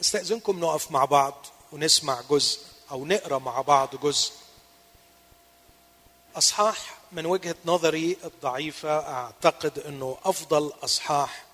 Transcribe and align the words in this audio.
أستأذنكم 0.00 0.60
نقف 0.60 0.90
مع 0.90 1.04
بعض 1.04 1.46
ونسمع 1.72 2.20
جزء 2.30 2.60
أو 2.90 3.06
نقرأ 3.06 3.38
مع 3.38 3.60
بعض 3.60 3.96
جزء. 3.96 4.32
أصحاح 6.36 6.98
من 7.12 7.26
وجهة 7.26 7.54
نظري 7.64 8.16
الضعيفة 8.24 8.98
أعتقد 8.98 9.78
إنه 9.78 10.18
أفضل 10.24 10.72
أصحاح 10.82 11.44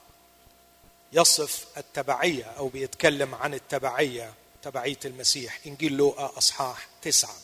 يصف 1.12 1.66
التبعية 1.76 2.44
أو 2.44 2.68
بيتكلم 2.68 3.34
عن 3.34 3.54
التبعية 3.54 4.34
تبعية 4.62 4.98
المسيح. 5.04 5.60
إنجيل 5.66 5.92
لوقا 5.92 6.38
أصحاح 6.38 6.88
تسعة. 7.02 7.36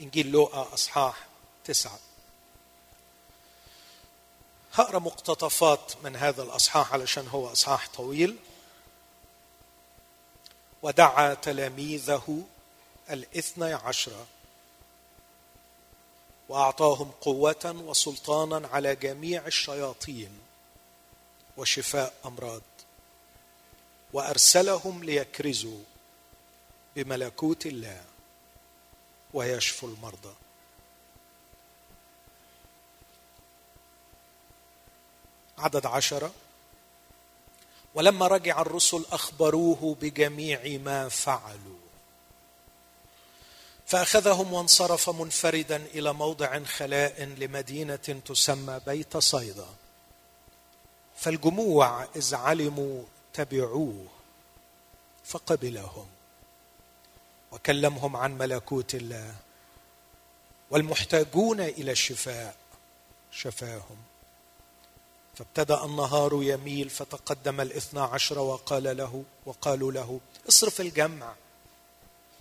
إنجيل 0.00 0.30
لوقا 0.30 0.74
أصحاح 0.74 1.26
تسعة. 1.64 1.98
هقرأ 4.72 4.98
مقتطفات 4.98 5.92
من 6.04 6.16
هذا 6.16 6.42
الأصحاح 6.42 6.92
علشان 6.92 7.28
هو 7.28 7.52
أصحاح 7.52 7.88
طويل. 7.88 8.36
ودعا 10.82 11.34
تلاميذه 11.34 12.42
الاثني 13.10 13.72
عشر. 13.72 14.26
وأعطاهم 16.48 17.10
قوة 17.20 17.82
وسلطانا 17.84 18.68
على 18.68 18.96
جميع 18.96 19.46
الشياطين 19.46 20.38
وشفاء 21.56 22.14
أمراض. 22.24 22.62
وأرسلهم 24.12 25.04
ليكرزوا 25.04 25.80
بملكوت 26.96 27.66
الله 27.66 28.04
ويشفوا 29.34 29.88
المرضى. 29.88 30.34
عدد 35.58 35.86
عشره 35.86 36.32
ولما 37.98 38.26
رجع 38.26 38.60
الرسل 38.60 39.04
أخبروه 39.12 39.96
بجميع 40.00 40.78
ما 40.78 41.08
فعلوا. 41.08 41.78
فأخذهم 43.86 44.52
وانصرف 44.52 45.10
منفردا 45.10 45.76
إلى 45.76 46.12
موضع 46.12 46.64
خلاء 46.64 47.22
لمدينة 47.22 47.96
تسمى 47.96 48.80
بيت 48.86 49.16
صيدا. 49.16 49.66
فالجموع 51.16 52.04
إذ 52.16 52.34
علموا 52.34 53.02
تبعوه 53.32 54.06
فقبلهم 55.24 56.06
وكلمهم 57.52 58.16
عن 58.16 58.38
ملكوت 58.38 58.94
الله. 58.94 59.34
والمحتاجون 60.70 61.60
إلى 61.60 61.92
الشفاء 61.92 62.56
شفاهم. 63.32 64.07
فابتدأ 65.38 65.84
النهار 65.84 66.42
يميل 66.42 66.90
فتقدم 66.90 67.60
الاثنى 67.60 68.00
عشر 68.00 68.38
وقال 68.38 68.96
له 68.96 69.24
وقالوا 69.46 69.92
له 69.92 70.20
اصرف 70.48 70.80
الجمع 70.80 71.34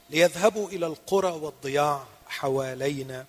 ليذهبوا 0.09 0.70
إلى 0.70 0.86
القرى 0.86 1.31
والضياع 1.31 2.06
حوالينا 2.28 3.25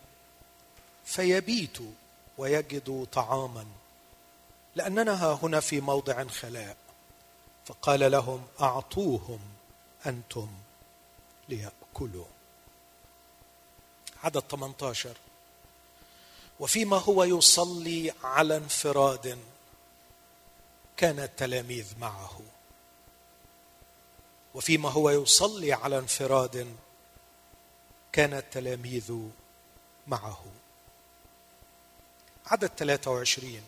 فيبيتوا 1.04 1.90
ويجدوا 2.38 3.04
طعاما 3.12 3.66
لأننا 4.74 5.24
ها 5.24 5.38
هنا 5.42 5.60
في 5.60 5.80
موضع 5.80 6.24
خلاء 6.24 6.76
فقال 7.66 8.12
لهم 8.12 8.46
أعطوهم 8.60 9.40
أنتم 10.06 10.48
ليأكلوا. 11.48 12.24
عدد 14.24 14.42
18 14.50 15.16
وفيما 16.60 16.96
هو 16.96 17.24
يصلي 17.24 18.12
على 18.24 18.56
انفراد 18.56 19.38
كان 20.98 21.20
التلاميذ 21.20 21.86
معه. 21.98 22.40
وفيما 24.54 24.90
هو 24.90 25.10
يصلي 25.10 25.72
على 25.72 25.98
انفراد 25.98 26.76
كان 28.12 28.34
التلاميذ 28.34 29.12
معه. 30.06 30.44
عدد 32.46 32.70
23 32.76 33.62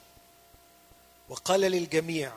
وقال 1.28 1.60
للجميع 1.60 2.32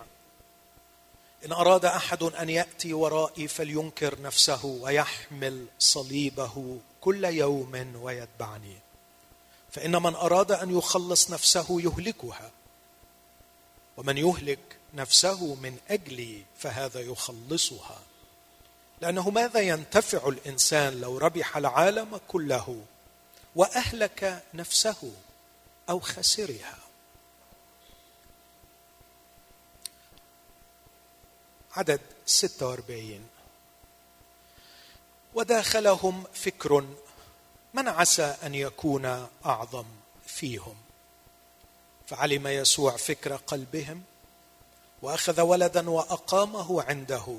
إن 1.45 1.51
أراد 1.51 1.85
أحد 1.85 2.23
أن 2.23 2.49
يأتي 2.49 2.93
ورائي 2.93 3.47
فلينكر 3.47 4.21
نفسه 4.21 4.65
ويحمل 4.65 5.65
صليبه 5.79 6.79
كل 7.01 7.25
يوم 7.25 7.95
ويتبعني. 8.01 8.77
فإن 9.71 10.01
من 10.01 10.15
أراد 10.15 10.51
أن 10.51 10.77
يخلص 10.77 11.31
نفسه 11.31 11.81
يهلكها 11.81 12.51
ومن 13.97 14.17
يهلك 14.17 14.82
نفسه 14.93 15.55
من 15.55 15.77
اجلي 15.89 16.43
فهذا 16.57 16.99
يخلصها. 16.99 18.01
لأنه 19.01 19.29
ماذا 19.29 19.59
ينتفع 19.59 20.27
الإنسان 20.27 21.01
لو 21.01 21.17
ربح 21.17 21.57
العالم 21.57 22.19
كله 22.27 22.83
وأهلك 23.55 24.43
نفسه 24.53 25.11
أو 25.89 25.99
خسرها؟ 25.99 26.77
عدد 31.75 32.01
46 32.25 33.27
وداخلهم 35.33 36.23
فكر 36.33 36.85
من 37.73 37.87
عسى 37.87 38.35
أن 38.43 38.55
يكون 38.55 39.27
أعظم 39.45 39.85
فيهم؟ 40.25 40.75
فعلم 42.07 42.47
يسوع 42.47 42.97
فكر 42.97 43.35
قلبهم؟ 43.35 44.03
وأخذ 45.03 45.41
ولدا 45.41 45.89
وأقامه 45.89 46.83
عنده. 46.83 47.35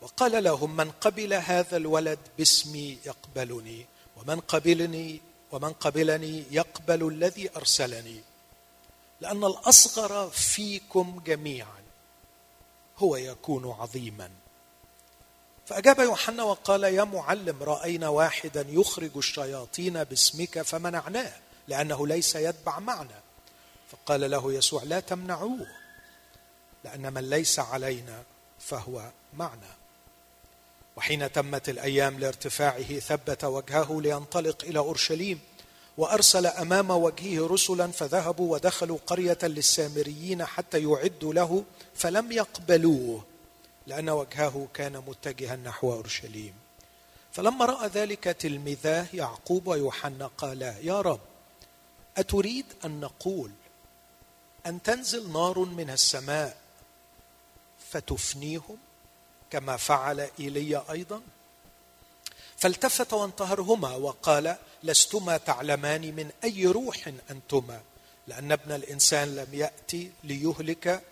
وقال 0.00 0.44
لهم 0.44 0.76
من 0.76 0.90
قبل 0.90 1.34
هذا 1.34 1.76
الولد 1.76 2.18
باسمي 2.38 2.98
يقبلني 3.06 3.86
ومن 4.16 4.40
قبلني 4.40 5.20
ومن 5.52 5.72
قبلني 5.72 6.44
يقبل 6.50 7.08
الذي 7.08 7.56
أرسلني. 7.56 8.20
لأن 9.20 9.44
الأصغر 9.44 10.30
فيكم 10.30 11.22
جميعا 11.26 11.82
هو 12.98 13.16
يكون 13.16 13.76
عظيما. 13.80 14.30
فأجاب 15.66 15.98
يوحنا 15.98 16.42
وقال 16.42 16.84
يا 16.84 17.04
معلم 17.04 17.62
رأينا 17.62 18.08
واحدا 18.08 18.66
يخرج 18.68 19.10
الشياطين 19.16 20.04
باسمك 20.04 20.62
فمنعناه 20.62 21.32
لأنه 21.68 22.06
ليس 22.06 22.34
يتبع 22.34 22.78
معنا 22.78 23.20
فقال 23.90 24.30
له 24.30 24.52
يسوع 24.52 24.82
لا 24.82 25.00
تمنعوه. 25.00 25.77
لأن 26.88 27.12
من 27.12 27.30
ليس 27.30 27.58
علينا 27.58 28.22
فهو 28.60 29.10
معنا. 29.34 29.70
وحين 30.96 31.32
تمت 31.32 31.68
الأيام 31.68 32.18
لارتفاعه 32.18 32.98
ثبت 32.98 33.44
وجهه 33.44 34.00
لينطلق 34.00 34.64
إلى 34.64 34.78
أورشليم 34.78 35.40
وأرسل 35.98 36.46
أمام 36.46 36.90
وجهه 36.90 37.46
رسلا 37.46 37.86
فذهبوا 37.86 38.52
ودخلوا 38.52 38.98
قرية 39.06 39.38
للسامريين 39.42 40.44
حتى 40.44 40.82
يعدوا 40.82 41.34
له 41.34 41.64
فلم 41.94 42.32
يقبلوه 42.32 43.24
لأن 43.86 44.10
وجهه 44.10 44.68
كان 44.74 45.02
متجها 45.06 45.56
نحو 45.56 45.92
أورشليم. 45.92 46.54
فلما 47.32 47.64
رأى 47.64 47.88
ذلك 47.88 48.24
تلميذاه 48.24 49.06
يعقوب 49.14 49.66
ويوحنا 49.66 50.30
قالا 50.38 50.74
يا 50.82 51.00
رب 51.00 51.20
أتريد 52.16 52.66
أن 52.84 53.00
نقول 53.00 53.50
أن 54.66 54.82
تنزل 54.82 55.32
نار 55.32 55.58
من 55.58 55.90
السماء 55.90 56.56
فتفنيهم 57.90 58.76
كما 59.50 59.76
فعل 59.76 60.30
إيليا 60.40 60.84
أيضا؟ 60.90 61.22
فالتفت 62.56 63.12
وانتهرهما 63.12 63.96
وقال 63.96 64.56
لستما 64.82 65.36
تعلمان 65.36 66.00
من 66.00 66.30
أي 66.44 66.66
روح 66.66 67.12
أنتما؟ 67.30 67.82
لأن 68.26 68.52
ابن 68.52 68.72
الإنسان 68.72 69.36
لم 69.36 69.54
يأتي 69.54 70.12
ليهلك 70.24 71.02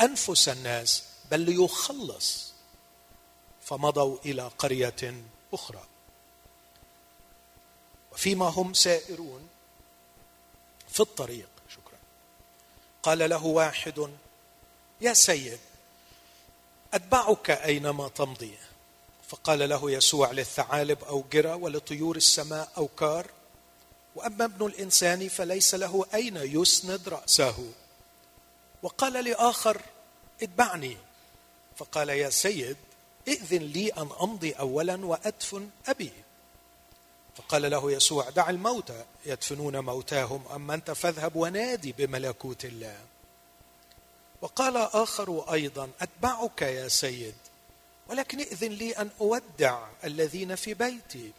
أنفس 0.00 0.48
الناس 0.48 1.04
بل 1.30 1.40
ليخلص. 1.40 2.52
فمضوا 3.62 4.18
إلى 4.24 4.50
قرية 4.58 5.14
أخرى. 5.52 5.84
وفيما 8.12 8.48
هم 8.48 8.74
سائرون 8.74 9.48
في 10.88 11.00
الطريق 11.00 11.48
شكرا. 11.70 11.98
قال 13.02 13.30
له 13.30 13.44
واحد 13.44 14.10
يا 15.00 15.14
سيد 15.14 15.58
اتبعك 16.94 17.50
أينما 17.50 18.08
تمضي؟ 18.08 18.54
فقال 19.28 19.68
له 19.68 19.90
يسوع 19.90 20.30
للثعالب 20.30 21.04
اوجره 21.04 21.56
ولطيور 21.56 22.16
السماء 22.16 22.68
اوكار 22.76 23.26
وأما 24.16 24.44
ابن 24.44 24.66
الإنسان 24.66 25.28
فليس 25.28 25.74
له 25.74 26.06
أين 26.14 26.36
يسند 26.36 27.08
رأسه. 27.08 27.72
وقال 28.82 29.12
لآخر 29.12 29.82
اتبعني. 30.42 30.96
فقال 31.76 32.08
يا 32.08 32.30
سيد 32.30 32.76
ائذن 33.28 33.62
لي 33.62 33.88
أن 33.88 34.08
أمضي 34.20 34.52
اولا 34.52 35.06
وأدفن 35.06 35.68
أبي. 35.86 36.12
فقال 37.36 37.70
له 37.70 37.92
يسوع 37.92 38.30
دع 38.30 38.50
الموتى 38.50 39.04
يدفنون 39.26 39.78
موتاهم 39.78 40.44
أما 40.54 40.74
أنت 40.74 40.90
فاذهب 40.90 41.36
ونادي 41.36 41.92
بملكوت 41.92 42.64
الله. 42.64 42.96
وقال 44.44 44.76
آخر 44.76 45.52
أيضا 45.52 45.90
أتبعك 46.00 46.62
يا 46.62 46.88
سيد 46.88 47.34
ولكن 48.08 48.40
ائذن 48.40 48.68
لي 48.68 48.92
أن 48.92 49.10
أودع 49.20 49.86
الذين 50.04 50.54
في 50.54 50.74
بيتي. 50.74 51.32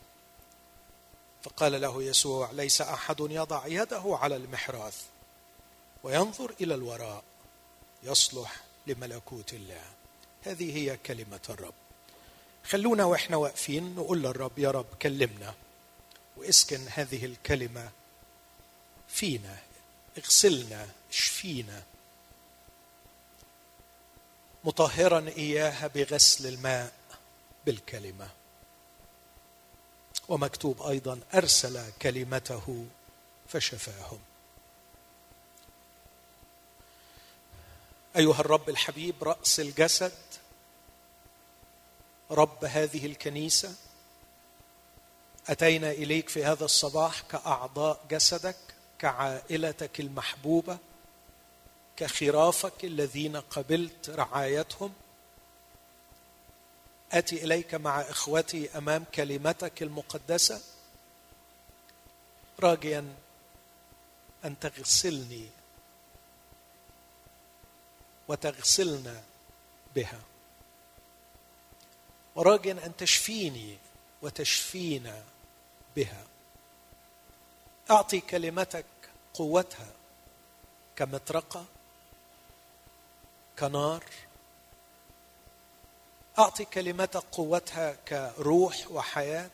فقال 1.44 1.82
له 1.82 2.04
يسوع 2.04 2.52
ليس 2.52 2.82
أحد 2.82 3.16
يضع 3.20 3.68
يده 3.68 4.18
على 4.22 4.36
المحراث 4.36 5.02
وينظر 6.04 6.54
إلى 6.62 6.76
الوراء 6.76 7.24
يصلح 8.04 8.56
لملكوت 8.88 9.54
الله. 9.54 9.84
هذه 10.44 10.78
هي 10.78 10.98
كلمة 10.98 11.40
الرب. 11.50 11.74
خلونا 12.64 13.06
وإحنا 13.06 13.38
واقفين 13.38 13.96
نقول 13.96 14.22
للرب 14.22 14.60
يا 14.60 14.72
رب 14.72 14.88
كلمنا. 15.02 15.54
واسكن 16.38 16.88
هذه 16.90 17.26
الكلمة 17.26 17.90
فينا 19.08 19.58
اغسلنا 20.18 20.88
اشفينا. 21.10 21.84
مطهرا 24.66 25.30
إياها 25.38 25.88
بغسل 25.88 26.48
الماء 26.48 26.92
بالكلمة. 27.66 28.30
ومكتوب 30.30 30.82
أيضا 30.82 31.20
أرسل 31.34 31.92
كلمته 32.02 32.86
فشفاهم. 33.48 34.20
أيها 38.18 38.40
الرب 38.40 38.70
الحبيب 38.70 39.24
رأس 39.24 39.60
الجسد 39.60 40.12
رب 42.32 42.66
هذه 42.66 43.06
الكنيسة 43.06 43.76
أتينا 45.48 45.92
إليك 45.92 46.30
في 46.30 46.46
هذا 46.46 46.66
الصباح 46.66 47.22
كأعضاء 47.22 48.06
جسدك 48.12 48.56
كعائلتك 49.00 50.00
المحبوبة 50.00 50.78
كخرافك 51.98 52.86
الذين 52.86 53.38
قبلت 53.38 54.10
رعايتهم؟ 54.10 54.94
آتي 57.12 57.44
إليك 57.44 57.76
مع 57.76 58.02
إخوتي 58.02 58.78
أمام 58.78 59.06
كلمتك 59.16 59.84
المقدسة. 59.84 60.62
راجيا 62.60 63.16
أن 64.46 64.60
تغسلني 64.60 65.50
وتغسلنا 68.28 69.24
بها. 69.96 70.22
وراجيا 72.36 72.72
أن 72.86 72.96
تشفيني 72.98 73.78
وتشفينا 74.22 75.24
بها. 75.96 76.24
أعطي 77.92 78.20
كلمتك 78.20 78.86
قوتها 79.34 79.94
كمطرقة. 80.96 81.66
كنار. 83.60 84.04
أعطي 86.40 86.66
كلمتك 86.66 87.24
قوتها 87.32 87.94
كروح 88.08 88.92
وحياة. 88.92 89.50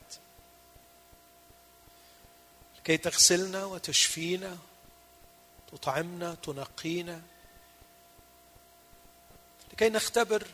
لكي 2.77 2.97
تغسلنا 2.97 3.65
وتشفينا 3.65 4.57
تطعمنا 5.71 6.35
تنقينا. 6.35 7.21
لكي 9.73 9.89
نختبر 9.89 10.47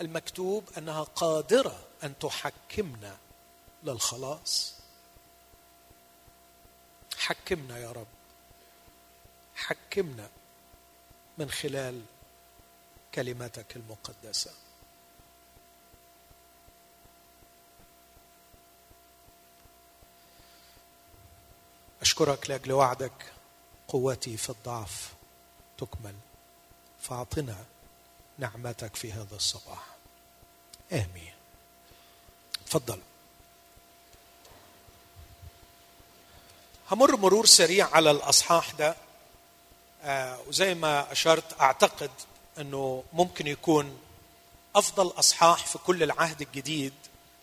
المكتوب 0.00 0.64
أنها 0.78 1.02
قادرة 1.02 1.86
أن 2.02 2.18
تحكمنا 2.18 3.16
للخلاص. 3.82 4.74
حكمنا 7.18 7.78
يا 7.78 7.92
رب. 7.92 8.06
حكمنا 9.54 10.28
من 11.38 11.50
خلال 11.50 12.02
كلمتك 13.14 13.76
المقدسة. 13.76 14.50
أشكرك 22.02 22.50
لأجل 22.50 22.72
وعدك 22.72 23.32
قوتي 23.88 24.36
في 24.36 24.50
الضعف 24.50 25.12
تكمل. 25.78 26.14
فأعطنا 27.00 27.64
نعمتك 28.38 28.96
في 28.96 29.12
هذا 29.12 29.36
الصباح. 29.36 29.86
آمين. 30.92 31.34
تفضل. 32.66 33.00
همر 36.90 37.16
مرور 37.16 37.46
سريع 37.46 37.88
على 37.92 38.10
الأصحاح 38.10 38.70
ده. 38.70 38.96
آه 40.02 40.40
وزي 40.48 40.74
ما 40.74 41.12
أشرت 41.12 41.60
أعتقد 41.60 42.10
إنه 42.58 43.04
ممكن 43.12 43.46
يكون 43.46 43.98
أفضل 44.76 45.06
أصحاح 45.06 45.66
في 45.66 45.78
كل 45.78 46.02
العهد 46.02 46.40
الجديد 46.42 46.92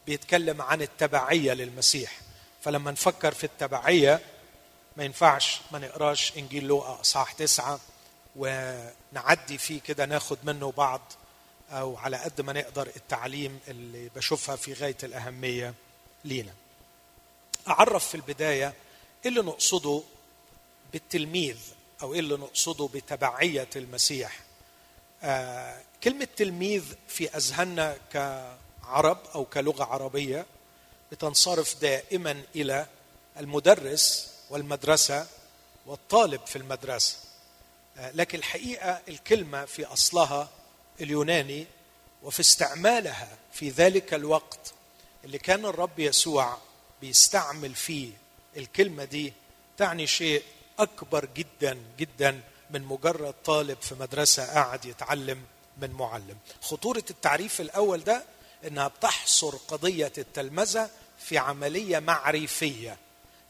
بيتكلم 0.05 0.61
عن 0.61 0.81
التبعية 0.81 1.53
للمسيح 1.53 2.19
فلما 2.61 2.91
نفكر 2.91 3.33
في 3.33 3.43
التبعية 3.43 4.19
ما 4.97 5.03
ينفعش 5.03 5.59
ما 5.71 5.79
نقراش 5.79 6.37
إنجيل 6.37 6.63
لوقا 6.63 7.01
أصحاح 7.01 7.31
تسعة 7.31 7.79
ونعدي 8.35 9.57
فيه 9.57 9.81
كده 9.81 10.05
ناخد 10.05 10.37
منه 10.43 10.71
بعض 10.71 11.01
أو 11.71 11.97
على 11.97 12.17
قد 12.17 12.41
ما 12.41 12.53
نقدر 12.53 12.87
التعليم 12.95 13.59
اللي 13.67 14.09
بشوفها 14.15 14.55
في 14.55 14.73
غاية 14.73 14.97
الأهمية 15.03 15.73
لينا. 16.25 16.53
أعرف 17.67 18.07
في 18.07 18.15
البداية 18.15 18.73
إيه 19.25 19.29
اللي 19.29 19.41
نقصده 19.41 20.03
بالتلميذ 20.93 21.57
أو 22.01 22.13
إيه 22.13 22.19
اللي 22.19 22.35
نقصده 22.37 22.89
بتبعية 22.93 23.69
المسيح. 23.75 24.39
آه 25.23 25.81
كلمة 26.03 26.27
تلميذ 26.37 26.83
في 27.07 27.29
أذهاننا 27.37 27.97
كعرب 28.13 29.17
أو 29.35 29.45
كلغة 29.45 29.83
عربية 29.83 30.45
بتنصرف 31.11 31.81
دائما 31.81 32.41
إلى 32.55 32.85
المدرس 33.37 34.31
والمدرسة 34.49 35.27
والطالب 35.85 36.45
في 36.45 36.55
المدرسة. 36.55 37.17
آه 37.97 38.11
لكن 38.11 38.37
الحقيقة 38.37 39.01
الكلمة 39.07 39.65
في 39.65 39.85
أصلها 39.85 40.49
اليوناني 41.01 41.67
وفي 42.23 42.39
استعمالها 42.39 43.37
في 43.53 43.69
ذلك 43.69 44.13
الوقت 44.13 44.73
اللي 45.25 45.37
كان 45.37 45.65
الرب 45.65 45.99
يسوع 45.99 46.57
بيستعمل 47.01 47.75
فيه 47.75 48.11
الكلمة 48.57 49.03
دي 49.03 49.33
تعني 49.77 50.07
شيء 50.07 50.43
أكبر 50.79 51.27
جدا 51.35 51.77
جدا 51.99 52.41
من 52.73 52.81
مجرد 52.81 53.33
طالب 53.45 53.77
في 53.81 53.95
مدرسة 53.95 54.45
قاعد 54.53 54.85
يتعلم 54.85 55.41
من 55.81 55.91
معلم. 55.91 56.37
خطورة 56.61 57.03
التعريف 57.09 57.61
الأول 57.61 58.03
ده 58.03 58.23
إنها 58.67 58.87
بتحصر 58.87 59.55
قضية 59.67 60.11
التلمذة 60.17 60.89
في 61.19 61.37
عملية 61.37 61.99
معرفية 61.99 62.97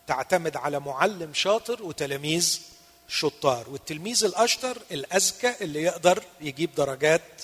تعتمد 0.07 0.57
على 0.57 0.79
معلم 0.79 1.33
شاطر 1.33 1.83
وتلاميذ 1.83 2.61
شطار. 3.07 3.69
والتلميذ 3.69 4.23
الأشطر 4.23 4.77
الأذكى 4.91 5.55
اللي 5.61 5.83
يقدر 5.83 6.23
يجيب 6.41 6.75
درجات 6.75 7.43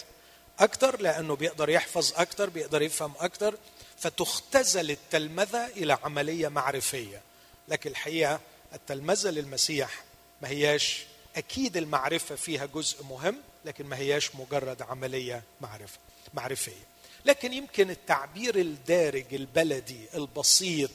أكتر 0.59 1.01
لأنه 1.01 1.35
بيقدر 1.35 1.69
يحفظ 1.69 2.13
أكتر 2.15 2.49
بيقدر 2.49 2.81
يفهم 2.81 3.13
أكتر 3.19 3.55
فتختزل 3.97 4.91
التلمذة 4.91 5.65
إلى 5.67 5.97
عملية 6.03 6.47
معرفية. 6.47 7.21
لكن 7.67 7.89
الحقيقة 7.89 8.39
التلمذة 8.73 9.29
للمسيح 9.29 10.03
ما 10.41 10.47
هياش 10.49 11.05
أكيد 11.37 11.77
المعرفة 11.77 12.35
فيها 12.35 12.65
جزء 12.65 13.03
مهم 13.03 13.41
لكن 13.65 13.85
ما 13.85 13.97
هياش 13.97 14.35
مجرد 14.35 14.81
عملية 14.81 15.43
معرفة 15.61 15.97
معرفية. 16.33 16.87
لكن 17.25 17.53
يمكن 17.53 17.89
التعبير 17.89 18.55
الدارج 18.55 19.33
البلدي 19.33 20.05
البسيط 20.15 20.91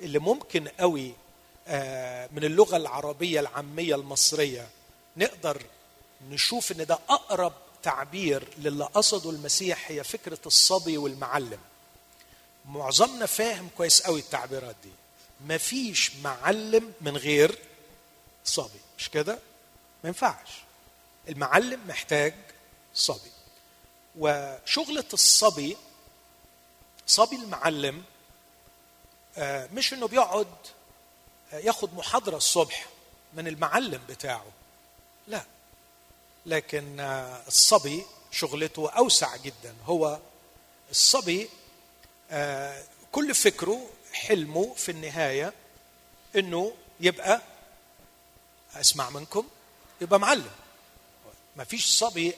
اللي 0.00 0.18
ممكن 0.18 0.68
قوي 0.68 1.12
من 2.32 2.44
اللغة 2.44 2.76
العربية 2.76 3.40
العامية 3.40 3.94
المصرية 3.94 4.68
نقدر 5.16 5.62
نشوف 6.30 6.72
إن 6.72 6.86
ده 6.86 6.98
أقرب 7.08 7.52
تعبير 7.82 8.48
للي 8.58 8.84
قصده 8.84 9.30
المسيح 9.30 9.90
هي 9.90 10.04
فكرة 10.04 10.38
الصبي 10.46 10.98
والمعلم. 10.98 11.58
معظمنا 12.64 13.26
فاهم 13.26 13.68
كويس 13.76 14.02
قوي 14.02 14.20
التعبيرات 14.20 14.76
دي. 14.84 14.90
مفيش 15.54 16.12
معلم 16.16 16.92
من 17.00 17.16
غير 17.16 17.58
صبي 18.44 18.80
مش 18.98 19.08
كده؟ 19.08 19.38
ما 20.04 20.08
ينفعش. 20.08 20.48
المعلم 21.28 21.86
محتاج 21.88 22.34
صبي. 22.94 23.30
وشغلة 24.18 25.04
الصبي 25.12 25.76
صبي 27.06 27.36
المعلم 27.36 28.04
مش 29.72 29.92
إنه 29.92 30.08
بيقعد 30.08 30.54
ياخد 31.52 31.94
محاضرة 31.94 32.36
الصبح 32.36 32.86
من 33.34 33.48
المعلم 33.48 34.02
بتاعه. 34.08 34.46
لا. 35.26 35.44
لكن 36.46 37.00
الصبي 37.46 38.04
شغلته 38.30 38.90
أوسع 38.90 39.36
جدا. 39.36 39.74
هو 39.86 40.18
الصبي 40.90 41.48
كل 43.12 43.34
فكره 43.34 43.90
حلمه 44.12 44.74
في 44.74 44.90
النهاية 44.90 45.52
إنه 46.36 46.72
يبقى 47.00 47.42
أسمع 48.74 49.10
منكم 49.10 49.48
يبقى 50.00 50.20
معلم. 50.20 50.50
ما 51.56 51.64
فيش 51.64 51.86
صبي 51.86 52.34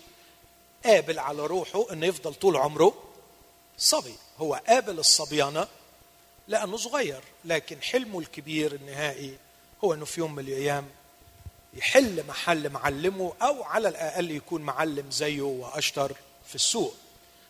قابل 0.84 1.18
على 1.18 1.46
روحه 1.46 1.92
إنه 1.92 2.06
يفضل 2.06 2.34
طول 2.34 2.56
عمره 2.56 3.02
صبي. 3.78 4.14
هو 4.38 4.62
قابل 4.68 4.98
الصبيانة 4.98 5.68
لأنه 6.48 6.76
صغير 6.76 7.22
لكن 7.44 7.82
حلمه 7.82 8.18
الكبير 8.18 8.74
النهائي 8.74 9.36
هو 9.84 9.94
أنه 9.94 10.04
في 10.04 10.20
يوم 10.20 10.34
من 10.34 10.44
الأيام 10.44 10.88
يحل 11.74 12.26
محل 12.26 12.70
معلمه 12.70 13.32
أو 13.42 13.62
على 13.62 13.88
الأقل 13.88 14.30
يكون 14.30 14.62
معلم 14.62 15.10
زيه 15.10 15.42
وأشطر 15.42 16.12
في 16.48 16.54
السوق. 16.54 16.94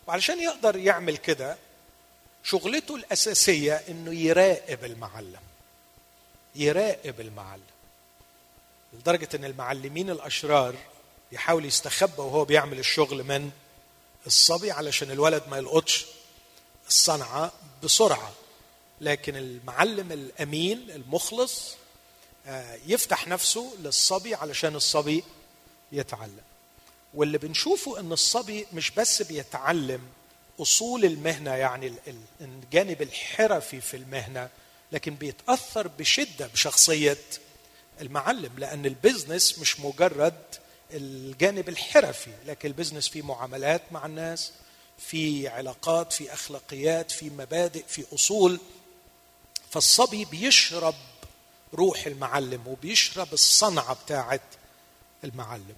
وعلشان 0.07 0.41
يقدر 0.43 0.77
يعمل 0.77 1.17
كده 1.17 1.57
شغلته 2.45 2.95
الأساسية 2.95 3.75
أنه 3.89 4.15
يراقب 4.15 4.85
المعلم. 4.85 5.41
يراقب 6.55 7.21
المعلم. 7.21 7.63
لدرجة 8.93 9.29
أن 9.35 9.45
المعلمين 9.45 10.11
الأشرار 10.11 10.75
يحاول 11.33 11.65
يستخبى 11.65 12.23
وهو 12.23 12.45
بيعمل 12.45 12.79
الشغل 12.79 13.25
من 13.25 13.51
الصبي 14.27 14.71
علشان 14.71 15.11
الولد 15.11 15.43
ما 15.51 15.57
يلقطش 15.57 16.07
الصنعة 16.89 17.53
بسرعة. 17.83 18.33
لكن 19.01 19.37
المعلم 19.37 20.13
الأمين 20.13 20.91
المخلص 20.91 21.75
آه، 22.47 22.79
يفتح 22.87 23.29
نفسه 23.29 23.73
للصبي 23.79 24.35
علشان 24.35 24.77
الصبي 24.77 25.25
يتعلم. 25.93 26.43
واللي 27.15 27.39
بنشوفه 27.39 28.01
إن 28.01 28.13
الصبي 28.13 28.67
مش 28.73 28.91
بس 28.91 29.23
بيتعلم 29.23 30.01
أصول 30.61 31.05
المهنة 31.05 31.55
يعني 31.55 31.93
الجانب 32.41 33.03
الحرفي 33.03 33.81
في 33.81 33.97
المهنة 33.97 34.49
لكن 34.93 35.15
بيتأثر 35.15 35.89
بشدة 35.89 36.47
بشخصية 36.47 37.19
المعلم 38.01 38.53
لأن 38.59 38.87
ال 38.87 38.95
business 38.95 39.59
مش 39.59 39.81
مجرد 39.81 40.43
الجانب 40.93 41.69
الحرفي 41.69 42.31
لكن 42.47 42.69
ال 42.69 42.73
business 42.73 43.09
فيه 43.09 43.23
معاملات 43.23 43.83
مع 43.93 44.07
الناس 44.07 44.53
في 44.99 45.49
علاقات 45.49 46.13
في 46.13 46.33
أخلاقيات 46.33 47.11
في 47.11 47.31
مبادئ 47.31 47.85
في 47.89 48.05
أصول. 48.15 48.61
فالصبي 49.71 50.25
بيشرب 50.25 50.95
روح 51.75 52.07
المعلم 52.07 52.67
وبيشرب 52.67 53.33
الصنعة 53.33 53.95
بتاعت 54.05 54.41
المعلم. 55.25 55.77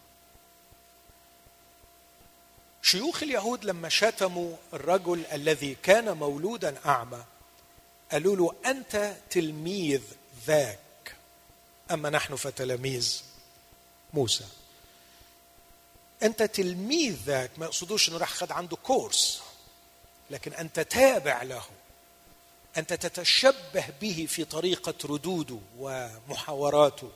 شيوخ 2.82 3.22
اليهود 3.22 3.64
لما 3.64 3.88
شتموا 3.88 4.56
الرجل 4.72 5.24
الذي 5.32 5.76
كان 5.82 6.16
مولودا 6.16 6.74
أعمى 6.86 7.24
قالوا 8.12 8.36
له 8.36 8.54
أنت 8.70 9.16
تلميذ 9.30 10.02
ذاك. 10.46 10.78
أما 11.90 12.10
نحن 12.10 12.36
فتلاميذ 12.36 13.22
موسى. 14.14 14.44
أنت 16.22 16.42
تلميذ 16.42 17.16
ذاك 17.24 17.50
ما 17.58 17.66
يقصدوش 17.66 18.08
إنه 18.08 18.18
راح 18.18 18.32
خد 18.32 18.52
عنده 18.52 18.76
كورس 18.76 19.42
لكن 20.30 20.52
أنت 20.52 20.80
تابع 20.80 21.42
له. 21.42 21.64
أنت 22.76 22.92
تتشبه 22.92 23.84
به 24.00 24.26
في 24.28 24.44
طريقة 24.44 24.94
ردوده 25.04 25.58
ومحاوراته. 25.78 27.10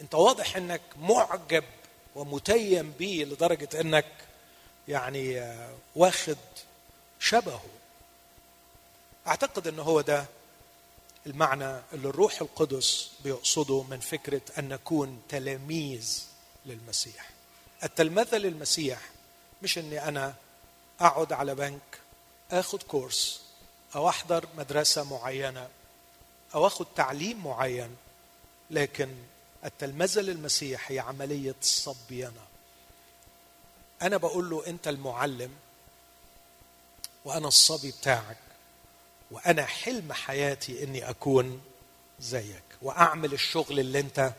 أنت 0.00 0.14
واضح 0.14 0.56
إنك 0.56 0.80
معجب 0.98 1.64
ومتيم 2.14 2.90
به 2.90 3.26
لدرجة 3.30 3.80
إنك 3.80 4.06
يعني 4.88 5.54
واخد 5.96 6.38
شبهه. 7.20 7.64
أعتقد 9.26 9.66
إن 9.66 9.78
هو 9.78 10.00
ده 10.00 10.26
المعنى 11.26 11.80
اللي 11.92 12.08
الروح 12.08 12.40
القدس 12.40 13.10
بيقصده 13.24 13.82
من 13.82 14.00
فكرة 14.00 14.40
أن 14.58 14.68
نكون 14.68 15.22
تلاميذ 15.28 16.24
للمسيح. 16.66 17.30
التلمذة 17.84 18.36
للمسيح 18.36 19.00
مش 19.62 19.78
إني 19.78 20.08
أنا 20.08 20.34
أقعد 21.00 21.32
على 21.32 21.54
بنك 21.54 22.00
آخد 22.50 22.82
كورس 22.82 23.40
أو 23.94 24.08
أحضر 24.08 24.46
مدرسة 24.58 25.04
معينة 25.04 25.68
أو 26.54 26.66
آخد 26.66 26.86
تعليم 26.96 27.44
معين 27.44 27.96
لكن 28.70 29.14
التلمذة 29.64 30.20
للمسيح 30.20 30.90
هي 30.90 30.98
عملية 30.98 31.54
صبينه 31.60 32.44
أنا 34.02 34.16
بقول 34.16 34.50
له 34.50 34.66
أنت 34.66 34.88
المعلم 34.88 35.50
وأنا 37.24 37.48
الصبي 37.48 37.90
بتاعك. 37.90 38.36
وأنا 39.34 39.64
حلم 39.66 40.12
حياتي 40.12 40.84
إني 40.84 41.10
أكون 41.10 41.60
زيك. 42.20 42.62
وأعمل 42.82 43.32
الشغل 43.32 43.80
اللي 43.80 44.00
أنت 44.00 44.32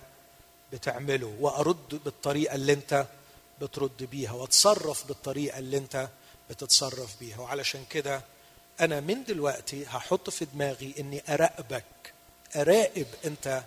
بتعمله 0.74 1.36
وأرد 1.40 2.02
بالطريقة 2.06 2.56
اللي 2.56 2.74
أنت 2.74 3.06
بترد 3.62 4.04
بيها 4.04 4.32
وأتصرف 4.32 5.08
بالطريقة 5.08 5.60
اللي 5.60 5.78
أنت 5.78 6.10
بتتصرف 6.50 7.20
بيها. 7.20 7.38
وعلشان 7.40 7.86
كده 7.90 8.22
أنا 8.80 9.00
من 9.00 9.24
دلوقتي 9.24 9.86
هحط 9.86 10.30
في 10.30 10.46
دماغي 10.46 10.94
إني 11.00 11.24
أراقبك 11.30 12.14
أراقب 12.56 13.08
أنت 13.26 13.64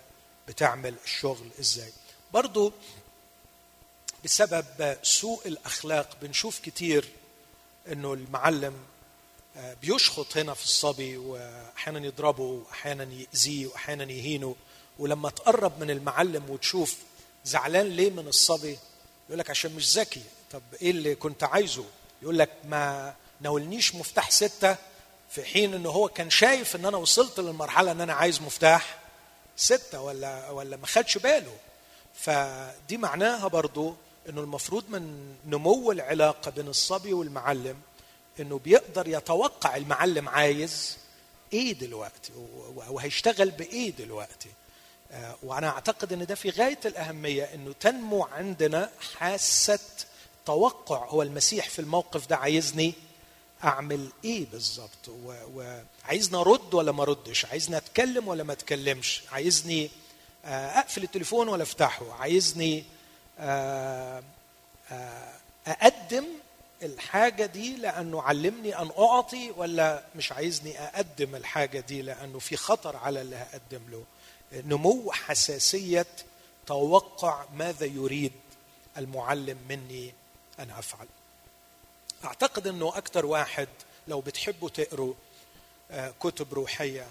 بتعمل 0.49 0.95
الشغل 1.05 1.49
إزاي. 1.61 1.93
برضو 2.33 2.73
بسبب 4.25 4.97
سوء 5.03 5.49
الأخلاق 5.49 6.17
بنشوف 6.23 6.59
كتير 6.61 7.09
إنه 7.93 8.13
المعلم 8.13 8.75
بيشخط 9.83 10.37
هنا 10.37 10.55
في 10.55 10.65
الصبي 10.65 11.17
واحيانا 11.17 12.07
يضربه 12.07 12.43
واحيانا 12.43 13.05
يأذيه 13.05 13.67
واحيانا 13.67 14.05
يهينه. 14.13 14.57
ولما 14.99 15.31
تقرب 15.31 15.81
من 15.81 15.91
المعلم 15.91 16.51
وتشوف 16.51 16.97
زعلان 17.45 17.87
ليه 17.89 18.11
من 18.11 18.29
الصبي 18.29 18.79
يقول 19.29 19.39
لك 19.39 19.51
عشان 19.51 19.75
مش 19.75 19.99
ذكي. 19.99 20.23
طب 20.53 20.63
إيه 20.83 20.91
اللي 20.91 21.15
كنت 21.15 21.45
عايزه؟ 21.45 21.85
يقول 22.23 22.39
لك 22.39 22.51
ما 22.65 23.15
ناولنيش 23.41 23.95
مفتاح 23.95 24.31
ستة 24.31 24.77
في 25.31 25.45
حين 25.45 25.75
انه 25.75 25.91
هو 25.91 26.09
كان 26.09 26.31
شايف 26.31 26.77
إن 26.77 26.85
أنا 26.85 26.97
وصلت 26.97 27.41
للمرحلة 27.41 27.93
إن 27.93 28.01
أنا 28.01 28.13
عايز 28.13 28.43
مفتاح 28.43 28.99
ستة 29.57 30.01
ولا 30.01 30.51
ولا 30.51 30.77
ما 30.77 30.87
خدش 30.87 31.19
باله. 31.19 31.57
فدي 32.15 32.97
معناها 32.97 33.49
برضو 33.49 33.95
إنه 34.29 34.41
المفروض 34.41 34.85
من 34.91 35.35
نمو 35.47 35.93
العلاقة 35.93 36.51
بين 36.51 36.69
الصبي 36.69 37.13
والمعلم 37.13 37.77
إنه 38.41 38.59
بيقدر 38.65 39.09
يتوقع 39.09 39.77
المعلم 39.77 40.29
عايز 40.29 40.97
إيه 41.53 41.73
دلوقتي 41.73 42.33
وهيشتغل 42.89 43.51
بإيه 43.51 43.91
دلوقتي. 43.91 44.49
آه، 45.13 45.37
وأنا 45.43 45.69
أعتقد 45.69 46.13
إن 46.13 46.27
ده 46.27 46.35
في 46.35 46.51
غاية 46.51 46.79
الأهمية 46.85 47.45
إنه 47.45 47.73
تنمو 47.81 48.23
عندنا 48.23 48.91
حاسة 49.19 49.79
توقع 50.47 51.07
هو 51.07 51.23
المسيح 51.23 51.69
في 51.69 51.79
الموقف 51.79 52.27
ده 52.27 52.37
عايزني 52.37 52.95
أعمل 53.65 54.09
إيه 54.25 54.47
بالظبط؟ 54.53 55.09
وعايزني 55.55 56.37
أرد 56.41 56.75
ولا 56.75 56.93
ما 56.93 57.03
أردش؟ 57.03 57.45
عايزني 57.45 57.77
أتكلم 57.77 58.29
ولا 58.29 58.45
ما 58.45 58.53
أتكلمش؟ 58.53 59.23
عايزني 59.33 59.91
آه، 60.45 60.79
أقفل 60.79 61.03
التليفون 61.03 61.49
ولا 61.49 61.63
أفتحه؟ 61.63 62.13
عايزني 62.13 62.85
آه، 63.39 64.23
أقدم 65.67 66.25
الحاجة 66.83 67.47
دي 67.47 67.77
لأنه 67.77 68.23
علمني 68.23 68.79
أن 68.79 68.91
أعطي 68.99 69.51
ولا 69.51 70.05
مش 70.17 70.33
عايزني 70.33 70.81
أقدم 70.81 71.35
الحاجة 71.35 71.81
دي 71.81 72.03
لأنه 72.03 72.39
في 72.39 72.57
خطر 72.57 72.97
على 72.97 73.21
اللي 73.21 73.37
هقدم 73.37 73.81
له. 73.91 74.05
نمو 74.53 75.13
حساسية 75.13 76.07
توقع 76.67 77.45
ماذا 77.55 77.87
يريد 77.87 78.33
المعلم 78.97 79.59
مني 79.69 80.13
أن 80.59 80.71
أفعل. 80.71 81.07
أعتقد 82.25 82.67
إنه 82.67 82.89
أكثر 82.89 83.27
واحد 83.27 83.69
لو 84.09 84.21
بتحبوا 84.21 84.69
تقروا 84.69 85.15
آه، 85.91 86.15
كتب 86.21 86.55
روحية 86.55 87.07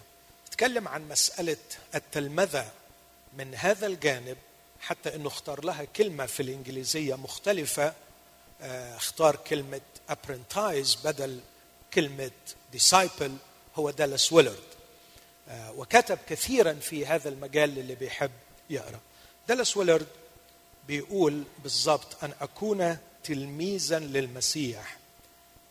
تتكلم 0.45 0.87
عن 0.87 1.09
مسألة 1.09 1.57
التلمذة 1.95 2.71
من 3.37 3.55
هذا 3.55 3.87
الجانب 3.87 4.37
حتى 4.79 5.15
إنه 5.15 5.27
اختار 5.27 5.65
لها 5.65 5.83
كلمة 5.83 6.25
في 6.25 6.39
الإنجليزية 6.39 7.15
مختلفة 7.15 7.93
اختار 8.61 9.35
كلمة 9.35 9.81
ابرنتايز 10.09 10.95
بدل 11.03 11.39
كلمة 11.93 12.31
disciple 12.75 13.31
هو 13.75 13.89
دالاس 13.89 14.33
ويلرد 14.33 14.63
آه، 15.49 15.71
وكتب 15.71 16.17
كثيرا 16.29 16.73
في 16.73 17.05
هذا 17.05 17.29
المجال 17.29 17.69
للي 17.69 17.95
بيحب 17.95 18.31
يقرأ. 18.69 18.99
دالاس 19.47 19.77
ويلرد 19.77 20.07
بيقول 20.87 21.43
بالضبط 21.63 22.23
أن 22.23 22.33
أكون 22.41 22.97
تلميذا 23.23 23.99
للمسيح 23.99 24.97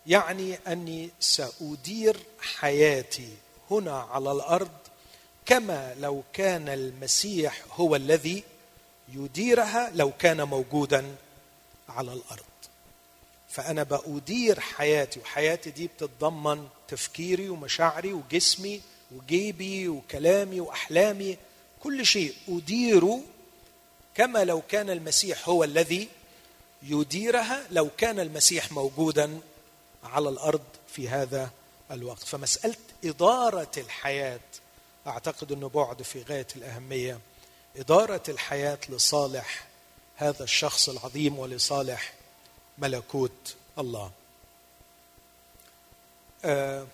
يعني 0.07 0.59
أني 0.67 1.11
سأدير 1.21 2.17
حياتي 2.41 3.29
هنا 3.71 4.01
على 4.01 4.33
الأرض 4.33 4.71
كما 5.47 5.95
لو 6.01 6.23
كان 6.33 6.69
المسيح 6.69 7.63
هو 7.73 7.97
الذي 7.97 8.45
يديرها 9.09 9.91
لو 9.95 10.13
كان 10.19 10.43
موجودا 10.43 11.15
على 11.89 12.13
الأرض. 12.13 12.45
فأنا 13.49 13.83
بأدير 13.83 14.61
حياتي 14.61 15.21
وحياتي 15.21 15.71
دي 15.71 15.87
بتتضمن 15.87 16.69
تفكيري 16.89 17.49
ومشاعري 17.49 18.13
وجسمي 18.13 18.81
وجيبي 19.17 19.89
وكلامي 19.89 20.61
وأحلامي 20.61 21.37
كل 21.83 22.07
شيء 22.07 22.35
أديره 22.49 23.21
كما 24.15 24.45
لو 24.45 24.63
كان 24.69 24.91
المسيح 24.91 25.49
هو 25.49 25.65
الذي 25.65 26.09
يديرها 26.83 27.67
لو 27.71 27.89
كان 27.99 28.21
المسيح 28.21 28.73
موجودا 28.73 29.41
على 30.05 30.29
الأرض 30.29 30.63
في 30.89 31.09
هذا 31.09 31.51
الوقت. 31.91 32.23
فمسألة 32.25 32.77
إدارة 33.05 33.71
الحياة 33.77 34.41
أعتقد 35.07 35.53
إنه 35.53 35.69
بعد 35.69 36.03
في 36.03 36.23
غاية 36.23 36.47
الأهمية 36.57 37.19
إدارة 37.77 38.23
الحياة 38.29 38.79
لصالح 38.89 39.67
هذا 40.17 40.45
الشخص 40.45 40.89
العظيم 40.89 41.39
ولصالح 41.39 42.13
ملكوت 42.79 43.57
الله. 43.79 44.11
آه، 46.45 46.87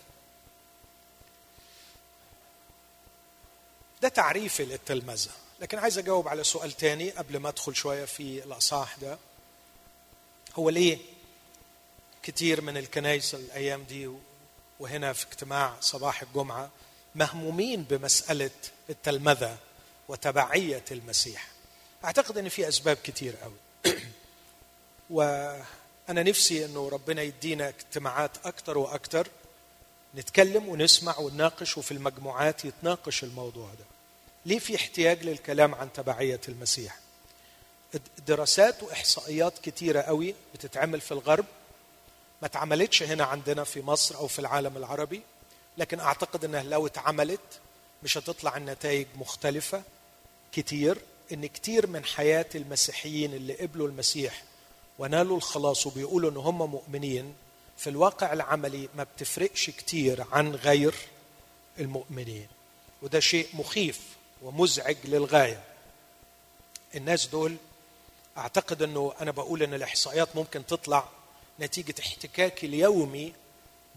ده 4.03 4.09
تعريفي 4.09 4.65
للتلمذة. 4.65 5.31
لكن 5.61 5.79
عايز 5.79 5.99
أجاوب 5.99 6.29
على 6.29 6.45
سؤال 6.45 6.73
تاني 6.73 7.11
قبل 7.11 7.37
ما 7.37 7.49
أدخل 7.49 7.75
شوية 7.75 8.05
في 8.05 8.45
الأصحاح 8.45 8.97
ده. 8.97 9.19
هو 10.57 10.71
ليه 10.71 10.99
كتير 12.23 12.61
من 12.61 12.77
الكنائس 12.77 13.35
الأيام 13.35 13.83
دي 13.83 14.11
وهنا 14.81 15.13
في 15.13 15.27
اجتماع 15.27 15.77
صباح 15.81 16.23
الجمعة 16.23 16.71
مهمومين 17.15 17.83
بمسألة 17.83 18.51
التلمذة 18.91 19.59
وتبعية 20.09 20.85
المسيح؟ 20.91 21.49
أعتقد 22.05 22.39
أن 22.39 22.49
في 22.49 22.69
أسباب 22.69 22.97
كتير 23.05 23.37
قوي 23.37 23.57
وأنا 25.13 26.23
نفسي 26.23 26.65
أنه 26.65 26.89
ربنا 26.89 27.23
يدينا 27.23 27.69
اجتماعات 27.69 28.31
أكتر 28.45 28.79
وأكتر 28.79 29.29
نتكلم 30.15 30.69
ونسمع 30.69 31.19
ونناقش 31.19 31.79
وفي 31.79 31.93
المجموعات 31.93 32.65
يتناقش 32.65 33.25
الموضوع 33.25 33.69
ده. 33.79 33.85
ليه 34.47 34.59
في 34.59 34.77
احتياج 34.77 35.25
للكلام 35.25 35.75
عن 35.75 35.93
تبعية 35.93 36.41
المسيح؟ 36.49 36.99
دراسات 38.27 38.83
وإحصائيات 38.83 39.59
كتيرة 39.59 40.01
قوي 40.01 40.35
بتتعمل 40.55 41.01
في 41.01 41.13
الغرب 41.13 41.45
ما 42.43 42.47
اتعملتش 42.49 43.03
هنا 43.03 43.25
عندنا 43.25 43.65
في 43.65 43.83
مصر 43.83 44.17
أو 44.17 44.27
في 44.27 44.39
العالم 44.39 44.77
العربي 44.77 45.23
لكن 45.79 46.01
أعتقد 46.01 46.45
أنها 46.45 46.63
لو 46.63 46.87
اتعملت 46.87 47.41
مش 48.03 48.19
هتطلع 48.19 48.57
النتائج 48.57 49.07
مختلفة 49.17 49.83
كتير 50.53 50.99
إن 51.33 51.47
كتير 51.47 51.87
من 51.87 52.05
حياة 52.05 52.47
المسيحيين 52.55 53.35
اللي 53.35 53.55
قبلوا 53.55 53.89
المسيح 53.89 54.43
ونالوا 55.03 55.37
الخلاص 55.37 55.87
وبيقولوا 55.87 56.31
ان 56.31 56.37
هم 56.37 56.71
مؤمنين 56.71 57.35
في 57.77 57.91
الواقع 57.91 58.33
العملي 58.33 58.89
ما 58.95 59.05
بتفرقش 59.05 59.71
كتير 59.71 60.25
عن 60.33 60.55
غير 60.55 60.95
المؤمنين. 61.79 62.47
وده 63.03 63.21
شيء 63.21 63.49
مخيف 63.55 64.01
ومزعج 64.43 64.97
للغاية. 65.05 65.63
الناس 66.95 67.27
دول 67.27 67.57
أعتقد 68.39 68.83
إنه 68.83 69.13
أنا 69.21 69.31
بقول 69.31 69.63
إن 69.63 69.75
الإحصائيات 69.75 70.37
ممكن 70.37 70.67
تطلع 70.67 71.09
نتيجة 71.61 71.95
احتكاكي 72.01 72.67
اليومي 72.67 73.33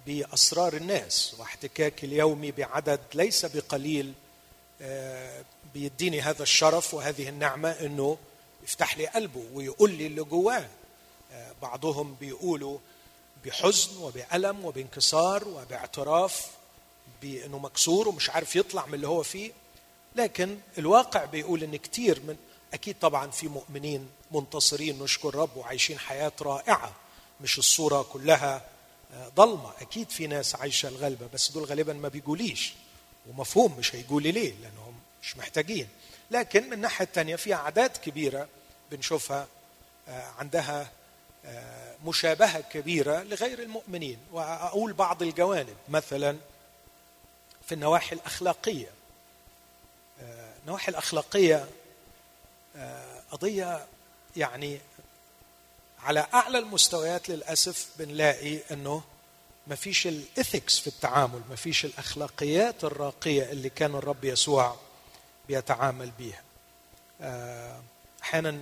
بأسرار 0.08 0.74
الناس 0.74 1.36
واحتكاكي 1.40 2.06
اليومي 2.06 2.52
بعدد 2.52 3.00
ليس 3.14 3.46
بقليل 3.46 4.14
آه، 4.82 5.44
بيديني 5.74 6.22
هذا 6.22 6.44
الشرف 6.44 6.94
وهذه 6.94 7.30
النعمة 7.30 7.70
إنه 7.70 8.18
يفتح 8.64 8.98
لي 8.98 9.08
قلبه 9.08 9.44
ويقول 9.54 9.92
لي 9.92 10.08
اللي 10.08 10.24
جواه. 10.24 10.68
بعضهم 11.62 12.16
بيقولوا 12.20 12.78
بحزن 13.46 13.98
وبألم 13.98 14.66
وبانكسار 14.66 15.48
وباعتراف 15.48 16.48
بأنه 17.22 17.58
مكسور 17.60 18.08
ومش 18.08 18.30
عارف 18.30 18.56
يطلع 18.56 18.86
من 18.86 18.94
اللي 18.94 19.08
هو 19.08 19.24
فيه. 19.24 19.52
لكن 20.16 20.58
الواقع 20.78 21.26
بيقول 21.26 21.64
إن 21.64 21.76
كتير 21.76 22.20
من 22.20 22.38
أكيد 22.74 22.96
طبعا 23.02 23.32
في 23.32 23.48
مؤمنين 23.48 24.10
منتصرين 24.32 25.04
نشكر 25.04 25.36
رب 25.36 25.58
وعايشين 25.58 26.00
حياة 26.00 26.32
رائعة 26.42 26.92
مش 27.42 27.58
الصورة 27.58 28.02
كلها 28.02 28.66
آه، 29.14 29.28
ضلمة. 29.36 29.72
أكيد 29.82 30.10
في 30.10 30.28
ناس 30.28 30.56
عايشة 30.56 30.90
الغلبة 30.90 31.28
بس 31.34 31.52
دول 31.52 31.64
غالبا 31.64 31.94
ما 31.94 32.08
بيقوليش 32.08 32.74
ومفهوم 33.30 33.78
مش 33.78 33.96
هيقولي 33.96 34.32
ليه 34.32 34.54
لأنهم 34.62 34.94
مش 35.24 35.38
محتاجين. 35.38 35.88
لكن 36.32 36.64
من 36.68 36.74
الناحية 36.74 37.06
الثانية 37.06 37.36
في 37.36 37.54
أعداد 37.54 37.98
كبيرة 37.98 38.48
بنشوفها 38.92 39.48
آه، 40.08 40.24
عندها 40.40 40.92
آه، 41.46 41.96
مشابهة 42.06 42.62
كبيرة 42.62 43.24
لغير 43.24 43.60
المؤمنين 43.60 44.18
وأقول 44.32 44.94
بعض 44.94 45.22
الجوانب. 45.24 45.76
مثلا 45.90 46.38
في 47.66 47.72
النواحي 47.76 48.16
الأخلاقية. 48.16 48.90
آه، 50.22 50.54
النواحي 50.64 50.90
الأخلاقية 50.92 51.68
قضية 53.32 53.86
يعني 54.38 54.80
على 56.00 56.28
أعلى 56.34 56.58
المستويات 56.58 57.30
للأسف 57.30 57.88
بنلاقي 58.00 58.60
إنه 58.72 59.04
ما 59.68 59.76
فيش 59.76 60.08
الإثكس 60.08 60.80
في 60.80 60.88
التعامل 60.88 61.42
ما 61.50 61.56
فيش 61.56 61.86
الأخلاقيات 61.86 62.84
الراقية 62.84 63.52
اللي 63.52 63.70
كان 63.70 63.96
الرب 63.96 64.24
يسوع 64.24 64.76
بيتعامل 65.48 66.12
بيها. 66.12 66.42
آه، 67.22 67.82
أحيانا 68.24 68.60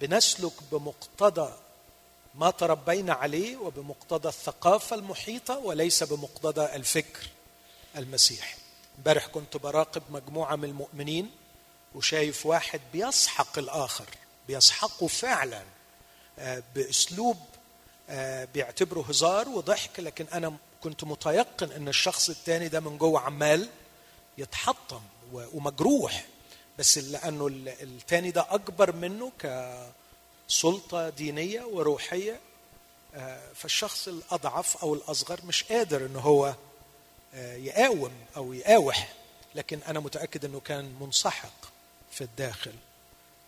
بنسلك 0.00 0.52
بمقتضى 0.72 1.52
ما 2.34 2.50
تربينا 2.50 3.12
عليه 3.12 3.56
وبمقتضى 3.56 4.28
الثقافة 4.28 4.96
المحيطة 4.96 5.58
وليس 5.58 6.02
بمقتضى 6.02 6.64
الفكر 6.76 7.26
المسيحي 7.96 8.56
امبارح 8.98 9.26
كنت 9.26 9.56
براقب 9.56 10.02
مجموعة 10.10 10.56
من 10.56 10.64
المؤمنين 10.64 11.30
وشايف 11.94 12.46
واحد 12.46 12.80
بيسحق 12.92 13.58
الآخر 13.58 14.06
بيسحقه 14.48 15.06
فعلا 15.06 15.62
آه، 16.38 16.62
بأسلوب 16.74 17.36
آه، 18.10 18.48
بيعتبره 18.54 19.04
هزار 19.08 19.48
وضحك 19.48 20.00
لكن 20.00 20.26
أنا 20.32 20.56
كنت 20.82 21.04
متيقن 21.04 21.72
إن 21.72 21.88
الشخص 21.88 22.30
الثاني 22.30 22.68
ده 22.68 22.80
من 22.80 22.98
جوه 22.98 23.20
عمال 23.20 23.68
يتحطم 24.38 25.00
ومجروح. 25.32 26.24
بس 26.78 26.98
لأنه 26.98 27.46
الثاني 27.66 28.30
ده 28.30 28.46
أكبر 28.50 28.96
منه 28.96 29.32
كسلطه 30.52 31.08
دينية 31.08 31.62
وروحية 31.62 32.40
آه، 33.14 33.52
فالشخص 33.54 34.08
الأضعف 34.08 34.76
أو 34.76 34.94
الأصغر 34.94 35.40
مش 35.44 35.64
قادر 35.64 36.06
إن 36.06 36.16
هو 36.16 36.54
آه، 37.34 37.56
يقاوم 37.56 38.12
أو 38.36 38.52
يقاوح 38.52 39.12
لكن 39.54 39.78
أنا 39.88 40.00
متأكد 40.00 40.44
إنه 40.44 40.60
كان 40.60 40.94
منسحق 41.00 41.52
في 42.10 42.20
الداخل 42.24 42.72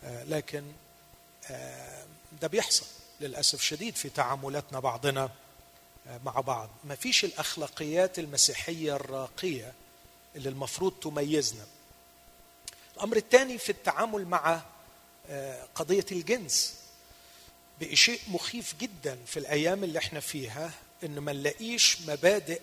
لكن 0.05 0.65
ده 2.43 2.49
بيحصل 2.49 2.87
للأسف 3.21 3.61
شديد 3.61 3.97
في 3.97 4.09
تعاملاتنا 4.09 4.81
بعضنا 4.81 5.31
آه، 6.09 6.21
مع 6.25 6.33
بعض. 6.33 6.71
ما 6.85 6.95
فيش 6.95 7.25
الأخلاقيات 7.25 8.19
المسيحية 8.19 8.97
الراقية 8.97 9.73
اللي 10.37 10.49
المفروض 10.49 10.93
تميزنا. 10.93 11.67
الأمر 12.97 13.17
الثاني 13.17 13.59
في 13.59 13.71
التعامل 13.71 14.25
مع 14.27 14.63
آه، 15.29 15.65
قضية 15.75 16.07
الجنس 16.13 16.84
بقي 17.81 17.97
شيء 17.97 18.21
مخيف 18.29 18.75
جدا 18.81 19.19
في 19.27 19.37
الأيام 19.39 19.85
اللي 19.85 19.99
إحنا 19.99 20.21
فيها 20.21 20.71
ان 21.05 21.19
ما 21.19 21.33
نلاقيش 21.33 21.99
مبادئ 22.09 22.61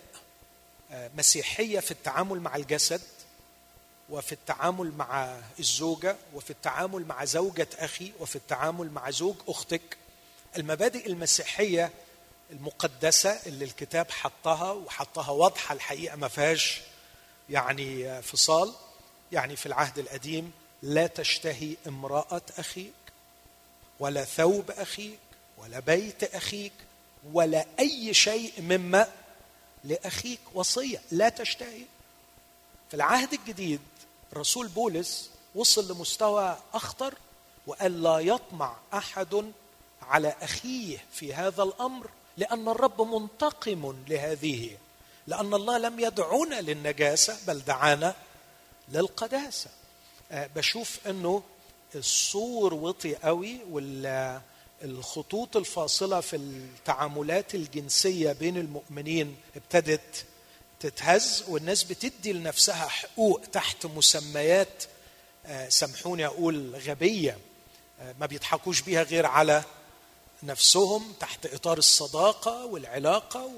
آه، 0.91 1.11
مسيحية 1.17 1.79
في 1.79 1.91
التعامل 1.91 2.39
مع 2.39 2.55
الجسد 2.55 3.01
وفي 4.09 4.31
التعامل 4.31 4.91
مع 4.97 5.39
الزوجة 5.59 6.15
وفي 6.33 6.49
التعامل 6.49 7.05
مع 7.05 7.25
زوجة 7.25 7.67
أخي 7.77 8.11
وفي 8.19 8.35
التعامل 8.35 8.91
مع 8.91 9.09
زوج 9.11 9.35
أختك. 9.47 9.97
المبادئ 10.57 11.07
المسيحية 11.07 11.91
المقدسة 12.51 13.29
اللي 13.45 13.65
الكتاب 13.65 14.11
حطها 14.11 14.71
وحطها 14.71 15.31
واضحة 15.31 15.73
الحقيقة 15.73 16.15
ما 16.15 16.27
فيهاش 16.27 16.81
يعني 17.49 18.21
فصال 18.21 18.73
يعني 19.31 19.55
في 19.55 19.65
العهد 19.65 19.99
القديم 19.99 20.51
لا 20.81 21.07
تشتهي 21.07 21.75
امرأة 21.87 22.41
اخيك 22.57 22.93
ولا 24.01 24.23
ثوب 24.23 24.71
أخيك 24.71 25.19
ولا 25.57 25.79
بيت 25.79 26.23
أخيك 26.35 26.73
ولا 27.33 27.65
أي 27.79 28.13
شيء 28.13 28.53
مما 28.61 29.07
لأخيك 29.83 30.39
وصية 30.53 31.01
لا 31.11 31.29
تشتهي. 31.29 31.83
في 32.89 32.93
العهد 32.93 33.33
الجديد 33.33 33.79
الرسول 34.33 34.67
بولس 34.67 35.29
وصل 35.55 35.91
لمستوى 35.91 36.57
أخطر 36.73 37.13
وقال 37.67 38.03
لا 38.03 38.19
يطمع 38.19 38.75
أحد 38.93 39.51
على 40.01 40.35
أخيه 40.41 40.97
في 41.11 41.33
هذا 41.33 41.63
الأمر 41.63 42.09
لأن 42.37 42.67
الرب 42.67 43.01
منتقم 43.01 44.03
لهذه 44.07 44.77
لأن 45.27 45.53
الله 45.53 45.77
لم 45.77 45.99
يدعونا 45.99 46.61
للنجاسة 46.61 47.37
بل 47.47 47.59
دعانا 47.59 48.15
للقداسة. 48.89 49.69
أه 50.31 50.47
بشوف 50.55 51.07
إنه 51.07 51.43
الصور 51.95 52.73
وطي 52.73 53.15
قوي 53.15 53.57
والخطوط 54.83 55.57
الفاصلة 55.57 56.19
في 56.19 56.35
التعاملات 56.35 57.55
الجنسية 57.55 58.31
بين 58.31 58.57
المؤمنين 58.57 59.35
ابتدت 59.55 60.25
تتهز 60.79 61.43
والناس 61.47 61.83
بتدي 61.83 62.33
لنفسها 62.33 62.87
حقوق 62.87 63.41
تحت 63.51 63.85
مسميات 63.85 64.83
أه 65.45 65.69
سامحوني 65.69 66.25
أقول 66.25 66.75
غبية 66.75 67.37
أه 68.01 68.15
ما 68.19 68.25
بيضحكوش 68.25 68.81
بيها 68.81 69.03
غير 69.03 69.25
على 69.25 69.63
نفسهم 70.43 71.13
تحت 71.19 71.45
إطار 71.45 71.77
الصداقة 71.77 72.65
والعلاقة 72.65 73.51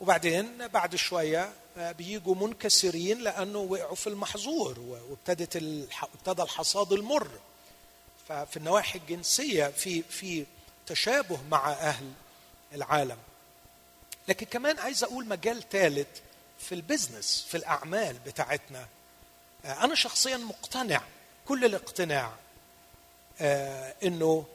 وبعدين 0.00 0.68
بعد 0.68 0.96
شوية 0.96 1.52
بيجوا 1.76 2.34
منكسرين 2.34 3.18
لأنه 3.18 3.58
وقعوا 3.58 3.94
في 3.94 4.06
المحظور 4.06 4.80
وابتدت 4.80 5.56
ابتدى 6.02 6.42
الحصاد 6.42 6.92
المر. 6.92 7.28
ففي 8.28 8.56
النواحي 8.56 8.98
الجنسية 8.98 9.66
في 9.66 10.02
في 10.02 10.46
تشابه 10.86 11.38
مع 11.50 11.72
أهل 11.72 12.12
العالم. 12.72 13.18
لكن 14.28 14.46
كمان 14.46 14.78
عايز 14.78 15.04
أقول 15.04 15.28
مجال 15.28 15.68
ثالث 15.68 16.08
في 16.58 16.74
البزنس 16.74 17.46
في 17.48 17.56
الأعمال 17.56 18.18
بتاعتنا. 18.26 18.86
أنا 19.64 19.94
شخصيا 19.94 20.36
مقتنع 20.36 21.02
كل 21.48 21.64
الاقتناع 21.64 22.32
آه، 23.40 23.94
إنه 24.02 24.46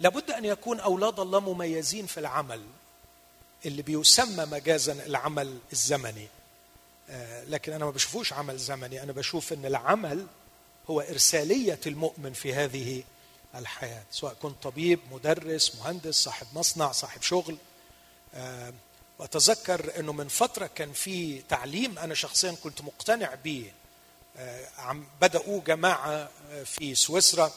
لابد 0.00 0.30
أن 0.30 0.44
يكون 0.44 0.80
أولاد 0.80 1.20
الله 1.20 1.40
مميزين 1.40 2.06
في 2.06 2.20
العمل 2.20 2.66
اللي 3.66 3.82
بيسمى 3.82 4.44
مجازا 4.44 4.92
العمل 4.92 5.58
الزمني. 5.72 6.22
آه، 6.24 6.35
لكن 7.48 7.72
أنا 7.72 7.84
ما 7.84 7.90
بشوفوش 7.90 8.32
عمل 8.32 8.58
زمني. 8.58 9.02
أنا 9.02 9.12
بشوف 9.12 9.52
إن 9.52 9.66
العمل 9.66 10.26
هو 10.90 11.00
إرسالية 11.00 11.80
المؤمن 11.86 12.32
في 12.32 12.54
هذه 12.54 13.02
الحياة 13.54 14.02
سواء 14.10 14.34
كنت 14.34 14.62
طبيب 14.62 15.00
مدرس 15.12 15.76
مهندس 15.76 16.14
صاحب 16.14 16.46
مصنع 16.54 16.92
صاحب 16.92 17.22
شغل. 17.22 17.56
آه، 18.34 18.72
وأتذكر 19.18 20.00
إنه 20.00 20.12
من 20.12 20.28
فترة 20.28 20.66
كان 20.74 20.92
في 20.92 21.42
تعليم 21.42 21.98
أنا 21.98 22.14
شخصيا 22.14 22.52
كنت 22.52 22.82
مقتنع 22.82 23.34
به. 23.34 23.72
عم 24.78 25.06
بدأوا 25.20 25.60
جماعة 25.60 26.30
في 26.64 26.94
سويسرا. 26.94 27.52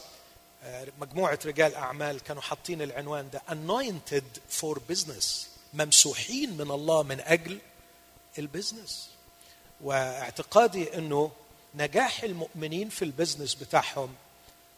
مجموعة 0.99 1.39
رجال 1.45 1.75
أعمال 1.75 2.19
كانوا 2.19 2.41
حاطين 2.41 2.81
العنوان 2.81 3.29
ده 3.29 3.41
anointed 3.49 4.39
for 4.61 4.77
business. 4.93 5.25
ممسوحين 5.73 6.57
من 6.57 6.71
الله 6.71 7.03
من 7.03 7.19
أجل 7.19 7.59
ال 8.37 8.44
business. 8.44 9.09
واعتقادي 9.83 10.97
إنه 10.97 11.31
نجاح 11.75 12.23
المؤمنين 12.23 12.89
في 12.89 13.05
ال 13.05 13.11
business 13.11 13.55
بتاعهم 13.55 14.15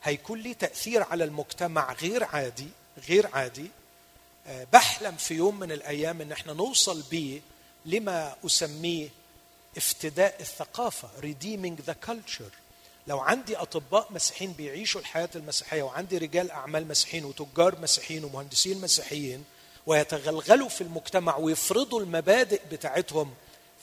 هيكون 0.04 0.40
ليه 0.40 0.54
تأثير 0.54 1.04
على 1.04 1.24
المجتمع 1.24 1.94
غير 1.94 2.24
عادي 2.24 2.68
غير 3.10 3.28
عادي. 3.34 3.68
آه، 4.48 4.68
بحلم 4.74 5.16
في 5.16 5.34
يوم 5.34 5.60
من 5.60 5.72
الأيام 5.72 6.22
إن 6.22 6.32
إحنا 6.32 6.54
نوصل 6.54 7.02
بيه 7.02 7.42
لما 7.86 8.36
أسميه 8.46 9.10
افتداء 9.78 10.36
الثقافة 10.40 11.10
redeeming 11.22 11.90
the 11.90 12.10
culture. 12.10 12.54
لو 13.08 13.20
عندي 13.20 13.58
أطباء 13.58 14.08
مسيحيين 14.12 14.52
بيعيشوا 14.52 15.02
الحياة 15.02 15.30
المسيحية 15.36 15.84
وعندي 15.84 16.18
رجال 16.18 16.52
أعمال 16.52 16.88
مسيحيين 16.88 17.26
وتجار 17.26 17.82
مسيحيين 17.82 18.24
ومهندسين 18.24 18.82
مسيحيين 18.82 19.44
ويتغلغلوا 19.86 20.70
في 20.70 20.82
المجتمع 20.82 21.38
ويفرضوا 21.38 22.00
المبادئ 22.02 22.62
بتاعتهم 22.72 23.34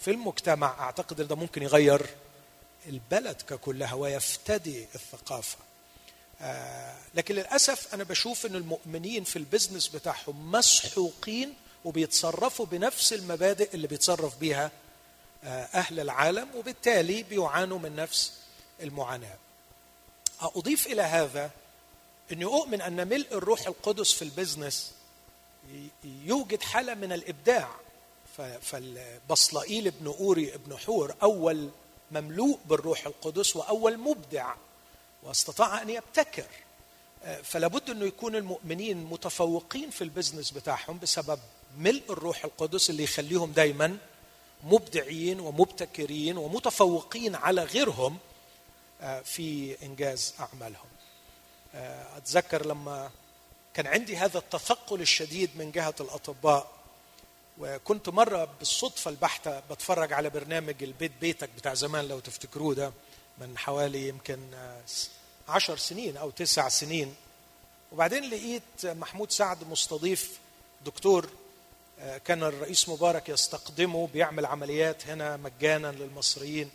في 0.01 0.11
المجتمع 0.11 0.67
أعتقد 0.81 1.21
ده 1.21 1.35
ممكن 1.37 1.63
يغير 1.63 2.07
البلد 2.87 3.43
ككلها 3.49 3.95
ويفتدي 3.95 4.87
الثقافة. 4.95 5.59
آه 6.41 6.95
لكن 7.15 7.35
للأسف 7.35 7.95
أنا 7.95 8.05
بشوف 8.05 8.47
إن 8.47 8.55
المؤمنين 8.57 9.25
في 9.25 9.37
البزنس 9.37 9.89
بتاعهم 9.89 10.53
مسحوقين 10.53 11.55
وبيتصرفوا 11.85 12.67
بنفس 12.67 13.13
المبادئ 13.13 13.75
اللي 13.75 13.87
بيتصرف 13.87 14.39
بيها 14.39 14.71
آه 15.45 15.65
أهل 15.75 16.01
العالم 16.01 16.49
وبالتالي 16.55 17.23
بيعانوا 17.23 17.79
من 17.79 17.97
نفس 17.97 18.33
المعاناة. 18.83 19.37
أضيف 20.41 20.87
إلى 20.87 21.03
هذا 21.03 21.51
إني 22.33 22.45
أؤمن 22.45 22.81
أن 22.83 23.09
ملء 23.09 23.27
الروح 23.33 23.67
القدس 23.67 24.13
في 24.13 24.23
البزنس 24.23 24.93
يوجد 26.05 26.63
حالة 26.63 26.95
من 26.95 27.13
الإبداع. 27.13 27.69
فالبصلائيل 28.63 29.87
ابن 29.87 30.07
أوري 30.07 30.55
ابن 30.55 30.77
حور 30.77 31.15
أول 31.23 31.71
مملوء 32.11 32.59
بالروح 32.67 33.07
القدس 33.07 33.57
وأول 33.57 33.99
مبدع 33.99 34.55
واستطاع 35.23 35.83
أن 35.83 35.91
يبتكر. 35.91 36.47
فلا 37.43 37.67
بد 37.67 37.91
أنه 37.91 38.05
يكون 38.05 38.37
المؤمنين 38.37 39.05
متفوقين 39.05 39.91
في 39.91 40.03
البزنس 40.05 40.51
بتاعهم 40.51 40.99
بسبب 40.99 41.39
ملء 41.79 42.03
الروح 42.11 42.45
القدس 42.45 42.91
اللي 42.91 43.03
يخليهم 43.03 43.53
دايما 43.53 43.99
مبدعين 44.65 45.41
ومبتكرين 45.41 46.39
ومتفوقين 46.39 47.35
على 47.35 47.65
غيرهم 47.65 48.19
في 49.25 49.77
إنجاز 49.83 50.35
أعمالهم. 50.41 50.89
أتذكر 52.17 52.67
لما 52.67 53.11
كان 53.75 53.87
عندي 53.87 54.17
هذا 54.17 54.39
التثقل 54.39 55.01
الشديد 55.01 55.51
من 55.57 55.71
جهة 55.71 55.95
الأطباء 56.01 56.71
وكنت 57.61 58.09
مرة 58.09 58.49
بالصدفة 58.59 59.09
البحتة 59.11 59.61
بتفرج 59.61 60.13
على 60.13 60.31
برنامج 60.31 60.83
البيت 60.83 61.13
بيتك 61.21 61.51
بتاع 61.57 61.75
زمان 61.75 62.09
لو 62.09 62.21
تفتكروه 62.21 62.75
ده 62.75 62.93
من 63.39 63.59
حوالي 63.59 64.09
يمكن 64.09 64.41
عشر 65.49 65.77
سنين 65.77 66.17
أو 66.17 66.31
تسع 66.31 66.69
سنين. 66.69 67.15
وبعدين 67.93 68.31
لقيت 68.31 68.63
محمود 68.85 69.31
سعد 69.31 69.65
مستضيف 69.65 70.39
دكتور 70.85 71.29
كان 72.25 72.43
الرئيس 72.43 72.89
مبارك 72.89 73.29
يستقدمه 73.29 74.07
بيعمل 74.07 74.47
عمليات 74.47 75.07
هنا 75.07 75.37
مجانا 75.37 75.93
للمصريين. 75.93 76.71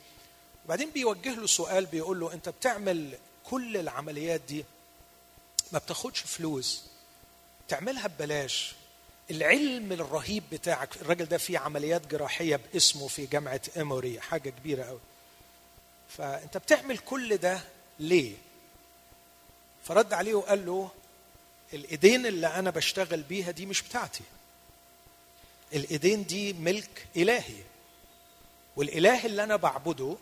وبعدين 0.65 0.89
بيوجه 0.89 1.35
له 1.35 1.47
سؤال 1.47 1.85
بيقول 1.85 2.19
له 2.19 2.33
أنت 2.33 2.49
بتعمل 2.49 3.17
كل 3.49 3.77
العمليات 3.77 4.41
دي 4.41 4.65
ما 5.71 5.79
بتاخدش 5.79 6.19
فلوس 6.19 6.83
تعملها 7.67 8.07
ببلاش. 8.07 8.75
العلم 9.31 9.91
الرهيب 9.91 10.43
بتاعك 10.51 10.95
الراجل 11.01 11.25
ده 11.25 11.37
فيه 11.37 11.59
عمليات 11.59 12.07
جراحية 12.07 12.55
باسمه 12.73 13.07
في 13.07 13.25
جامعة 13.25 13.61
إيموري 13.77 14.19
حاجة 14.21 14.49
كبيرة 14.49 14.83
قوي 14.83 14.99
فأنت 16.09 16.57
بتعمل 16.57 16.97
كل 16.97 17.37
ده 17.37 17.61
ليه؟ 17.99 18.33
فرد 19.85 20.13
عليه 20.13 20.33
وقال 20.33 20.65
له 20.65 20.89
الإيدين 21.73 22.25
اللي 22.25 22.47
أنا 22.47 22.69
بشتغل 22.69 23.21
بيها 23.21 23.51
دي 23.51 23.65
مش 23.65 23.81
بتاعتي. 23.81 24.23
الإيدين 25.73 26.23
دي 26.25 26.53
ملك 26.53 27.07
إلهي. 27.17 27.63
والإله 28.75 29.25
اللي 29.25 29.43
أنا 29.43 29.55
بعبده 29.55 30.15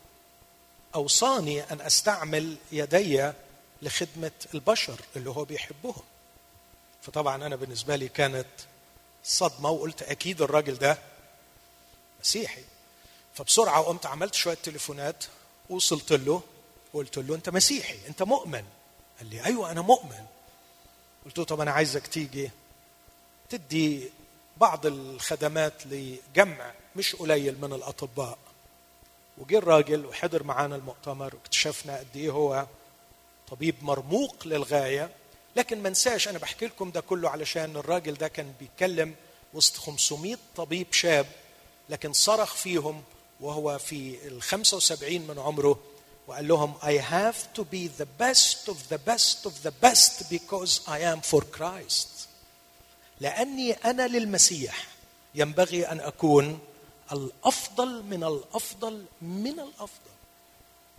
أوصاني 0.96 1.62
أن 1.72 1.82
أستعمل 1.82 2.58
يدي 2.72 3.32
لخدمة 3.82 4.32
البشر 4.54 5.02
اللي 5.16 5.30
هو 5.30 5.46
بيحبهم. 5.46 6.04
فطبعا 7.02 7.36
أنا 7.46 7.56
بالنسبة 7.56 7.96
لي 7.96 8.08
كانت 8.08 8.48
صدمة 9.24 9.70
وقلت 9.70 10.02
أكيد 10.02 10.42
الراجل 10.42 10.76
ده 10.76 10.98
مسيحي. 12.20 12.64
فبسرعة 13.34 13.82
قمت 13.82 14.06
عملت 14.06 14.34
شوية 14.34 14.58
تليفونات 14.64 15.24
وصلت 15.70 16.14
له 16.14 16.42
وقلت 16.94 17.18
له 17.18 17.36
أنت 17.36 17.50
مسيحي 17.50 18.00
أنت 18.08 18.24
مؤمن؟ 18.24 18.64
قال 19.20 19.30
لي 19.30 19.46
أيوة 19.46 19.72
أنا 19.72 19.82
مؤمن. 19.82 20.26
قلت 21.26 21.38
له 21.38 21.44
طب 21.44 21.62
أنا 21.62 21.72
عايزك 21.72 22.08
تيجي 22.08 22.52
تدي 23.50 24.10
بعض 24.58 24.86
الخدمات 24.86 25.74
لجمع 25.86 26.74
مش 26.96 27.16
قليل 27.16 27.62
من 27.62 27.74
الأطباء. 27.74 28.38
وجه 29.38 29.58
الراجل 29.58 30.06
وحضر 30.06 30.44
معانا 30.44 30.76
المؤتمر 30.76 31.36
واكتشفنا 31.36 31.98
قد 31.98 32.08
إيه 32.16 32.30
هو 32.30 32.66
طبيب 33.52 33.76
مرموق 33.82 34.36
للغاية. 34.48 35.10
لكن 35.56 35.82
ما 35.84 35.90
انساش 35.90 36.28
أنا 36.28 36.38
بحكي 36.38 36.66
لكم 36.66 36.92
ده 36.92 37.02
كله 37.02 37.30
علشان 37.30 37.76
الراجل 37.78 38.14
ده 38.14 38.28
كان 38.28 38.54
بيتكلم 38.60 39.16
وسط 39.54 39.78
500 39.78 40.38
طبيب 40.56 40.88
شاب 40.94 41.26
لكن 41.90 42.14
صرخ 42.14 42.56
فيهم 42.56 43.04
وهو 43.40 43.78
في 43.80 44.28
ال 44.28 44.42
75 44.44 45.14
من 45.22 45.40
عمره 45.40 45.80
وقال 46.28 46.48
لهم 46.48 46.74
I 46.82 47.02
have 47.12 47.58
to 47.60 47.62
be 47.64 47.88
the 48.02 48.08
best 48.24 48.70
of 48.72 48.78
the 48.94 48.98
best 49.12 49.46
of 49.46 49.54
the 49.64 49.72
best 49.86 50.30
because 50.30 50.82
I 50.88 51.00
am 51.00 51.22
for 51.32 51.42
Christ. 51.60 52.08
لأني 53.22 53.72
أنا 53.74 54.08
للمسيح 54.08 54.88
ينبغي 55.36 55.88
أن 55.88 56.00
أكون 56.00 56.60
الأفضل 57.12 58.04
من 58.04 58.24
الأفضل 58.24 59.06
من 59.22 59.60
الأفضل. 59.60 60.12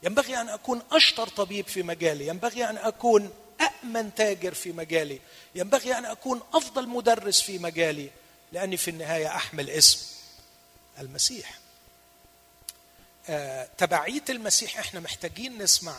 ينبغي 0.02 0.40
أن 0.40 0.48
أكون 0.48 0.82
أشطر 0.92 1.28
طبيب 1.28 1.66
في 1.66 1.82
مجالي. 1.82 2.26
ينبغي 2.26 2.64
أن 2.64 2.76
أكون 2.78 3.30
امن 3.60 4.14
تاجر 4.14 4.54
في 4.54 4.72
مجالي. 4.72 5.20
ينبغي 5.54 5.98
أن 5.98 6.04
أكون 6.04 6.40
أفضل 6.54 6.88
مدرس 6.88 7.40
في 7.40 7.58
مجالي 7.58 8.10
لأني 8.52 8.76
في 8.76 8.90
النهاية 8.90 9.26
أحمل 9.26 9.70
اسم 9.70 10.06
المسيح. 10.98 11.58
آه، 13.28 13.68
تبعية 13.78 14.24
المسيح 14.30 14.78
إحنا 14.78 15.00
محتاجين 15.00 15.62
نسمع 15.62 15.96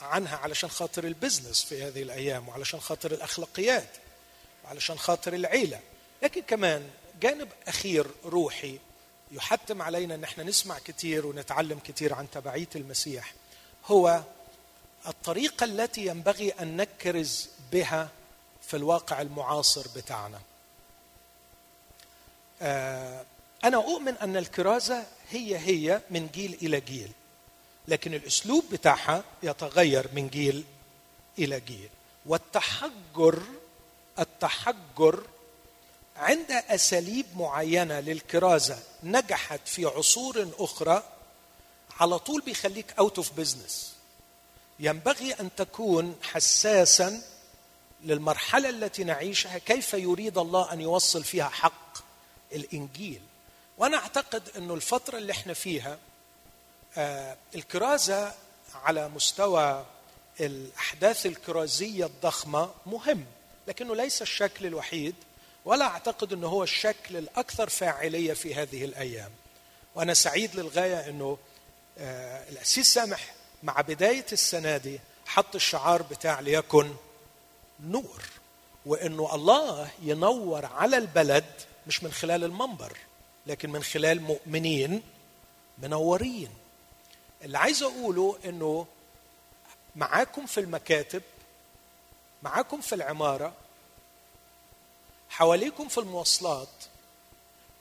عنها 0.00 0.36
علشان 0.36 0.70
خاطر 0.70 1.04
البزنس 1.04 1.64
في 1.64 1.82
هذه 1.82 2.02
الأيام 2.02 2.48
وعلشان 2.48 2.80
خاطر 2.80 3.12
الأخلاقيات 3.12 3.88
وعلشان 4.64 4.98
خاطر 4.98 5.34
العيلة. 5.34 5.80
لكن 6.22 6.42
كمان 6.42 6.90
جانب 7.20 7.48
أخير 7.68 8.06
روحي 8.24 8.78
يحتم 9.32 9.82
علينا 9.82 10.14
إن 10.14 10.24
إحنا 10.24 10.44
نسمع 10.44 10.78
كتير 10.78 11.26
ونتعلم 11.26 11.78
كتير 11.78 12.14
عن 12.14 12.30
تبعية 12.30 12.68
المسيح 12.76 13.34
هو 13.86 14.22
الطريقة 15.06 15.64
التي 15.64 16.06
ينبغي 16.06 16.50
أن 16.50 16.76
نكرز 16.76 17.48
بها 17.72 18.08
في 18.62 18.76
الواقع 18.76 19.20
المعاصر 19.20 19.86
بتاعنا. 19.96 20.40
آه، 22.62 23.24
أنا 23.64 23.76
أؤمن 23.76 24.14
أن 24.14 24.36
الكرازة 24.36 25.04
هي 25.30 25.58
هي 25.58 26.00
من 26.10 26.28
جيل 26.34 26.58
إلى 26.62 26.80
جيل 26.80 27.12
لكن 27.88 28.14
الأسلوب 28.14 28.64
بتاعها 28.72 29.24
يتغير 29.42 30.08
من 30.12 30.28
جيل 30.28 30.64
إلى 31.38 31.60
جيل. 31.60 31.88
والتحجر 32.26 33.42
التحجر 34.18 35.24
عند 36.16 36.50
أساليب 36.50 37.26
معينة 37.36 38.00
للكرازة 38.00 38.78
نجحت 39.02 39.68
في 39.68 39.84
عصور 39.84 40.48
أخرى 40.58 41.02
على 42.00 42.18
طول 42.18 42.40
بيخليك 42.40 42.94
out 42.98 43.16
of 43.16 43.32
business 43.32 43.94
ينبغي 44.80 45.32
أن 45.32 45.50
تكون 45.56 46.16
حساسا 46.22 47.22
للمرحلة 48.04 48.68
التي 48.68 49.04
نعيشها 49.04 49.58
كيف 49.58 49.94
يريد 49.94 50.38
الله 50.38 50.72
أن 50.72 50.80
يوصل 50.80 51.24
فيها 51.24 51.48
حق 51.48 51.98
الإنجيل. 52.52 53.20
وأنا 53.78 53.96
أعتقد 53.96 54.42
انه 54.56 54.74
الفترة 54.74 55.18
اللي 55.18 55.32
إحنا 55.32 55.54
فيها 55.54 55.98
آه 56.96 57.36
الكرازة 57.54 58.34
على 58.74 59.08
مستوى 59.08 59.84
الأحداث 60.40 61.26
الكرازية 61.26 62.06
الضخمة 62.06 62.70
مهم 62.86 63.24
لكنه 63.68 63.94
ليس 63.96 64.22
الشكل 64.22 64.66
الوحيد 64.66 65.14
ولا 65.64 65.84
أعتقد 65.84 66.32
أنه 66.32 66.46
هو 66.48 66.62
الشكل 66.62 67.16
الأكثر 67.16 67.68
فاعلية 67.68 68.32
في 68.32 68.54
هذه 68.54 68.84
الأيام. 68.84 69.30
وأنا 69.94 70.14
سعيد 70.14 70.54
للغاية 70.56 71.08
أنه 71.08 71.38
آه 71.98 72.48
الأسيس 72.48 72.94
سامح 72.94 73.34
مع 73.62 73.80
بداية 73.80 74.26
السنة 74.32 74.76
دي 74.76 75.00
حط 75.26 75.54
الشعار 75.54 76.02
بتاع 76.02 76.40
ليكن 76.40 76.94
نور 77.80 78.22
وإنه 78.86 79.34
الله 79.34 79.90
ينور 80.02 80.66
على 80.66 80.96
البلد 80.96 81.44
مش 81.86 82.02
من 82.02 82.12
خلال 82.12 82.44
المنبر 82.44 82.96
لكن 83.46 83.70
من 83.70 83.82
خلال 83.82 84.20
مؤمنين 84.22 85.02
منورين. 85.78 86.48
اللي 87.42 87.58
عايز 87.58 87.82
أقوله 87.82 88.38
إنه 88.44 88.86
معاكم 89.96 90.46
في 90.46 90.60
المكاتب 90.60 91.22
معاكم 92.42 92.80
في 92.80 92.94
العمارة 92.94 93.52
حواليكم 95.30 95.88
في 95.88 95.98
المواصلات 95.98 96.68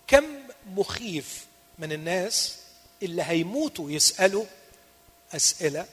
كم 0.08 0.26
مخيف 0.68 1.46
من 1.80 1.92
الناس 1.92 2.58
اللي 3.04 3.24
هيموتوا 3.24 3.92
يسألوا 3.92 4.46
أسئلة 5.36 5.86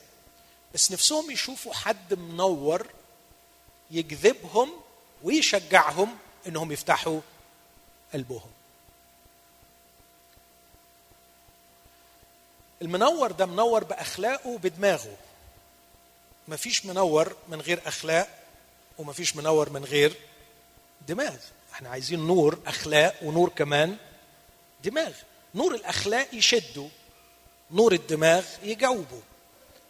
بس 0.75 0.93
نفسهم 0.93 1.31
يشوفوا 1.31 1.75
حد 1.75 2.15
منور 2.15 2.87
يجذبهم 3.91 4.73
ويشجعهم 5.23 6.19
إنهم 6.47 6.73
يفتحوا 6.73 7.21
قلبهم. 8.15 8.51
المنور 12.83 13.33
ده 13.33 13.47
منور 13.47 13.85
بأخلاقه 13.85 14.49
وبدماغه. 14.49 15.17
مفيش 16.49 16.87
منور 16.87 17.37
من 17.49 17.61
غير 17.61 17.81
أخلاق 17.87 18.43
ومفيش 18.99 19.37
منور 19.37 19.71
من 19.71 19.85
غير 19.85 20.17
دماغ. 21.09 21.37
إحنا 21.73 21.89
عايزين 21.89 22.27
نور 22.27 22.59
أخلاق 22.67 23.23
ونور 23.23 23.49
كمان 23.49 23.97
دماغ. 24.85 25.13
نور 25.55 25.75
الأخلاق 25.75 26.35
يشده. 26.35 26.89
نور 27.71 27.93
الدماغ 27.93 28.45
يجاوبه. 28.63 29.23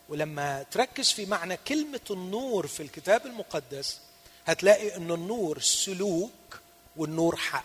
ولما 0.09 0.65
تركز 0.71 1.11
في 1.13 1.27
معنى 1.27 1.57
كلمة 1.69 2.01
النور 2.11 2.67
في 2.67 2.83
الكتاب 2.83 3.27
المقدس 3.27 4.01
هتلاقي 4.47 4.97
إن 4.97 5.11
النور 5.11 5.61
سلوك 5.61 6.61
والنور 6.97 7.37
حق. 7.37 7.65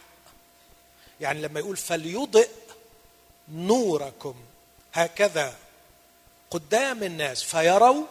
يعني 1.22 1.42
لما 1.42 1.60
يقول 1.60 1.78
فليضئ 1.78 2.50
نوركم 3.50 4.36
هكذا 4.94 5.56
قدام 6.52 7.04
الناس 7.04 7.44
فيروا 7.44 8.04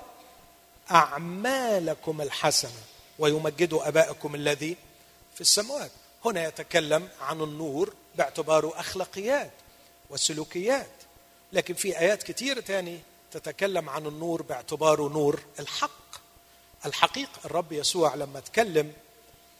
أعمالكم 0.90 2.20
الحسنة 2.20 2.82
ويمجدوا 3.18 3.88
أبائكم 3.88 4.34
الذي 4.34 4.76
في 5.34 5.40
السماوات. 5.40 5.90
هنا 6.24 6.44
يتكلم 6.44 7.08
عن 7.20 7.40
النور 7.40 7.94
باعتباره 8.14 8.80
أخلاقيات 8.80 9.50
وسلوكيات. 10.10 10.90
لكن 11.52 11.74
في 11.74 11.98
آيات 11.98 12.22
كثيره 12.22 12.60
تاني 12.60 13.00
تتكلم 13.30 13.88
عن 13.90 14.06
النور 14.06 14.42
باعتباره 14.42 15.08
نور 15.08 15.40
الحق. 15.58 15.90
الحقيقة 16.86 17.40
الرب 17.44 17.72
يسوع 17.72 18.14
لما 18.14 18.40
تكلم 18.40 18.92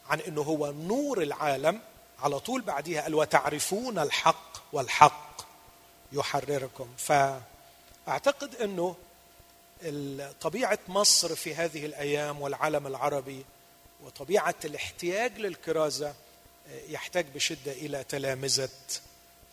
عن 0.09 0.21
إنه 0.21 0.43
هو 0.43 0.73
نور 0.73 1.23
العالم 1.23 1.81
على 2.23 2.41
طول 2.41 2.61
بعديها 2.63 3.03
قال 3.03 3.15
وتعرفون 3.15 3.99
الحق 3.99 4.57
والحق 4.73 5.41
يحرركم 6.13 6.89
فأعتقد 6.99 8.55
إنه 8.55 8.97
طبيعة 10.41 10.79
مصر 10.89 11.35
في 11.35 11.55
هذه 11.55 11.87
الأيام 11.87 12.41
والعالم 12.41 12.87
العربي 12.87 13.45
وطبيعة 14.05 14.55
الاحتياج 14.65 15.39
للكرازة 15.39 16.15
يحتاج 16.89 17.27
بشدة 17.35 17.73
إلى 17.73 18.05
تلامذة 18.05 18.69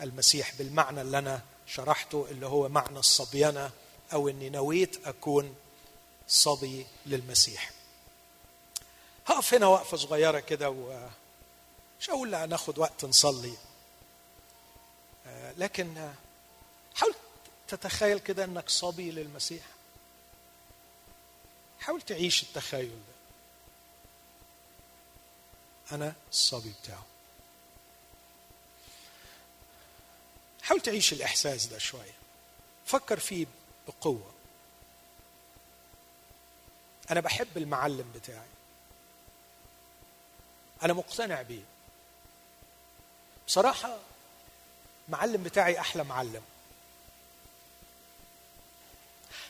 المسيح 0.01 0.55
بالمعنى 0.57 1.01
اللي 1.01 1.17
أنا 1.17 1.41
شرحته 1.67 2.27
اللي 2.31 2.45
هو 2.45 2.69
معنى 2.69 2.99
الصبينه 2.99 3.71
أو 4.13 4.29
إني 4.29 4.49
نويت 4.49 5.07
أكون 5.07 5.55
صبي 6.27 6.87
للمسيح. 7.05 7.71
هقف 9.25 9.53
هنا 9.53 9.67
وقفة 9.67 9.97
صغيرة 9.97 10.39
كده 10.39 10.69
ومش 10.69 12.09
هقول 12.09 12.49
ناخد 12.49 12.77
وقت 12.77 13.05
نصلي. 13.05 13.57
لكن 15.57 16.13
حاول 16.95 17.13
تتخيل 17.67 18.19
كده 18.19 18.43
إنك 18.43 18.69
صبي 18.69 19.11
للمسيح. 19.11 19.63
حاول 21.79 22.01
تعيش 22.01 22.43
التخيل 22.43 22.89
ده. 22.89 23.17
أنا 25.95 26.13
الصبي 26.31 26.73
بتاعه. 26.83 27.05
حاول 30.67 30.81
تعيش 30.81 31.13
الإحساس 31.13 31.65
ده 31.65 31.77
شوية. 31.77 32.13
فكر 32.85 33.19
فيه 33.19 33.45
بقوة. 33.87 34.31
أنا 37.11 37.19
بحب 37.19 37.57
المعلم 37.57 38.11
بتاعي. 38.15 38.47
أنا 40.83 40.93
مقتنع 40.93 41.41
بيه. 41.41 41.63
بصراحة 43.47 43.97
معلم 45.09 45.43
بتاعي 45.43 45.79
أحلى 45.79 46.03
معلم. 46.03 46.43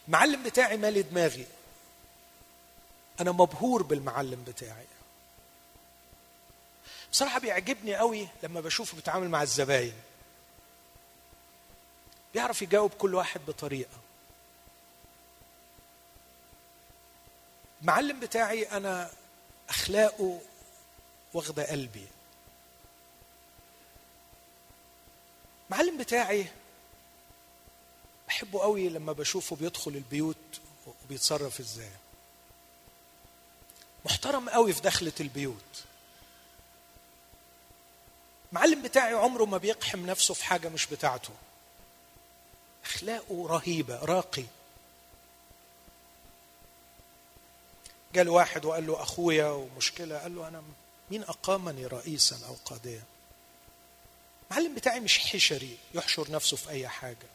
المعلم 0.07 0.43
بتاعي 0.43 0.77
مالي 0.77 1.01
دماغي. 1.01 1.45
أنا 3.19 3.31
مبهور 3.31 3.83
بالمعلم 3.83 4.43
بتاعي. 4.43 4.85
بصراحة 7.11 7.39
بيعجبني 7.39 7.95
قوي 7.95 8.27
لما 8.43 8.61
بشوفه 8.61 8.95
بيتعامل 8.95 9.29
مع 9.29 9.41
الزباين. 9.43 9.93
بيعرف 12.37 12.61
يجاوب 12.61 12.93
كل 12.93 13.15
واحد 13.15 13.41
بطريقة. 13.47 13.97
المعلم 17.81 18.19
بتاعي 18.19 18.63
أنا 18.63 19.11
أخلاقه 19.69 20.39
واخدة 21.33 21.71
قلبي. 21.71 22.07
المعلم 25.69 25.97
بتاعي 25.97 26.47
بحبه 28.27 28.59
قوي 28.59 28.89
لما 28.89 29.13
بشوفه 29.13 29.55
بيدخل 29.55 29.91
البيوت 29.91 30.59
وبيتصرف 31.05 31.59
إزاي. 31.59 31.91
محترم 34.05 34.49
قوي 34.49 34.73
في 34.73 34.81
دخلة 34.81 35.13
البيوت. 35.19 35.83
المعلم 38.49 38.81
بتاعي 38.81 39.13
عمره 39.13 39.45
ما 39.45 39.57
بيقحم 39.57 40.05
نفسه 40.05 40.33
في 40.33 40.45
حاجة 40.45 40.69
مش 40.69 40.85
بتاعته. 40.85 41.33
أخلاقه 42.87 43.47
رهيبة 43.47 44.05
راقي. 44.05 44.43
جاء 48.13 48.27
واحد 48.27 48.65
وقال 48.65 48.87
له 48.87 49.01
أخويا 49.03 49.47
ومشكلة 49.49 50.17
قال 50.17 50.35
له 50.35 50.47
أنا 50.47 50.63
مين 51.11 51.23
أقامني 51.23 51.85
رئيسا 51.85 52.39
أو 52.47 52.55
قاضيا 52.65 53.03
المعلم 54.51 54.75
بتاعي 54.75 54.99
مش 54.99 55.19
حشري 55.19 55.77
يحشر 55.93 56.31
نفسه 56.31 56.57
في 56.57 56.69
أي 56.69 56.87
حاجة. 56.87 57.27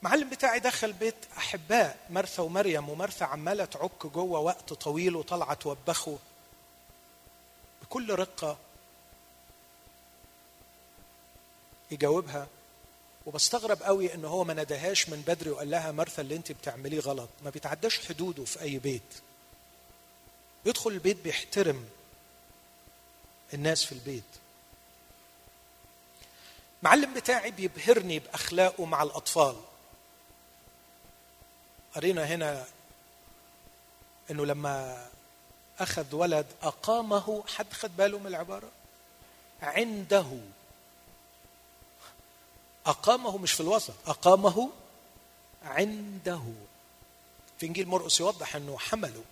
المعلم 0.00 0.30
بتاعي 0.30 0.60
دخل 0.60 0.92
بيت 0.92 1.14
أحباء 1.38 1.98
مرثا 2.10 2.42
ومريم 2.42 2.88
ومرثا 2.88 3.24
عمالة 3.24 3.64
تعك 3.64 4.06
جوه 4.06 4.40
وقت 4.40 4.72
طويل 4.72 5.16
وطالعه 5.16 5.54
توبخه 5.54 6.18
بكل 7.82 8.14
رقة 8.14 8.58
يجاوبها. 11.94 12.46
وبستغرب 13.26 13.82
قوي 13.82 14.14
إن 14.14 14.24
هو 14.24 14.44
ما 14.44 14.54
ندهاش 14.54 15.08
من 15.08 15.20
بدري 15.26 15.50
وقال 15.50 15.70
لها 15.70 15.92
مرثا 15.92 16.22
اللي 16.22 16.36
أنت 16.36 16.52
بتعمليه 16.52 17.00
غلط. 17.00 17.28
ما 17.44 17.50
بيتعداش 17.50 18.08
حدوده 18.08 18.44
في 18.44 18.60
أي 18.60 18.78
بيت. 18.78 19.14
يدخل 20.64 20.90
البيت 20.90 21.16
بيحترم 21.16 21.88
الناس 23.54 23.84
في 23.84 23.92
البيت. 23.92 24.24
معلم 26.82 27.14
بتاعي 27.14 27.50
بيبهرني 27.50 28.18
بأخلاقه 28.18 28.84
مع 28.84 29.02
الأطفال. 29.02 29.56
قرينا 31.94 32.24
هنا 32.24 32.66
إنه 34.30 34.46
لما 34.46 35.06
أخذ 35.78 36.14
ولد 36.14 36.46
أقامه 36.62 37.44
حد 37.46 37.72
خد 37.72 37.96
باله 37.96 38.18
من 38.18 38.26
العبارة؟ 38.26 38.70
عنده. 39.62 40.26
أقامه 42.86 43.38
مش 43.38 43.52
في 43.52 43.60
الوسط 43.60 43.94
أقامه 44.06 44.70
عنده. 45.62 46.42
في 47.58 47.66
إنجيل 47.66 47.88
مرقس 47.88 48.20
يوضح 48.20 48.56
إنه 48.56 48.78
حمله. 48.78 49.24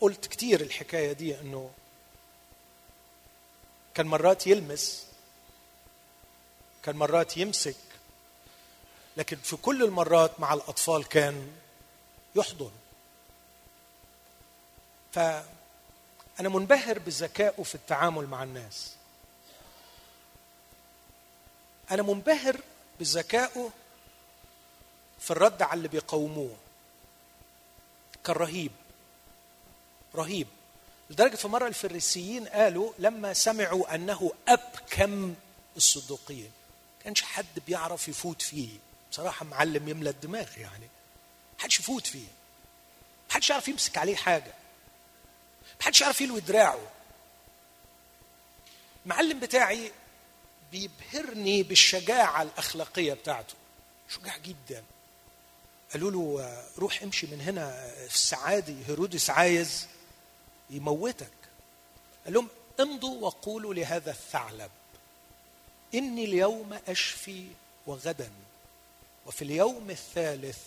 قلت 0.00 0.26
كتير 0.26 0.60
الحكاية 0.60 1.12
دي 1.12 1.40
إنه 1.40 1.70
كان 3.94 4.06
مرات 4.06 4.46
يلمس 4.46 5.06
كان 6.82 6.96
مرات 6.96 7.36
يمسك 7.36 7.76
لكن 9.16 9.36
في 9.36 9.56
كل 9.56 9.82
المرات 9.82 10.40
مع 10.40 10.54
الأطفال 10.54 11.08
كان 11.08 11.52
يحضن. 12.34 12.70
فأنا 15.12 15.44
منبهر 16.38 16.98
بذكائه 16.98 17.62
في 17.62 17.74
التعامل 17.74 18.26
مع 18.26 18.42
الناس. 18.42 18.97
أنا 21.90 22.02
منبهر 22.02 22.60
بذكائه 23.00 23.70
في 25.20 25.30
الرد 25.30 25.62
على 25.62 25.78
اللي 25.78 25.88
بيقاوموه. 25.88 26.56
كان 28.24 28.36
رهيب. 28.36 28.72
رهيب 30.14 30.46
لدرجة 31.10 31.36
في 31.36 31.48
مرة 31.48 31.66
الفريسيين 31.66 32.48
قالوا 32.48 32.92
لما 32.98 33.32
سمعوا 33.32 33.94
أنه 33.94 34.32
أبكم 34.48 35.34
الصدوقيين 35.76 36.52
كانش 37.04 37.22
حد 37.22 37.46
بيعرف 37.66 38.08
يفوت 38.08 38.42
فيه. 38.42 38.78
بصراحة 39.10 39.44
معلم 39.44 39.88
يملى 39.88 40.10
الدماغ 40.10 40.58
يعني. 40.58 40.88
محدش 41.58 41.80
يفوت 41.80 42.06
فيه. 42.06 42.26
محدش 43.30 43.50
يعرف 43.50 43.68
يمسك 43.68 43.98
عليه 43.98 44.16
حاجة. 44.16 44.54
محدش 45.80 46.00
يعرف 46.00 46.20
يلوي 46.20 46.40
دراعه. 46.40 46.78
المعلم 49.04 49.40
بتاعي 49.40 49.92
بيبهرني 50.72 51.62
بالشجاعة 51.62 52.42
الأخلاقية 52.42 53.12
بتاعته. 53.12 53.54
شجاع 54.08 54.36
جدا. 54.36 54.84
قالوا 55.92 56.10
له 56.10 56.62
روح 56.78 57.02
امشي 57.02 57.26
من 57.26 57.40
هنا 57.40 57.90
في 58.08 58.14
السعادي 58.14 58.76
هيرودس 58.88 59.30
عايز 59.30 59.86
يموتك. 60.70 61.32
قال 62.24 62.34
لهم 62.34 62.48
امضوا 62.80 63.26
وقولوا 63.26 63.74
لهذا 63.74 64.10
الثعلب 64.10 64.70
إني 65.94 66.24
اليوم 66.24 66.78
أشفي 66.88 67.46
وغدا 67.86 68.30
وفي 69.26 69.42
اليوم 69.42 69.90
الثالث 69.90 70.58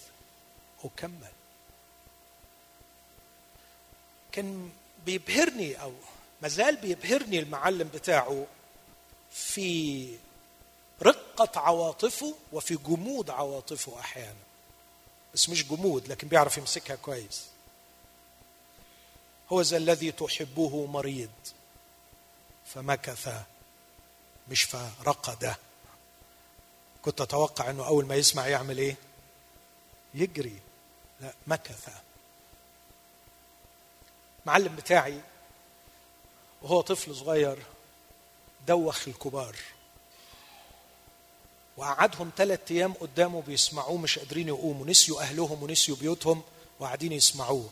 أكمل. 0.84 1.32
كان 4.32 4.70
بيبهرني 5.06 5.82
أو 5.82 5.94
مازال 6.42 6.76
بيبهرني 6.76 7.40
المعلم 7.40 7.88
بتاعه. 7.88 8.48
في 9.32 10.17
رقة 11.02 11.60
عواطفه 11.60 12.36
وفي 12.54 12.76
جمود 12.76 13.30
عواطفه 13.30 14.00
أحيانا. 14.00 14.36
بس 15.34 15.50
مش 15.50 15.67
جمود 15.67 16.08
لكن 16.08 16.28
بيعرف 16.28 16.58
يمسكها 16.58 16.96
كويس. 16.96 17.46
هو 19.52 19.62
ذا 19.62 19.78
الذي 19.78 20.12
تحبه 20.12 20.86
مريض. 20.86 21.30
فمكث 22.65 23.44
مش 24.50 24.63
فرقد. 24.63 25.56
كنت 27.02 27.22
أتوقع 27.22 27.70
إنه 27.70 27.88
أول 27.88 28.06
ما 28.06 28.15
يسمع 28.15 28.48
يعمل 28.48 28.78
إيه؟ 28.78 28.96
يجري. 30.13 30.60
لا 31.22 31.34
مكث. 31.48 31.89
معلم 34.46 34.76
بتاعي 34.76 35.22
وهو 36.62 36.82
طفل 36.82 37.15
صغير 37.15 37.58
دوخ 38.67 39.08
الكبار. 39.08 39.56
وقعدهم 41.78 42.32
ثلاثة 42.38 42.76
أيام 42.76 42.93
قدامه 42.93 43.41
بيسمعوه 43.41 43.97
مش 43.97 44.19
قادرين 44.19 44.47
يقوموا. 44.47 44.86
نسيوا 44.86 45.21
أهلهم 45.21 45.63
ونسيوا 45.63 45.97
بيوتهم 45.97 46.41
وقاعدين 46.80 47.12
يسمعوه. 47.12 47.69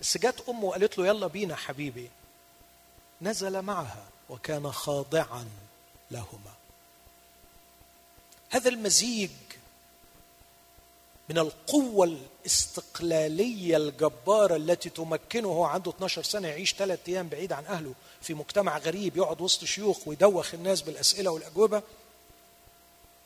بس 0.00 0.18
جت 0.18 0.44
أمه 0.48 0.64
وقالت 0.64 0.98
له 0.98 1.06
يلا 1.06 1.26
بينا 1.26 1.56
حبيبي. 1.56 2.10
نزل 3.22 3.62
معها 3.62 4.08
وكان 4.28 4.72
خاضعا 4.72 5.48
لهما. 6.10 6.54
هذا 8.50 8.68
المزيج 8.68 9.30
من 11.28 11.38
القوة 11.38 12.18
الاستقلالية 12.44 13.76
الجبارة 13.76 14.56
التي 14.56 14.90
تمكنه 14.90 15.66
عنده 15.66 15.90
12 15.90 16.22
سنة 16.22 16.48
يعيش 16.48 16.74
ثلاثة 16.74 17.12
أيام 17.12 17.28
بعيد 17.28 17.52
عن 17.52 17.66
أهله. 17.66 17.94
في 18.24 18.34
مجتمع 18.34 18.78
غريب 18.78 19.16
يقعد 19.16 19.40
وسط 19.40 19.64
شيوخ 19.64 20.08
ويدوخ 20.08 20.54
الناس 20.54 20.82
بالأسئلة 20.82 21.30
والأجوبة 21.30 21.82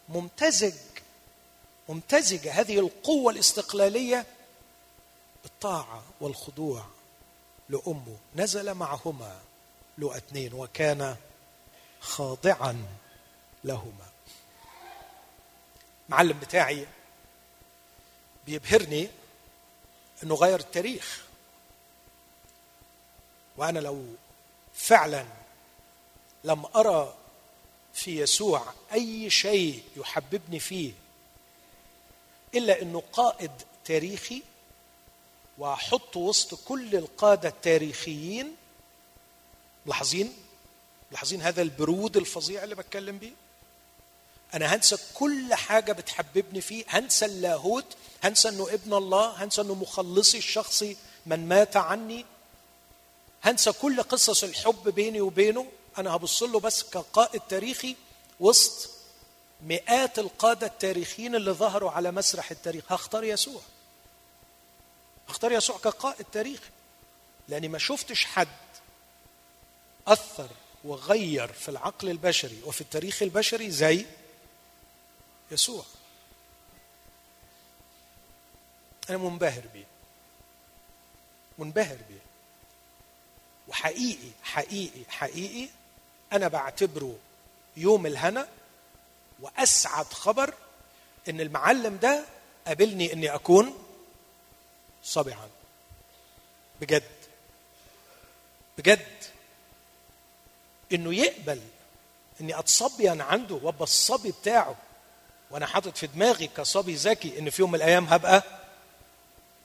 ممتزج 0.09 0.75
ممتزجة 1.89 2.53
هذه 2.53 2.79
القوة 2.79 3.33
الاستقلالية 3.33 4.27
بالطاعة 5.43 6.03
والخضوع 6.21 6.85
لأمه. 7.69 8.17
نزل 8.37 8.75
معهما 8.75 9.41
لو 9.99 10.13
اثنين 10.13 10.55
وكان 10.55 11.17
خاضعا 12.01 12.87
لهما. 13.65 14.09
معلم 16.09 16.39
بتاعي 16.39 16.87
بيبهرني 18.47 19.09
إنه 20.23 20.35
غير 20.35 20.61
التاريخ. 20.61 21.25
وأنا 23.57 23.79
لو 23.79 24.05
فعلا 24.79 25.25
لم 26.45 26.65
أرى 26.77 27.15
في 27.95 28.21
يسوع 28.21 28.65
أي 28.93 29.31
شيء 29.31 29.83
يحببني 29.97 30.59
فيه 30.61 30.93
إلا 32.55 32.83
إنه 32.83 33.03
قائد 33.13 33.51
تاريخي 33.85 34.43
واحطه 35.59 36.21
وسط 36.21 36.55
كل 36.65 36.97
القادة 36.97 37.49
التاريخيين. 37.49 38.57
ملاحظين؟ 39.87 40.33
ملاحظين 41.11 41.43
هذا 41.43 41.63
البرود 41.63 42.17
الفظيع 42.17 42.65
اللي 42.65 42.75
بتكلم 42.75 43.19
بيه؟ 43.19 43.33
أنا 44.55 44.75
هنسى 44.75 44.97
كل 45.15 45.55
حاجة 45.55 45.93
بتحببني 45.93 46.61
فيه 46.61 46.85
هنسى 46.89 47.25
اللاهوت 47.27 47.97
هنسى 48.23 48.49
إنه 48.49 48.69
ابن 48.71 48.95
الله 48.95 49.45
هنسى 49.45 49.61
إنه 49.61 49.75
مخلصي 49.75 50.39
الشخصي 50.39 50.97
من 51.27 51.49
مات 51.49 51.77
عني. 51.77 52.25
هنسى 53.43 53.73
كل 53.73 54.03
قصص 54.03 54.45
الحب 54.45 54.89
بيني 54.89 55.21
وبينه. 55.21 55.67
أنا 55.99 56.17
هبص 56.17 56.43
له 56.43 56.61
بس 56.61 56.83
كقائد 56.83 57.41
تاريخي 57.41 57.97
وسط 58.41 58.91
مئات 59.63 60.19
القادة 60.19 60.67
التاريخيين 60.67 61.35
اللي 61.35 61.51
ظهروا 61.51 61.91
على 61.91 62.11
مسرح 62.11 62.51
التاريخ. 62.51 62.93
هختار 62.93 63.25
يسوع. 63.25 63.61
هختار 65.29 65.53
يسوع 65.53 65.79
كقائد 65.79 66.27
تاريخي 66.33 66.71
لأني 67.49 67.69
ما 67.69 67.79
شفتش 67.79 68.25
حد 68.25 68.49
أثر 70.07 70.49
وغير 70.85 71.53
في 71.53 71.69
العقل 71.69 72.11
البشري 72.11 72.63
وفي 72.65 72.81
التاريخ 72.81 73.23
البشري 73.23 73.71
زي 73.71 74.07
يسوع. 75.51 75.85
أنا 79.11 79.19
منبهر 79.19 79.63
بيه. 79.75 79.87
منبهر 81.59 81.97
بيه. 82.09 82.28
وحقيقي 83.69 84.31
حقيقي 84.43 85.01
حقيقي 85.09 85.69
أنا 86.33 86.49
بعتبره 86.49 87.17
يوم 87.77 88.07
الهنا 88.07 88.49
وأسعد 89.41 90.07
خبر 90.13 90.55
إن 91.29 91.41
المعلم 91.41 91.97
ده 91.97 92.25
قابلني 92.67 93.13
إني 93.13 93.35
أكون 93.35 93.85
صبعا 95.05 95.49
بجد 96.81 97.03
بجد 98.79 99.07
إنه 100.93 101.15
يقبل 101.15 101.61
إني 102.41 102.59
اتصبين 102.59 103.21
عنده 103.21 103.55
وابقى 103.55 103.85
الصبي 103.85 104.33
بتاعه 104.43 104.77
وأنا 105.51 105.67
حاطط 105.67 105.97
في 105.97 106.07
دماغي 106.07 106.47
كصبي 106.47 106.95
ذكي 106.95 107.39
إن 107.39 107.51
في 107.51 107.63
يوم 107.63 107.71
من 107.71 107.75
الأيام 107.77 108.05
هبقى 108.05 108.43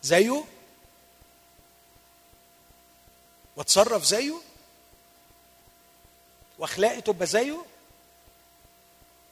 زيه 0.03 0.43
واتصرف 3.55 4.03
زيه؟ 4.03 4.33
واخلاقي 6.59 7.01
تبقى 7.01 7.25
زيه؟ 7.27 7.65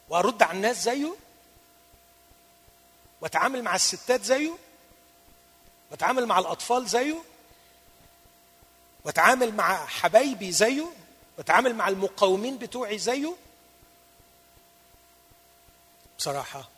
وارد 0.08 0.42
على 0.42 0.56
الناس 0.56 0.82
زيه؟ 0.84 1.14
واتعامل 3.20 3.62
مع 3.62 3.74
الستات 3.74 4.24
زيه؟ 4.24 4.56
واتعامل 5.90 6.26
مع 6.26 6.38
الأطفال 6.38 6.86
زيه؟ 6.86 7.22
واتعامل 9.04 9.54
مع 9.54 9.86
حبايبي 9.86 10.52
زيه؟ 10.52 10.86
واتعامل 11.38 11.74
مع 11.74 11.88
المقاومين 11.88 12.58
بتوعي 12.58 12.98
زيه؟ 12.98 13.36
بصراحة 16.18 16.68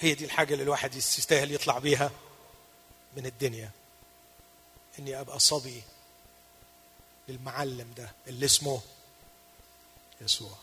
هي 0.00 0.14
دي 0.14 0.24
الحاجة 0.24 0.52
اللي 0.52 0.62
الواحد 0.64 0.94
يستاهل 0.94 1.52
يطلع 1.54 1.78
بيها 1.78 2.10
من 3.16 3.26
الدنيا. 3.26 3.70
إني 4.98 5.20
أبقى 5.20 5.38
صبي 5.38 5.82
للمعلم 7.28 7.92
ده 7.96 8.12
اللي 8.26 8.46
اسمه 8.46 8.80
يسوع. 10.20 10.56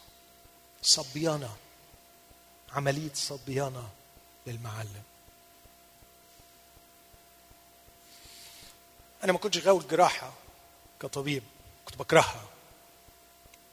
صبيانه 0.82 1.56
عملية 2.74 3.14
صبيانه 3.14 3.90
للمعلم. 4.48 5.04
أنا 9.24 9.32
ما 9.32 9.38
كنتش 9.38 9.58
غاوي 9.58 9.82
الجراحة 9.82 10.34
كطبيب 11.02 11.44
كنت 11.86 11.98
بكرهها. 11.98 12.46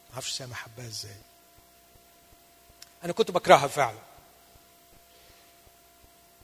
ما 0.08 0.14
أعرفش 0.14 0.32
سامح 0.32 0.56
حباها 0.56 0.86
إزاي. 0.86 1.16
أنا 3.04 3.12
كنت 3.12 3.30
بكرهها 3.30 3.66
فعلا. 3.66 3.98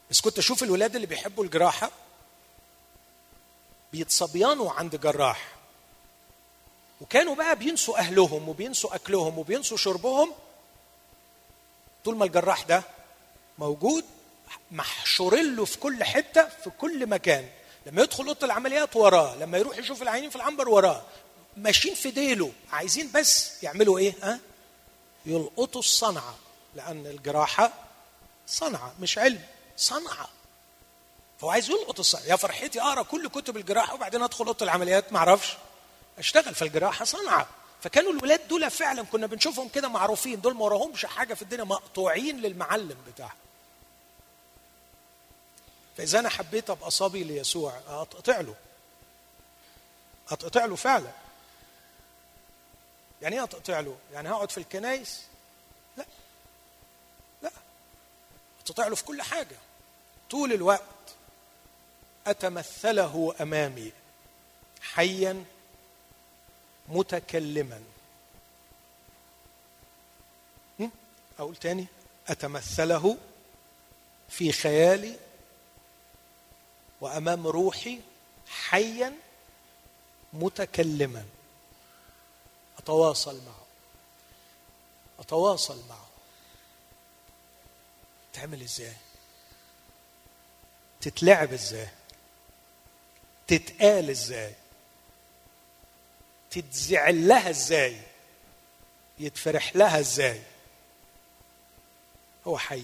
بس 0.09 0.21
كنت 0.21 0.37
أشوف 0.37 0.63
الولاد 0.63 0.95
اللي 0.95 1.07
بيحبوا 1.07 1.43
الجراحة 1.43 1.91
بيتصبيانوا 3.93 4.71
عند 4.71 4.95
جراح. 4.95 5.47
وكانوا 7.01 7.35
بقى 7.35 7.55
بينسوا 7.55 7.97
أهلهم 7.97 8.49
وبينسوا 8.49 8.95
أكلهم 8.95 9.39
وبينسوا 9.39 9.77
شربهم. 9.77 10.33
طول 12.05 12.15
ما 12.17 12.25
الجراح 12.25 12.63
ده 12.63 12.83
موجود 13.57 14.05
محشورين 14.71 15.55
له 15.55 15.65
في 15.65 15.77
كل 15.77 16.03
حتة 16.03 16.49
في 16.63 16.69
كل 16.69 17.07
مكان. 17.07 17.49
لما 17.85 18.01
يدخل 18.01 18.27
أوضة 18.27 18.45
العمليات 18.45 18.95
وراه 18.95 19.35
لما 19.35 19.57
يروح 19.57 19.77
يشوف 19.77 20.01
العينين 20.01 20.29
في 20.29 20.35
العنبر 20.35 20.69
وراه 20.69 21.03
ماشيين 21.57 21.95
في 21.95 22.11
ديله. 22.11 22.51
عايزين 22.71 23.11
بس 23.11 23.63
يعملوا 23.63 23.99
إيه؟ 23.99 24.13
ها؟ 24.23 24.39
يلقطوا 25.25 25.81
الصنعة. 25.81 26.35
لأن 26.75 27.05
الجراحة 27.05 27.73
صنعة 28.47 28.93
مش 28.99 29.17
علم 29.17 29.41
صنعة. 29.77 30.29
فهو 31.41 31.49
عايز 31.49 31.69
يلقط 31.69 31.99
الصنعه 31.99 32.23
يا 32.23 32.35
فرحتي 32.35 32.81
أقرأ 32.81 33.03
كل 33.03 33.27
كتب 33.27 33.57
الجراحة 33.57 33.93
وبعدين 33.93 34.23
أدخل 34.23 34.45
أوضة 34.45 34.65
العمليات 34.65 35.13
ما 35.13 35.19
أعرفش 35.19 35.57
اشتغل 36.17 36.55
في 36.55 36.61
الجراحة 36.61 37.05
صنعه 37.05 37.47
فكانوا 37.81 38.11
الولاد 38.11 38.47
دول 38.47 38.71
فعلا 38.71 39.03
كنا 39.03 39.27
بنشوفهم 39.27 39.69
كده 39.69 39.87
معروفين 39.87 40.41
دول 40.41 40.53
ما 40.55 40.65
وراهمش 40.65 41.05
حاجة 41.05 41.33
في 41.33 41.41
الدنيا 41.41 41.63
مقطوعين 41.63 42.41
للمعلم 42.41 42.97
بتاعهم. 43.07 43.37
فإذا 45.97 46.19
أنا 46.19 46.29
حبيت 46.29 46.69
أبقى 46.69 46.91
صبي 46.91 47.23
ليسوع 47.23 47.73
اقطع 47.87 48.39
له. 48.39 48.55
اقطع 50.31 50.65
له 50.65 50.75
فعلا. 50.75 51.11
يعني 53.21 53.35
إيه 53.35 53.43
اقطع 53.43 53.79
له؟ 53.79 53.95
يعني 54.13 54.29
هقعد 54.29 54.51
في 54.51 54.57
الكنايس؟ 54.57 55.21
لا. 55.97 56.05
لا. 57.41 57.51
اقطع 58.65 58.87
له 58.87 58.95
في 58.95 59.03
كل 59.03 59.21
حاجة. 59.21 59.57
طول 60.29 60.53
الوقت. 60.53 60.81
أتمثله 62.27 63.35
أمامي 63.41 63.91
حيا 64.81 65.45
متكلما. 66.89 67.83
أقول 71.39 71.55
تاني. 71.55 71.87
أتمثله 72.27 73.17
في 74.29 74.51
خيالي 74.51 75.19
وأمام 77.01 77.47
روحي 77.47 78.01
حيا 78.47 79.13
متكلما. 80.33 81.25
أتواصل 82.79 83.35
معه. 83.45 83.65
أتواصل 85.19 85.87
معه. 85.89 86.07
تعمل 88.33 88.61
إزاي؟ 88.61 88.93
تتلعب 91.01 91.53
إزاي؟ 91.53 91.89
تتقال 93.51 94.09
إزاي؟ 94.09 94.53
تتزعل 96.51 97.27
لها 97.27 97.49
إزاي؟ 97.49 98.01
يتفرح 99.19 99.75
لها 99.75 99.99
إزاي؟ 99.99 100.41
هو 102.47 102.57
حي. 102.57 102.83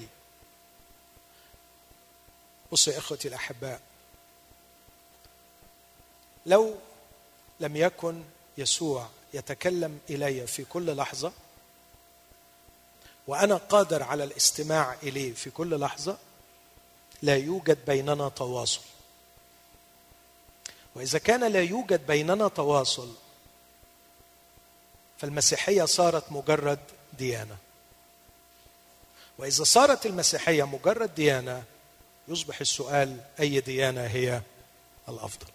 بصوا 2.71 2.93
يا 2.93 2.97
إخوتي 2.97 3.27
الأحباء 3.27 3.81
لو 6.45 6.75
لم 7.59 7.75
يكن 7.75 8.23
يسوع 8.57 9.09
يتكلم 9.33 9.99
إلي 10.09 10.47
في 10.47 10.63
كل 10.63 10.95
لحظة 10.95 11.33
وأنا 13.27 13.55
قادر 13.55 14.03
على 14.03 14.23
الاستماع 14.23 14.93
إليه 15.03 15.33
في 15.33 15.49
كل 15.49 15.79
لحظة 15.79 16.17
لا 17.21 17.35
يوجد 17.35 17.85
بيننا 17.85 18.29
تواصل. 18.29 18.81
وإذا 20.97 21.19
كان 21.19 21.51
لا 21.51 21.61
يوجد 21.61 22.07
بيننا 22.07 22.47
تواصل 22.47 23.13
فالمسيحية 25.17 25.85
صارت 25.85 26.31
مجرد 26.31 26.79
ديانة. 27.17 27.57
وإذا 29.37 29.63
صارت 29.63 30.05
المسيحية 30.05 30.63
مجرد 30.63 31.15
ديانة 31.15 31.63
يصبح 32.27 32.59
السؤال 32.61 33.17
أي 33.39 33.59
ديانة 33.59 34.01
هي 34.01 34.41
الأفضل؟ 35.09 35.47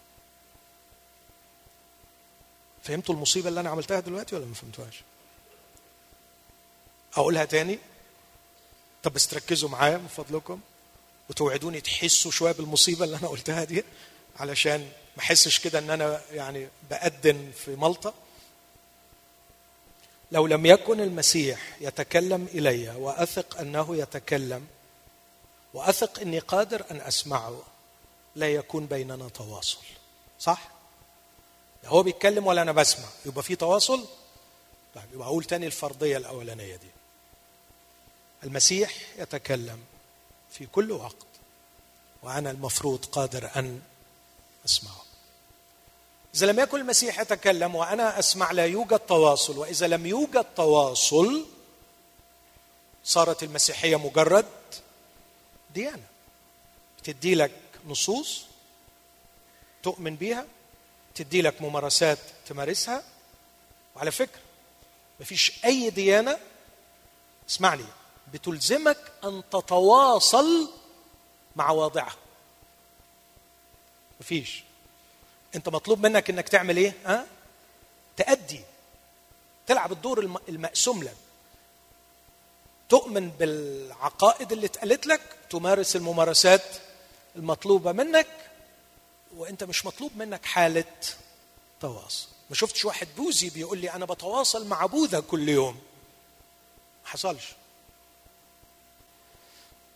فهمتوا 2.83 3.15
المصيبة 3.15 3.49
اللي 3.49 3.59
أنا 3.59 3.69
عملتها 3.69 3.99
دلوقتي 3.99 4.35
ولا 4.35 4.45
ما 4.45 4.53
فهمتوهاش؟ 4.53 5.01
أقولها 7.13 7.45
تاني؟ 7.45 7.79
طب 9.03 9.13
بس 9.13 9.27
تركزوا 9.27 9.69
معايا 9.69 9.97
من 9.97 10.07
فضلكم 10.07 10.59
وتوعدوني 11.29 11.81
تحسوا 11.81 12.31
شوية 12.31 12.51
بالمصيبة 12.51 13.05
اللي 13.05 13.17
أنا 13.17 13.27
قلتها 13.27 13.63
دي 13.63 13.83
علشان 14.39 14.91
ما 15.17 15.23
احسش 15.23 15.59
كده 15.59 15.79
إن 15.79 15.89
أنا 15.89 16.21
يعني 16.31 16.67
بأدن 16.89 17.51
في 17.65 17.75
ملطة. 17.75 18.13
لو 20.31 20.47
لم 20.47 20.65
يكن 20.65 20.99
المسيح 20.99 21.77
يتكلم 21.81 22.47
إلي 22.53 22.89
وأثق 22.89 23.57
أنه 23.59 23.95
يتكلم 23.97 24.67
وأثق 25.73 26.19
إني 26.19 26.39
قادر 26.39 26.85
أن 26.91 27.01
أسمعه 27.01 27.61
لا 28.35 28.49
يكون 28.53 28.85
بيننا 28.85 29.29
تواصل. 29.29 29.79
صح؟ 30.39 30.67
هو 31.85 32.03
بيتكلم 32.03 32.47
ولا 32.47 32.61
أنا 32.61 32.71
بسمع. 32.71 33.05
يبقى 33.25 33.43
في 33.43 33.55
تواصل؟ 33.55 34.05
طيب 34.95 35.03
يبقى 35.13 35.27
أقول 35.27 35.43
تاني 35.43 35.65
الفرضية 35.65 36.17
الأولانية 36.17 36.75
دي. 36.75 36.87
المسيح 38.43 38.93
يتكلم 39.17 39.79
في 40.51 40.65
كل 40.65 40.91
وقت 40.91 41.15
وأنا 42.23 42.51
المفروض 42.51 43.05
قادر 43.05 43.49
أن 43.55 43.81
أسمعه. 44.65 45.03
إذا 46.35 46.45
لم 46.45 46.59
يكن 46.59 46.79
المسيح 46.79 47.19
يتكلم 47.19 47.75
وأنا 47.75 48.19
أسمع 48.19 48.51
لا 48.51 48.65
يوجد 48.65 48.99
تواصل 48.99 49.57
وإذا 49.57 49.87
لم 49.87 50.05
يوجد 50.05 50.45
تواصل 50.55 51.45
صارت 53.03 53.43
المسيحية 53.43 53.95
مجرد 53.95 54.45
ديانة. 55.73 56.03
بتدي 56.99 57.35
لك 57.35 57.51
نصوص 57.87 58.41
تؤمن 59.83 60.15
بيها 60.15 60.45
تدي 61.15 61.41
لك 61.41 61.61
ممارسات 61.61 62.19
تمارسها. 62.45 63.03
وعلى 63.95 64.11
فكرة 64.11 64.41
مفيش 65.19 65.65
أي 65.65 65.89
ديانة 65.89 66.37
اسمع 67.49 67.73
لي 67.73 67.85
بتلزمك 68.33 68.97
أن 69.23 69.43
تتواصل 69.51 70.69
مع 71.55 71.71
واضعها. 71.71 72.15
مفيش. 74.23 74.63
انت 75.55 75.69
مطلوب 75.69 75.99
منك 76.05 76.29
انك 76.29 76.49
تعمل 76.49 76.77
إيه؟ 76.77 76.93
ها؟ 77.05 77.25
تأدي. 78.17 78.61
تلعب 79.67 79.91
الدور 79.91 80.19
المقسوم 80.49 81.03
لك. 81.03 81.15
تؤمن 82.89 83.29
بالعقائد 83.29 84.51
اللي 84.51 84.65
اتقالت 84.65 85.07
لك 85.07 85.21
تمارس 85.49 85.95
الممارسات 85.95 86.63
المطلوبة 87.35 87.91
منك 87.91 88.27
وانت 89.35 89.63
مش 89.63 89.85
مطلوب 89.85 90.11
منك 90.15 90.45
حالة 90.45 90.85
تواصل. 91.79 92.27
ما 92.49 92.55
شفتش 92.55 92.85
واحد 92.85 93.07
بوذي 93.17 93.49
بيقول 93.49 93.77
لي 93.77 93.91
أنا 93.91 94.05
بتواصل 94.05 94.67
مع 94.67 94.85
بوذا 94.85 95.19
كل 95.19 95.49
يوم. 95.49 95.75
ما 97.03 97.09
حصلش. 97.09 97.45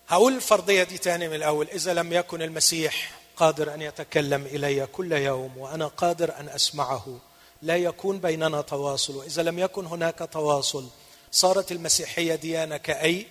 هقول 0.08 0.36
الفرضية 0.36 0.84
دي 0.84 0.98
تاني 0.98 1.28
من 1.28 1.36
الأول. 1.36 1.68
إذا 1.68 1.94
لم 1.94 2.14
يكن 2.14 2.42
المسيح 2.42 3.17
قادر 3.38 3.74
أن 3.74 3.82
يتكلم 3.82 4.46
إلي 4.46 4.86
كل 4.86 5.12
يوم 5.12 5.58
وأنا 5.58 5.88
قادر 5.88 6.40
أن 6.40 6.50
أسمعه. 6.50 7.20
لا 7.62 7.78
يكون 7.78 8.20
بيننا 8.20 8.62
تواصل. 8.62 9.16
وإذا 9.16 9.44
لم 9.44 9.60
يكن 9.60 9.86
هناك 9.86 10.30
تواصل 10.32 10.88
صارت 11.32 11.72
المسيحية 11.72 12.36
ديانة 12.36 12.78
كأي 12.78 13.28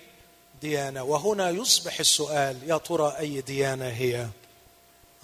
ديانة؟ 0.61 1.03
وهنا 1.03 1.49
يصبح 1.49 1.99
السؤال 1.99 2.69
يا 2.69 2.77
ترى 2.77 3.17
أي 3.17 3.41
ديانة 3.41 3.87
هي؟ 3.87 4.27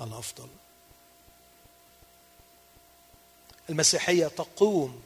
الأفضل. 0.02 0.48
المسيحية 3.70 4.28
تقوم 4.28 5.02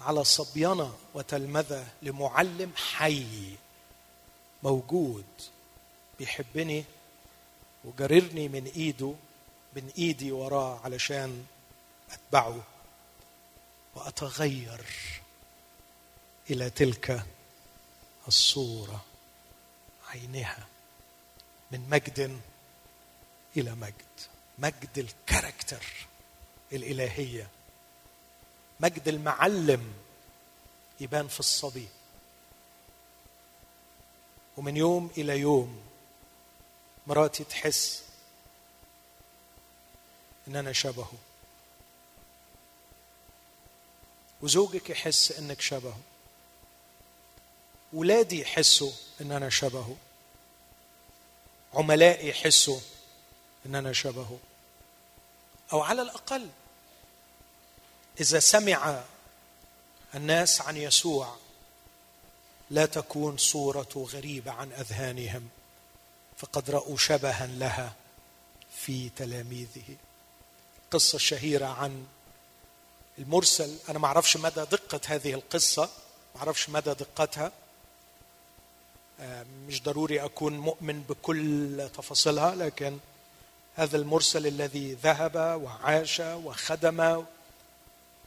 على 0.00 0.24
صبينه 0.24 0.92
وتلمذة 1.14 1.86
لمعلم 2.02 2.72
حي 2.76 3.56
موجود 4.62 5.24
بيحبني 6.18 6.84
وجررني 7.84 8.48
من 8.48 8.66
إيده 8.66 9.14
من 9.76 9.92
إيدي 9.98 10.32
وراه 10.32 10.80
علشان 10.84 11.46
أتبعه. 12.10 12.62
وأتغير 13.94 14.86
إلى 16.50 16.70
تلك 16.70 17.26
الصورة 18.28 19.04
عينها 20.08 20.66
من 21.70 21.88
مجد 21.90 22.40
إلى 23.56 23.74
مجد. 23.74 23.94
مجد 24.58 24.98
الكاركتر 24.98 25.84
الإلهية. 26.72 27.48
مجد 28.80 29.08
المعلم 29.08 29.94
يبان 31.00 31.28
في 31.28 31.40
الصبي. 31.40 31.88
ومن 34.56 34.76
يوم 34.76 35.10
إلى 35.18 35.38
يوم 35.38 35.82
مراتي 37.06 37.44
تحس 37.44 38.02
ان 40.48 40.56
أنا 40.56 40.72
شبهه 40.72 41.12
وزوجك 44.42 44.90
يحس 44.90 45.32
إنك 45.32 45.60
شبهه 45.60 45.98
ولادي 47.92 48.40
يحسوا 48.40 48.92
ان 49.20 49.32
أنا 49.32 49.50
شبهه 49.50 49.96
عملائي 51.74 52.28
يحسوا 52.28 52.80
ان 53.66 53.74
أنا 53.74 53.92
شبهه 53.92 54.38
أو 55.72 55.80
على 55.80 56.02
الأقل 56.02 56.50
إذا 58.20 58.38
سمع 58.38 59.04
الناس 60.14 60.60
عن 60.60 60.76
يسوع 60.76 61.36
لا 62.70 62.86
تكون 62.86 63.36
صورته 63.36 64.08
غريبة 64.12 64.52
عن 64.52 64.72
أذهانهم. 64.72 65.48
فقد 66.36 66.70
رأوا 66.70 66.96
شبها 66.96 67.46
لها 67.46 67.92
في 68.76 69.08
تلاميذه. 69.08 69.96
القصة 70.84 71.16
الشهيره 71.16 71.66
عن 71.66 72.06
المرسل. 73.18 73.76
أنا 73.88 73.98
ما 73.98 74.06
أعرفش 74.06 74.36
مدى 74.36 74.64
دقة 74.64 75.00
هذه 75.06 75.34
القصة 75.34 75.88
ما 76.34 76.40
أعرفش 76.40 76.68
مدى 76.70 76.94
دقتها. 76.94 77.52
آه، 79.20 79.46
مش 79.68 79.82
ضروري 79.82 80.24
أكون 80.24 80.58
مؤمن 80.58 81.02
بكل 81.02 81.88
تفاصيلها 81.96 82.54
لكن 82.54 82.98
هذا 83.76 83.96
المرسل 83.96 84.46
الذي 84.46 84.94
ذهب 84.94 85.60
وعاش 85.64 86.20
وخدم 86.20 87.24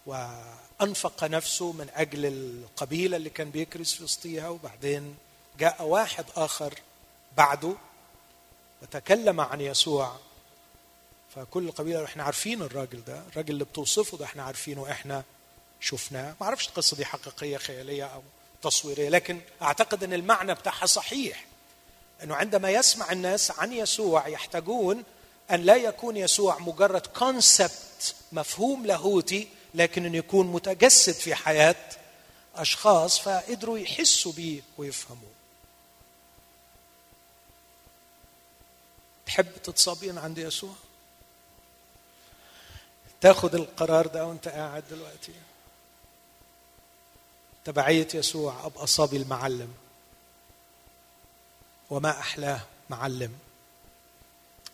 وأنفق 0.05 1.23
نفسه 1.23 1.71
من 1.71 1.89
أجل 1.95 2.25
القبيلة 2.25 3.17
اللي 3.17 3.29
كان 3.29 3.49
بيكرس 3.49 3.93
في 3.93 4.03
وسطيها 4.03 4.49
وبعدين 4.49 5.15
جاء 5.59 5.83
واحد 5.83 6.25
آخر 6.35 6.73
بعده 7.37 7.75
وتكلم 8.81 9.41
عن 9.41 9.61
يسوع. 9.61 10.15
فكل 11.35 11.63
القبيله 11.67 12.05
إحنا 12.05 12.23
عارفين 12.23 12.61
الراجل 12.61 13.03
ده 13.03 13.21
الراجل 13.31 13.53
اللي 13.53 13.63
بتوصفه 13.65 14.17
ده 14.17 14.25
إحنا 14.25 14.43
عارفينه 14.43 14.91
إحنا 14.91 15.23
شفناه. 15.79 16.35
ما 16.41 16.45
أعرفش 16.47 16.67
القصة 16.67 16.97
دي 16.97 17.05
حقيقية 17.05 17.57
خيالية 17.57 18.03
أو 18.05 18.21
تصويرية 18.61 19.09
لكن 19.09 19.39
أعتقد 19.61 20.03
إن 20.03 20.13
المعنى 20.13 20.53
بتاعها 20.53 20.85
صحيح. 20.85 21.45
إنه 22.23 22.35
عندما 22.35 22.69
يسمع 22.69 23.11
الناس 23.11 23.51
عن 23.51 23.73
يسوع 23.73 24.27
يحتاجون 24.27 25.03
أن 25.51 25.61
لا 25.63 25.75
يكون 25.75 26.17
يسوع 26.17 26.59
مجرد 26.59 27.05
كونسبت 27.07 28.15
مفهوم 28.31 28.85
لاهوتي 28.85 29.47
لكن 29.73 30.05
إنه 30.05 30.17
يكون 30.17 30.47
متجسد 30.47 31.13
في 31.13 31.35
حياة 31.35 31.75
أشخاص 32.55 33.19
فقدروا 33.19 33.77
يحسوا 33.77 34.31
بيه 34.31 34.61
ويفهموه. 34.77 35.36
تحب 39.37 39.57
تتصابين 39.63 40.17
عند 40.17 40.37
يسوع؟ 40.37 40.73
تأخذ 43.21 43.55
القرار 43.55 44.07
ده 44.07 44.25
وأنت 44.25 44.47
قاعد 44.47 44.83
دلوقتي. 44.89 45.33
تبعية 47.65 48.07
يسوع 48.13 48.65
أبقى 48.65 48.87
صبي 48.87 49.17
المعلم. 49.17 49.73
وما 51.89 52.09
أحلاه 52.09 52.61
معلم. 52.89 53.39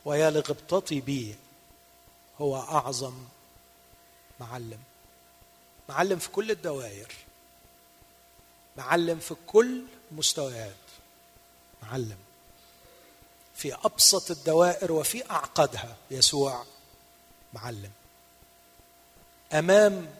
ويا 0.06 0.32
لغبطتي 0.32 1.02
بي 1.02 1.36
هو 2.42 2.58
أعظم 2.58 3.26
معلم. 4.40 4.80
معلم 5.90 6.20
في 6.20 6.30
كل 6.30 6.52
الدوائر. 6.52 7.12
معلم 8.78 9.20
في 9.20 9.36
كل 9.48 9.84
المستويات 10.12 10.76
معلم. 11.84 12.18
في 13.56 13.74
أبسط 13.74 14.32
الدوائر 14.32 14.92
وفي 14.92 15.32
اعقدها 15.32 15.96
يسوع 16.12 16.66
معلم. 17.54 17.92
أمام 19.54 20.16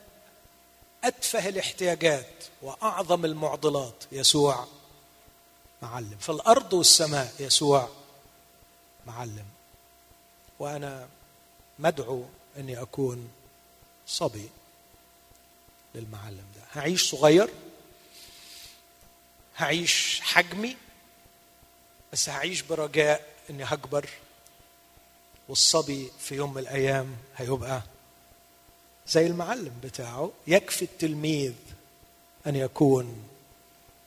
أتفه 1.04 1.50
الاحتياجات 1.50 2.44
وأعظم 2.62 3.26
المعضلات. 3.26 4.04
يسوع 4.12 4.68
معلم. 5.82 6.18
في 6.20 6.30
الأرض 6.30 6.74
والسماء. 6.74 7.34
يسوع 7.40 7.90
معلم. 9.06 9.46
وأنا 10.60 11.08
مدعو 11.80 12.26
أني 12.58 12.82
أكون 12.82 13.32
صبي 14.08 14.50
للمعلم 15.96 16.46
ده. 16.56 16.62
هعيش 16.82 17.10
صغير 17.10 17.50
هعيش 19.58 20.22
حجمي 20.22 20.78
بس 22.14 22.30
هعيش 22.30 22.62
برجاء 22.62 23.28
إني 23.50 23.64
هكبر 23.64 24.10
والصبي 25.50 26.12
في 26.20 26.36
يوم 26.36 26.54
من 26.54 26.62
الأيام 26.62 27.18
هيبقى 27.36 27.82
زي 29.08 29.28
المعلم 29.28 29.80
بتاعه. 29.84 30.32
يكفي 30.48 30.86
التلميذ 30.86 31.54
أن 32.48 32.56
يكون 32.56 33.30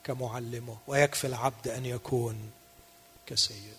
كمعلمه 0.05 0.79
ويكفي 0.87 1.27
العبد 1.27 1.69
أن 1.69 1.87
يكون 1.87 2.53
كسيد. 3.27 3.77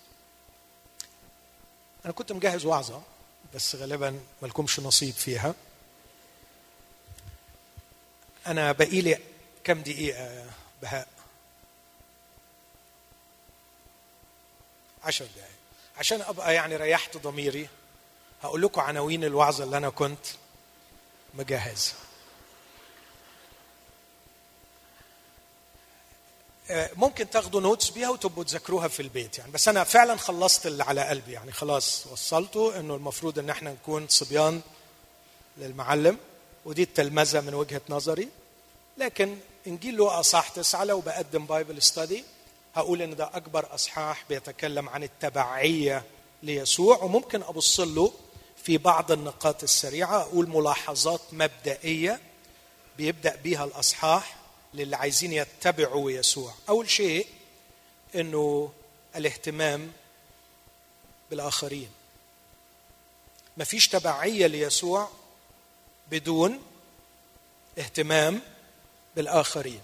أنا 2.05 2.13
كنت 2.13 2.32
مجهز 2.32 2.65
وعظة 2.65 3.01
بس 3.55 3.75
غالبا 3.75 4.19
ملكمش 4.41 4.80
نصيب 4.80 5.13
فيها. 5.13 5.55
أنا 8.47 8.71
باقي 8.71 9.01
لي 9.01 9.19
كم 9.63 9.82
دقيقة 9.82 10.45
بهاء. 10.82 11.07
عشر 15.08 15.26
دقائق 15.26 15.51
عشان 15.97 16.22
أبقى 16.22 16.53
يعني 16.55 16.76
ريحت 16.76 17.18
ضميري 17.18 17.68
هقول 18.43 18.62
لكم 18.62 18.82
عناوين 18.82 19.24
الوعظة 19.24 19.64
اللي 19.64 19.78
أنا 19.78 19.89
كنت 19.89 20.26
مجهزها. 21.34 21.95
آه، 26.70 26.89
ممكن 26.95 27.30
تاخدوا 27.30 27.62
نوتس 27.62 27.89
بيها 27.89 28.10
وتبقوا 28.10 28.43
تذاكروها 28.43 28.88
في 28.88 28.99
البيت 29.01 29.38
يعني. 29.38 29.51
بس 29.51 29.68
أنا 29.68 29.84
فعلا 29.84 30.16
خلصت 30.16 30.68
اللي 30.68 30.84
على 30.84 31.01
قلبي 31.08 31.32
يعني. 31.32 31.51
خلاص 31.51 32.08
وصلته 32.08 32.80
إنه 32.80 32.95
المفروض 32.95 33.39
إن 33.39 33.49
إحنا 33.49 33.72
نكون 33.72 34.08
صبيان 34.08 34.62
للمعلم. 35.58 36.18
ودي 36.66 36.84
التلمذة 36.84 37.41
من 37.41 37.53
وجهة 37.53 37.82
نظري. 37.89 38.30
لكن 38.97 39.38
إنجيل 39.68 39.95
لوقا 39.95 40.22
صح 40.22 40.49
تسعة 40.49 40.84
لو 40.84 40.99
بقدم 41.01 41.45
بايبل 41.45 41.82
ستادي 41.82 42.24
هقول 42.78 43.01
إن 43.01 43.15
ده 43.15 43.30
أكبر 43.34 43.73
أصحاح 43.75 44.25
بيتكلم 44.30 44.89
عن 44.89 45.03
التبعية 45.03 46.03
ليسوع 46.43 46.97
وممكن 47.03 47.43
أبص 47.43 47.80
له 47.80 48.13
في 48.63 48.78
بعض 48.78 49.11
النقاط 49.11 49.63
السريعة 49.63 50.21
أقول 50.21 50.49
ملاحظات 50.49 51.21
مبدئية 51.32 52.19
بيبدأ 52.97 53.36
بيها 53.36 53.63
الأصحاح 53.65 54.38
للي 54.73 54.95
عايزين 54.95 55.34
يتبعوا 55.34 56.11
يسوع. 56.11 56.53
أول 56.69 56.89
شيء 56.89 57.28
إنه 58.15 58.71
الاهتمام 59.15 59.91
بالآخرين. 61.30 61.89
مفيش 63.57 63.88
تبعية 63.88 64.47
ليسوع 64.47 65.09
بدون 66.11 66.61
اهتمام 67.80 68.41
بالآخرين. 69.15 69.82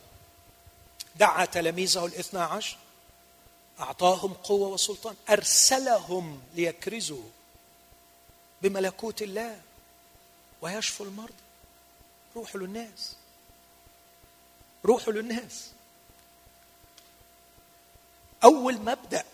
دعا 1.15 1.45
تلاميذه 1.45 2.05
الاثنى 2.05 2.39
عشر. 2.41 2.77
أعطاهم 3.79 4.33
قوة 4.33 4.67
وسلطان 4.67 5.15
أرسلهم 5.29 6.41
ليكرزوا 6.53 7.23
بملكوت 8.61 9.21
الله 9.21 9.61
ويشفوا 10.61 11.05
المرضى. 11.05 11.33
روحوا 12.35 12.61
للناس. 12.61 13.15
روحوا 14.85 15.13
للناس. 15.13 15.69
أول 18.43 18.77
مبدأ 18.77 19.25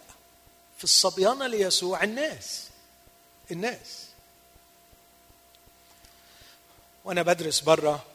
في 0.78 0.84
الصبيانه 0.84 1.48
ليسوع 1.48 2.04
الناس. 2.04 2.70
الناس. 3.52 4.06
وأنا 7.04 7.22
بدرس 7.22 7.60
بره 7.60 8.06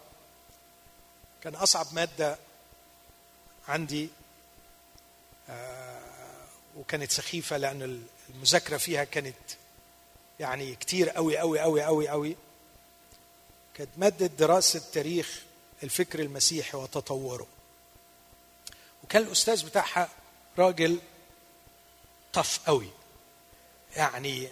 كان 1.43 1.55
أصعب 1.55 1.87
مادة 1.93 2.39
عندي 3.69 4.09
آه، 5.49 5.94
وكانت 6.77 7.11
سخيفة 7.11 7.57
لأن 7.57 8.07
المذاكرة 8.35 8.77
فيها 8.77 9.05
كانت 9.05 9.37
يعني 10.41 10.77
كتير 10.77 11.11
قوي 11.11 11.39
قوي 11.39 11.61
قوي 11.61 11.83
قوي 11.83 12.09
قوي 12.09 12.37
كانت 13.75 13.91
مادة 13.97 14.27
دراسة 14.27 14.83
تاريخ 14.93 15.43
الفكر 15.83 16.19
المسيحي 16.21 16.77
وتطوره. 16.77 17.47
وكان 19.05 19.23
الأستاذ 19.23 19.67
بتاعها 19.67 20.09
راجل 20.59 20.99
tough 22.33 22.61
قوي 22.67 22.89
يعني 23.97 24.49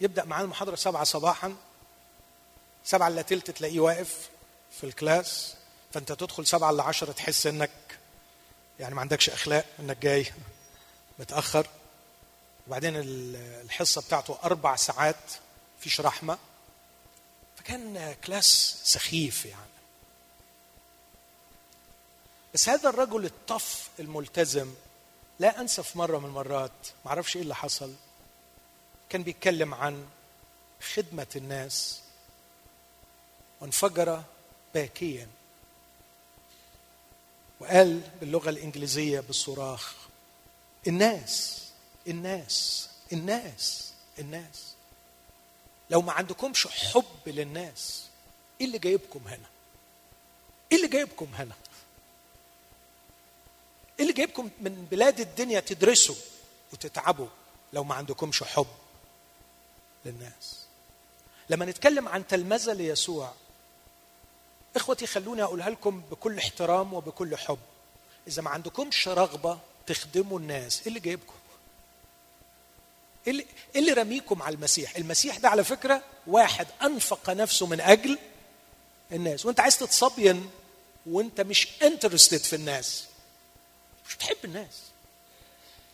يبدأ 0.00 0.24
معانا 0.24 0.44
المحاضرة 0.44 0.76
سبعة 0.76 1.04
صباحا. 1.04 1.56
سبعة 2.84 3.08
إلا 3.08 3.22
تلت 3.22 3.50
تلاقيه 3.50 3.80
واقف 3.80 4.30
في 4.80 4.84
ال 4.84 4.94
class. 4.94 5.54
فأنت 5.92 6.12
تدخل 6.12 6.46
سبعة 6.46 6.70
إلا 6.70 6.82
عشرة 6.82 7.12
تحس 7.12 7.46
إنك 7.46 7.70
يعني 8.80 8.94
ما 8.94 9.00
عندكش 9.00 9.30
أخلاق 9.30 9.66
إنك 9.80 9.96
جاي 9.96 10.32
متأخر. 11.18 11.66
وبعدين 12.66 12.92
الحصة 12.96 14.00
بتاعته 14.00 14.38
أربع 14.44 14.76
ساعات 14.76 15.32
فيش 15.80 16.00
رحمة. 16.00 16.38
فكان 17.56 18.16
class 18.24 18.80
سخيف 18.84 19.46
يعني. 19.46 19.72
بس 22.54 22.68
هذا 22.68 22.88
الرجل 22.88 23.24
الطف 23.24 23.88
الملتزم 24.00 24.74
لا 25.38 25.60
أنسى 25.60 25.82
في 25.82 25.98
مرة 25.98 26.18
من 26.18 26.24
المرات 26.24 26.70
ما 27.04 27.10
أعرفش 27.10 27.36
إيه 27.36 27.42
اللي 27.42 27.54
حصل. 27.54 27.94
كان 29.08 29.22
بيتكلم 29.22 29.74
عن 29.74 30.06
خدمة 30.94 31.26
الناس. 31.36 32.00
وانفجر 33.60 34.22
باكيا. 34.74 35.28
وقال 37.60 38.00
باللغة 38.20 38.50
الإنجليزية 38.50 39.20
بالصراخ 39.20 39.94
الناس 40.86 41.62
الناس 42.08 42.88
الناس 43.12 43.92
الناس. 44.18 44.72
لو 45.90 46.02
ما 46.02 46.12
عندكمش 46.12 46.66
حب 46.66 47.04
للناس 47.26 48.04
إيه 48.60 48.66
اللي 48.66 48.78
جايبكم 48.78 49.20
هنا؟ 49.26 49.46
إيه 50.72 50.76
اللي 50.78 50.88
جايبكم 50.88 51.28
هنا؟ 51.34 51.54
إيه 53.98 54.02
اللي 54.02 54.12
جايبكم 54.12 54.50
من 54.60 54.86
بلاد 54.90 55.20
الدنيا 55.20 55.60
تدرسوا 55.60 56.14
وتتعبوا 56.72 57.26
لو 57.72 57.84
ما 57.84 57.94
عندكمش 57.94 58.42
حب 58.42 58.66
للناس؟ 60.04 60.58
لما 61.50 61.64
نتكلم 61.64 62.08
عن 62.08 62.26
تلمذة 62.26 62.72
ليسوع 62.72 63.32
إخوتي 64.76 65.06
خلوني 65.06 65.42
أقولها 65.42 65.70
لكم 65.70 66.00
بكل 66.00 66.38
احترام 66.38 66.94
وبكل 66.94 67.36
حب. 67.36 67.58
إذا 68.28 68.42
ما 68.42 68.50
عندكمش 68.50 69.08
رغبة 69.08 69.58
تخدموا 69.86 70.38
الناس. 70.38 70.80
إيه 70.80 70.88
اللي 70.88 71.00
جايبكم؟ 71.00 71.34
إيه 73.26 73.32
اللي, 73.32 73.46
إيه 73.76 73.94
رميكم 73.94 74.42
على 74.42 74.54
المسيح؟ 74.54 74.96
المسيح 74.96 75.38
ده 75.38 75.48
على 75.48 75.64
فكرة 75.64 76.02
واحد 76.26 76.66
أنفق 76.82 77.30
نفسه 77.30 77.66
من 77.66 77.80
أجل 77.80 78.18
الناس. 79.12 79.46
وأنت 79.46 79.60
عايز 79.60 79.78
تتصبين 79.78 80.50
وأنت 81.06 81.40
مش 81.40 81.68
انترستد 81.82 82.40
في 82.40 82.56
الناس. 82.56 83.04
مش 84.08 84.16
بتحب 84.16 84.36
الناس. 84.44 84.80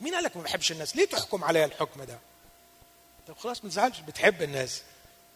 مين 0.01 0.15
قال 0.15 0.25
لك 0.25 0.37
ما 0.37 0.43
بحبش 0.43 0.73
الناس؟ 0.73 0.97
ليه 0.97 1.07
تحكم 1.07 1.45
عليا 1.45 1.65
الحكم 1.65 2.05
ده؟ 2.05 2.19
طب 3.29 3.37
خلاص 3.39 3.65
ما 3.65 3.71
تزعلش 3.71 4.01
بتحب 4.01 4.43
الناس. 4.43 4.83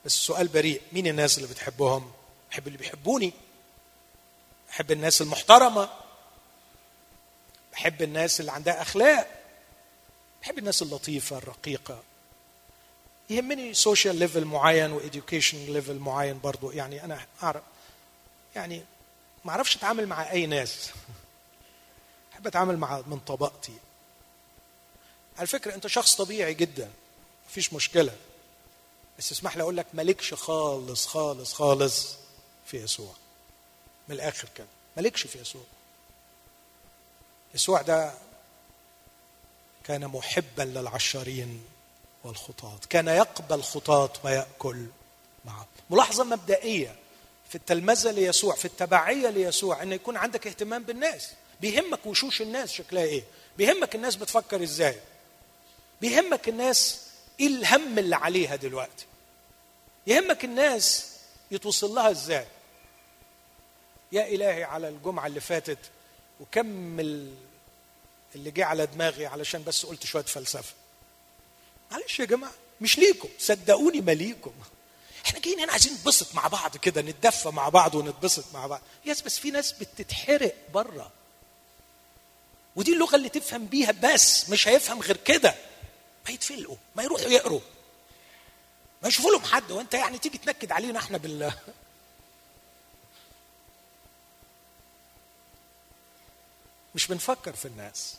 بس 0.05 0.15
السؤال 0.15 0.49
بريء. 0.49 0.83
مين 0.93 1.07
الناس 1.07 1.39
اللي 1.39 1.49
بتحبهم؟ 1.49 2.13
بحب 2.51 2.67
اللي 2.67 2.79
بيحبوني. 2.79 3.33
بحب 4.69 4.93
الناس 4.93 5.23
المحترمة. 5.23 5.91
بحب 7.73 8.03
الناس 8.03 8.41
اللي 8.41 8.53
عندها 8.53 8.83
أخلاق. 8.83 9.43
بحب 10.43 10.59
الناس 10.59 10.83
اللطيفة 10.83 11.39
الرقيقة. 11.39 12.03
يهمني 13.31 13.75
social 13.75 14.17
level 14.17 14.45
معين 14.45 14.93
و 14.93 14.99
education 14.99 15.59
level 15.59 15.99
معين 15.99 16.41
برضو. 16.41 16.71
يعني 16.71 17.05
أنا 17.05 17.27
اعرف 17.43 17.63
يعني 18.57 18.85
ما 19.45 19.51
أعرفش 19.51 19.77
أتعامل 19.77 20.07
مع 20.07 20.31
أي 20.33 20.47
ناس. 20.47 20.91
أحب 22.33 22.47
أتعامل 22.47 22.77
مع 22.77 23.03
من 23.07 23.19
طبقتي. 23.19 23.77
على 25.39 25.47
فكرة 25.47 25.75
أنت 25.75 25.87
شخص 25.87 26.15
طبيعي 26.15 26.55
جدا. 26.55 26.91
مفيش 27.49 27.73
مشكلة. 27.73 28.17
بس 29.19 29.33
اسمح 29.33 29.57
لي 29.57 29.63
أقول 29.63 29.77
لك 29.77 29.87
مالكش 29.95 30.35
خالص 30.35 31.07
خالص 31.07 31.53
خالص 31.53 32.17
في 32.67 32.77
يسوع. 32.77 33.15
من 34.09 34.15
الآخر 34.15 34.49
كده. 34.55 34.67
مالكش 34.97 35.27
في 35.27 35.39
يسوع. 35.39 35.65
يسوع 37.55 37.83
ده 37.83 38.13
كان 39.85 40.07
محبا 40.09 40.63
للعشارين 40.63 41.65
والخطاة 42.25 42.79
كان 42.91 43.09
يقبل 43.09 43.63
خطاة 43.63 44.13
ويأكل 44.25 44.87
معه. 45.45 45.67
ملاحظة 45.91 46.25
مبدئية 46.25 46.97
في 47.49 47.55
التلمذة 47.55 48.11
ليسوع 48.11 48.55
في 48.55 48.65
التبعية 48.65 49.29
ليسوع 49.31 49.83
أن 49.83 49.93
يكون 49.93 50.17
عندك 50.17 50.47
اهتمام 50.47 50.83
بالناس. 50.83 51.31
بيهمك 51.61 52.07
وشوش 52.07 52.43
الناس 52.43 52.73
شكلها 52.73 53.03
إيه؟ 53.03 53.23
بيهمك 53.59 53.95
الناس 53.95 54.17
بتفكر 54.17 54.63
إزاي؟ 54.63 55.01
بيهمك 56.01 56.49
الناس 56.49 57.01
إيه 57.41 57.47
الهم 57.47 57.99
اللي 57.99 58.17
عليها 58.17 58.57
دلوقتي؟ 58.57 59.07
يهمك 60.07 60.45
الناس 60.45 61.13
يتوصل 61.51 61.95
لها 61.95 62.11
إزاي؟ 62.11 62.47
يا 64.13 64.27
إلهي 64.27 64.65
على 64.65 64.89
الجمعة 64.89 65.27
اللي 65.27 65.41
فاتت 65.41 65.79
وكم 66.41 67.01
اللي 67.01 68.51
جه 68.51 68.65
على 68.65 68.87
دماغي 68.87 69.27
علشان 69.27 69.65
بس 69.65 69.87
قلت 69.87 70.07
شوية 70.07 70.23
فلسفة. 70.25 70.75
معلش 71.91 72.21
يا 72.21 72.25
جماعة 72.25 72.53
مش 72.81 72.99
ليكم. 72.99 73.29
صدقوني 73.39 74.01
ما 74.01 74.13
ليكم. 74.13 74.53
إحنا 75.27 75.41
جايين 75.41 75.61
هنا 75.61 75.73
عايزين 75.73 75.93
نتبسط 75.93 76.35
مع 76.35 76.49
بعض 76.49 76.77
كده 76.77 77.03
نتدفى 77.03 77.49
مع 77.49 77.69
بعض 77.69 77.95
ونتبسط 77.95 78.45
مع 78.55 78.67
بعض. 78.67 78.81
يس 79.05 79.21
بس 79.23 79.39
في 79.39 79.51
ناس 79.51 79.73
بتتحرق 79.73 80.55
بره. 80.75 81.11
ودي 82.77 82.93
اللغة 82.93 83.17
اللي 83.17 83.29
تفهم 83.29 83.67
بيها 83.67 83.93
بس 83.93 84.51
مش 84.51 84.69
هيفهم 84.69 85.01
غير 85.01 85.17
كده. 85.17 85.55
ما 86.27 86.31
يتفلقوا 86.31 86.77
ما 86.97 87.03
يروحوا 87.03 87.27
يقروا. 87.27 87.61
ما 89.03 89.09
يشوفوا 89.09 89.31
لهم 89.31 89.45
حد. 89.45 89.71
وانت 89.71 89.95
يعني 89.95 90.19
تيجي 90.19 90.39
تنكد 90.39 90.73
علينا 90.73 90.99
إحنا 90.99 91.19
بال 91.19 91.53
مش 96.95 97.07
بنفكر 97.07 97.53
في 97.53 97.69
الناس. 97.69 98.17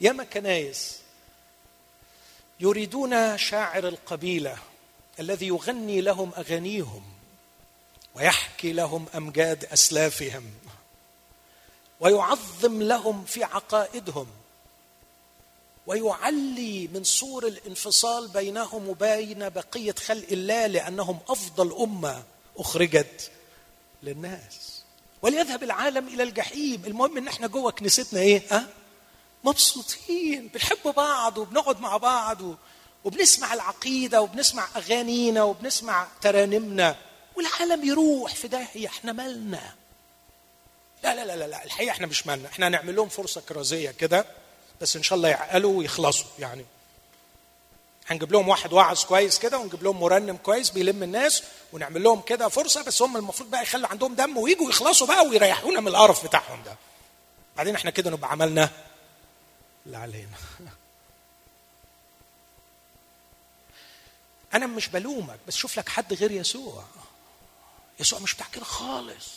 ياما 0.00 0.24
كنايس 0.24 0.98
يريدون 2.60 3.38
شاعر 3.38 3.88
القبيلة 3.88 4.58
الذي 5.20 5.46
يغني 5.46 6.00
لهم 6.00 6.32
أغانيهم 6.36 7.02
ويحكي 8.14 8.72
لهم 8.72 9.06
أمجاد 9.14 9.64
أسلافهم 9.64 10.50
ويعظم 12.00 12.82
لهم 12.82 13.24
في 13.24 13.44
عقائدهم 13.44 14.26
ويعلي 15.86 16.88
من 16.88 17.04
سور 17.04 17.46
الانفصال 17.46 18.28
بينهم 18.28 18.88
وبين 18.88 19.48
بقية 19.48 19.94
خلق 19.94 20.26
الله 20.30 20.66
لأنهم 20.66 21.18
أفضل 21.28 21.76
أمة 21.82 22.22
أخرجت 22.56 23.30
للناس. 24.02 24.75
وليذهب 25.26 25.62
العالم 25.62 26.08
إلى 26.08 26.22
الجحيم. 26.22 26.82
المهم 26.86 27.16
إن 27.16 27.28
إحنا 27.28 27.46
جوه 27.46 27.70
كنيستنا 27.70 28.20
إيه؟ 28.20 28.42
ها؟ 28.50 28.66
مبسوطين 29.44 30.48
بنحب 30.54 30.94
بعض 30.96 31.38
وبنقعد 31.38 31.80
مع 31.80 31.96
بعض 31.96 32.38
وبنسمع 33.04 33.54
العقيدة 33.54 34.22
وبنسمع 34.22 34.68
أغانينا 34.76 35.42
وبنسمع 35.42 36.06
ترانيمنا. 36.20 36.96
والعالم 37.36 37.84
يروح 37.84 38.34
في 38.34 38.48
داهيه 38.48 38.86
إحنا 38.86 39.12
مالنا. 39.12 39.74
لا 41.04 41.14
لا 41.14 41.36
لا 41.36 41.46
لا 41.46 41.64
الحقيقة 41.64 41.90
إحنا 41.90 42.06
مش 42.06 42.26
مالنا. 42.26 42.48
إحنا 42.48 42.68
هنعمل 42.68 42.96
لهم 42.96 43.08
فرصة 43.08 43.40
كرازية 43.40 43.90
كده 43.90 44.26
بس 44.80 44.96
إن 44.96 45.02
شاء 45.02 45.16
الله 45.16 45.28
يعقلوا 45.28 45.78
ويخلصوا 45.78 46.26
يعني. 46.38 46.64
هنجيب 48.08 48.32
لهم 48.32 48.48
واحد 48.48 48.72
واعظ 48.72 49.04
كويس 49.04 49.38
كده 49.38 49.58
ونجيب 49.58 49.82
لهم 49.82 50.00
مرنم 50.00 50.36
كويس 50.36 50.70
بيلم 50.70 51.02
الناس 51.02 51.42
ونعمل 51.72 52.02
لهم 52.02 52.20
كده 52.20 52.48
فرصة 52.48 52.82
بس 52.82 53.02
هم 53.02 53.16
المفروض 53.16 53.50
بقى 53.50 53.62
يخلوا 53.62 53.88
عندهم 53.88 54.14
دم 54.14 54.36
ويجوا 54.36 54.70
يخلصوا 54.70 55.06
بقى 55.06 55.26
ويريحونا 55.26 55.80
من 55.80 55.88
القرف 55.88 56.26
بتاعهم 56.26 56.62
ده. 56.62 56.76
بعدين 57.56 57.74
إحنا 57.74 57.90
كده 57.90 58.10
نبقى 58.10 58.30
عملنا 58.30 58.70
اللي 59.86 59.96
علينا. 59.96 60.36
أنا 64.54 64.66
مش 64.66 64.88
بلومك 64.88 65.38
بس 65.48 65.56
شوف 65.56 65.78
لك 65.78 65.88
حد 65.88 66.12
غير 66.12 66.30
يسوع. 66.30 66.84
يسوع 68.00 68.18
مش 68.18 68.34
بتاع 68.34 68.46
كده 68.52 68.64
خالص. 68.64 69.28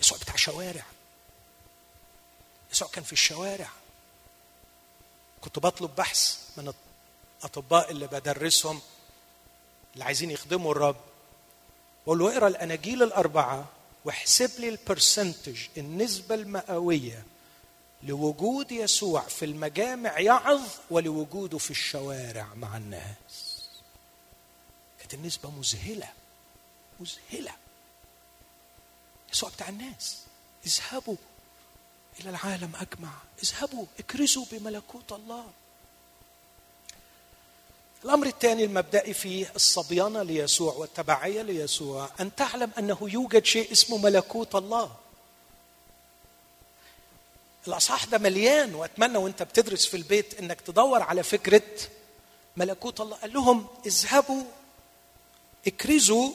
يسوع 0.00 0.18
بتاع 0.18 0.36
شوارع. 0.36 0.84
يسوع 2.72 2.88
كان 2.88 3.04
في 3.04 3.12
الشوارع. 3.12 3.68
كنت 5.40 5.58
بطلب 5.58 5.96
بحث 5.96 6.38
من 6.56 6.68
الاطباء 7.38 7.90
اللي 7.90 8.06
بدرسهم 8.06 8.80
اللي 9.92 10.04
عايزين 10.04 10.30
يخدموا 10.30 10.72
الرب. 10.72 10.96
بقول 12.06 12.18
له 12.18 12.32
اقرأ 12.32 12.48
الأناجيل 12.48 13.02
الأربعة 13.02 13.68
واحسب 14.04 14.60
لي 14.60 14.68
البرسنتج 14.68 15.66
النسبة 15.76 16.34
المئوية 16.34 17.24
لوجود 18.02 18.72
يسوع 18.72 19.20
في 19.20 19.44
المجامع 19.44 20.18
يعظ 20.18 20.62
ولوجوده 20.90 21.58
في 21.58 21.70
الشوارع 21.70 22.54
مع 22.54 22.76
الناس. 22.76 23.58
كانت 24.98 25.14
النسبة 25.14 25.50
مذهلة 25.50 26.08
مذهلة. 27.00 27.52
يسوع 29.32 29.50
بتاع 29.50 29.68
الناس 29.68 30.18
اذهبوا 30.66 31.16
إلى 32.20 32.30
العالم 32.30 32.72
أجمع 32.76 33.12
اذهبوا 33.42 33.86
اكرزوا 33.98 34.44
بملكوت 34.52 35.12
الله. 35.12 35.46
الأمر 38.04 38.26
الثاني 38.26 38.64
المبدئي 38.64 39.14
في 39.14 39.46
الصبيانه 39.56 40.22
ليسوع 40.22 40.74
والتبعية 40.74 41.42
ليسوع 41.42 42.10
أن 42.20 42.34
تعلم 42.34 42.70
أنه 42.78 42.98
يوجد 43.02 43.44
شيء 43.44 43.72
اسمه 43.72 43.98
ملكوت 43.98 44.54
الله. 44.54 44.96
الأصحاح 47.68 48.04
ده 48.04 48.18
مليان 48.18 48.74
وأتمنى 48.74 49.18
وأنت 49.18 49.42
بتدرس 49.42 49.86
في 49.86 49.96
البيت 49.96 50.38
إنك 50.40 50.60
تدور 50.60 51.02
على 51.02 51.22
فكرة 51.22 51.62
ملكوت 52.56 53.00
الله. 53.00 53.16
قال 53.16 53.32
لهم 53.32 53.66
اذهبوا 53.86 54.44
اكرزوا 55.66 56.32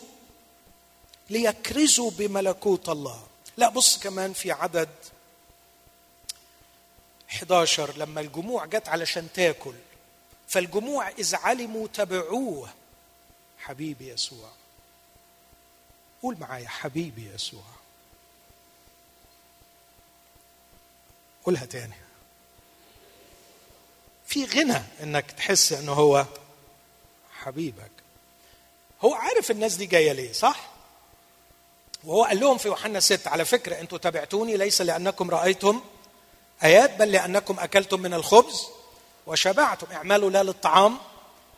ليكرزوا 1.29 2.11
بملكوت 2.11 2.89
الله. 2.89 3.23
لا 3.57 3.69
بص 3.69 3.99
كمان 3.99 4.33
في 4.33 4.51
عدد 4.51 4.89
11 7.29 7.97
لما 7.97 8.21
الجموع 8.21 8.65
جت 8.65 8.89
علشان 8.89 9.27
تاكل. 9.33 9.73
فالجموع 10.47 11.09
إذ 11.09 11.35
علموا 11.35 11.87
تبعوه. 11.87 12.69
حبيبي 13.59 14.09
يسوع. 14.09 14.49
قول 16.23 16.37
معايا 16.39 16.67
حبيبي 16.67 17.31
يسوع. 17.35 17.63
قولها 21.45 21.65
تاني. 21.65 21.93
في 24.25 24.45
غنى 24.45 24.81
إنك 25.03 25.31
تحس 25.31 25.73
إنه 25.73 25.93
هو 25.93 26.25
حبيبك. 27.33 27.91
هو 29.01 29.13
عارف 29.13 29.51
الناس 29.51 29.75
دي 29.75 29.85
جاية 29.85 30.11
ليه 30.11 30.33
صح؟ 30.33 30.69
وهو 32.03 32.23
قال 32.23 32.39
لهم 32.39 32.57
في 32.57 32.67
يوحنا 32.67 32.99
6 32.99 33.29
على 33.29 33.45
فكرة 33.45 33.79
أنتم 33.79 33.97
تبعتوني 33.97 34.57
ليس 34.57 34.81
لأنكم 34.81 35.29
رأيتم 35.29 35.81
آيات 36.63 36.95
بل 36.95 37.11
لأنكم 37.11 37.59
أكلتم 37.59 37.99
من 37.99 38.13
الخبز 38.13 38.67
وشبعتم 39.27 39.91
اعملوا 39.91 40.29
لا 40.29 40.43
للطعام 40.43 40.97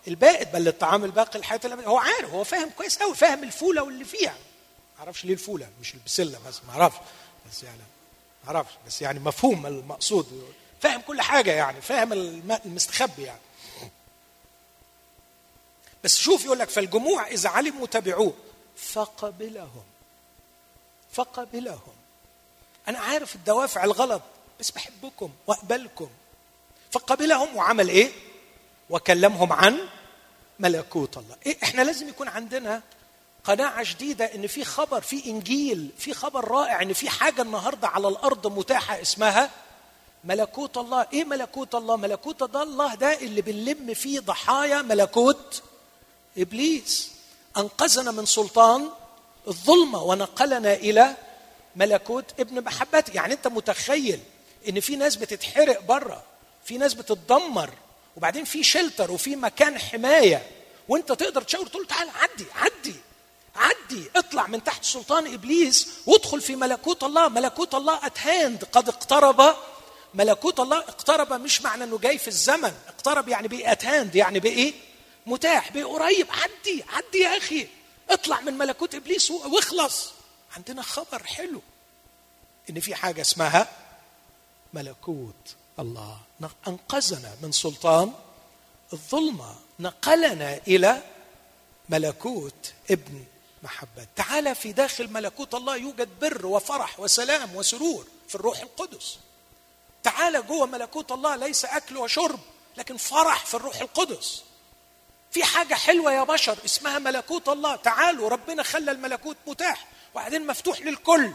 البائد 0.08 0.52
بل 0.52 0.64
للطعام 0.64 1.04
الباقي 1.04 1.40
الحياة 1.40 1.60
الابديه 1.66 1.88
هو 1.88 1.98
عارف 1.98 2.30
هو 2.30 2.44
فاهم 2.44 2.70
كويس 2.70 2.98
قوي 2.98 3.16
فاهم 3.16 3.44
الفولة 3.44 3.84
واللي 3.84 4.06
فيها. 4.06 4.36
ما 4.96 5.00
أعرفش 5.00 5.26
ليه 5.26 5.34
الفولة 5.34 5.70
مش 5.82 5.94
البسلة 5.94 6.40
بس 6.48 6.62
ما 6.68 6.74
أعرفش. 6.82 6.98
بس 7.52 7.64
يعني 7.64 7.82
ما 8.44 8.56
أعرفش 8.56 8.74
بس 8.88 9.02
يعني 9.02 9.20
مفهوم 9.20 9.66
المقصود. 9.66 10.54
فاهم 10.82 11.02
كل 11.02 11.22
حاجة 11.22 11.52
يعني 11.52 11.82
فاهم 11.82 12.14
المستخبي 12.66 13.24
يعني. 13.24 13.40
بس 16.04 16.18
شوف 16.18 16.46
يقول 16.46 16.60
لك 16.60 16.70
فالجموع 16.70 17.28
اذا 17.28 17.50
علموا 17.50 17.88
تبعوه 17.88 18.34
فقبلهم. 18.78 19.84
فقبلهم. 21.12 21.96
أنا 22.88 23.00
عارف 23.00 23.36
الدوافع 23.36 23.84
الغلط 23.84 24.22
بس 24.60 24.72
بحبكم 24.72 25.30
وأقبلكم. 25.48 26.10
فقبلهم 27.00 27.56
وعمل 27.58 27.90
إيه؟ 27.90 28.12
وكلمهم 28.90 29.54
عن 29.54 29.78
ملكوت 30.60 31.18
الله. 31.18 31.36
إيه 31.46 31.58
إحنا 31.64 31.82
لازم 31.82 32.10
يكون 32.10 32.28
عندنا 32.28 32.82
قناعة 33.44 33.84
شديدة 33.84 34.26
إن 34.26 34.48
في 34.48 34.64
خبر 34.66 35.02
في 35.02 35.26
إنجيل 35.26 35.90
في 35.98 36.14
خبر 36.14 36.48
رائع 36.52 36.82
إن 36.82 36.94
في 36.94 37.10
حاجة 37.10 37.42
النهارده 37.42 37.88
على 37.88 38.08
الأرض 38.08 38.48
متاحة 38.58 39.02
اسمها 39.02 39.50
ملكوت 40.24 40.78
الله. 40.78 41.08
إيه 41.14 41.24
ملكوت 41.24 41.76
الله؟ 41.76 41.96
ملكوت 41.96 42.56
الله 42.56 42.96
ده 42.96 43.20
اللي 43.20 43.42
بنلم 43.42 43.94
فيه 43.94 44.20
ضحايا 44.20 44.82
ملكوت 44.82 45.64
إبليس. 46.38 47.12
أنقذنا 47.58 48.12
من 48.12 48.26
سلطان 48.26 48.90
الظلمة 49.48 50.04
ونقلنا 50.04 50.74
إلى 50.74 51.16
ملكوت 51.76 52.26
ابن 52.40 52.64
محبته 52.64 53.14
يعني 53.14 53.34
أنت 53.34 53.48
متخيل 53.48 54.20
إن 54.70 54.80
في 54.80 54.96
ناس 54.96 55.16
بتتحرق 55.16 55.82
بره؟ 55.82 56.24
في 56.66 56.78
ناس 56.78 56.94
بتتدمر 56.94 57.70
وبعدين 58.18 58.46
في 58.46 58.64
shelter 58.64 59.12
وفي 59.12 59.36
مكان 59.36 59.80
حماية 59.80 60.48
وانت 60.88 61.12
تقدر 61.12 61.42
تشاور 61.42 61.68
تقول 61.68 61.88
تعالى 61.88 62.12
عدي 62.12 62.46
عدي 62.56 62.96
عدي 63.56 64.10
اطلع 64.16 64.48
من 64.48 64.64
تحت 64.64 64.84
سلطان 64.86 65.34
إبليس 65.34 65.88
وادخل 66.06 66.42
في 66.42 66.56
ملكوت 66.56 67.04
الله. 67.04 67.28
ملكوت 67.30 67.76
الله 67.76 68.06
at 68.06 68.25
hand 68.25 68.64
قد 68.64 68.90
اقترب 68.90 69.56
ملكوت 70.14 70.60
الله 70.60 70.78
اقترب 70.78 71.34
مش 71.34 71.62
معنى 71.62 71.84
إنه 71.84 71.98
جاي 71.98 72.18
في 72.18 72.28
الزمن. 72.28 72.74
اقترب 72.88 73.28
يعني 73.30 73.48
بقى 73.48 73.72
at 73.72 73.86
hand 73.86 74.16
يعني 74.16 74.40
بإيه؟ 74.40 74.74
متاح 75.26 75.72
بقى 75.72 75.84
قريب. 75.84 76.28
عدي 76.30 76.84
عدي 76.90 77.18
يا 77.18 77.38
أخي. 77.38 77.68
اطلع 78.10 78.42
من 78.42 78.54
ملكوت 78.58 78.96
إبليس 78.96 79.32
واخلص. 79.32 80.12
عندنا 80.58 80.82
خبر 80.82 81.24
حلو 81.24 81.62
إن 82.70 82.80
في 82.80 82.96
حاجة 82.96 83.22
اسمها 83.22 83.68
ملكوت 84.74 85.56
الله 85.80 86.18
أنقذنا 86.68 87.36
من 87.42 87.52
سلطان 87.52 88.14
الظلمة 88.94 89.56
نقلنا 89.80 90.60
إلى 90.68 91.02
ملكوت 91.90 92.74
ابن 92.92 93.24
محبة. 93.64 94.08
تعالى 94.16 94.56
في 94.56 94.72
داخل 94.72 95.08
ملكوت 95.08 95.54
الله 95.56 95.76
يوجد 95.76 96.10
بر 96.22 96.46
وفرح 96.46 97.00
وسلام 97.00 97.56
وسرور 97.56 98.08
في 98.28 98.36
الروح 98.36 98.60
القدس. 98.60 99.18
تعالى 100.04 100.42
جوه 100.42 100.66
ملكوت 100.66 101.12
الله 101.12 101.36
ليس 101.36 101.66
أكل 101.66 101.98
وشرب 101.98 102.40
لكن 102.78 102.98
فرح 102.98 103.46
في 103.46 103.54
الروح 103.54 103.82
القدس. 103.82 104.44
في 105.32 105.44
حاجة 105.44 105.74
حلوة 105.74 106.14
يا 106.14 106.24
بشر 106.24 106.58
اسمها 106.66 107.00
ملكوت 107.00 107.50
الله. 107.50 107.76
تعالوا 107.76 108.30
ربنا 108.30 108.64
خلى 108.64 108.92
الملكوت 108.92 109.38
متاح 109.48 109.88
وبعدين 110.14 110.48
مفتوح 110.48 110.82
للكل 110.82 111.32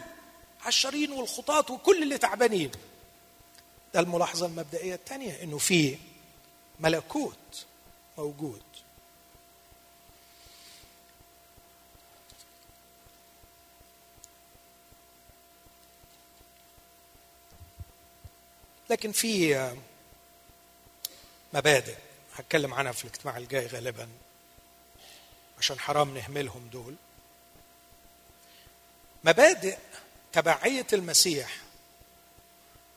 عشرين 0.66 1.12
والخطاط 1.12 1.70
وكل 1.70 2.03
اللي 2.03 2.18
تعبانين. 2.18 2.70
ده 3.95 4.01
الملاحظة 4.01 4.47
المبدئية 4.47 4.95
الثانية 4.95 5.43
إنه 5.43 5.59
في 5.59 5.99
ملكوت 6.80 7.66
موجود. 8.18 8.62
لكن 18.91 19.12
في 19.12 19.70
مبادئ 21.55 21.97
هتكلم 22.36 22.74
عنها 22.74 22.93
في 22.93 23.05
الاجتماع 23.05 23.36
الجاي 23.36 23.66
غالبا 23.66 24.09
عشان 25.59 25.78
حرام 25.78 26.14
نهملهم 26.14 26.68
دول. 26.72 26.95
مبادئ 29.24 29.78
تبعية 30.32 30.86
المسيح 30.93 31.57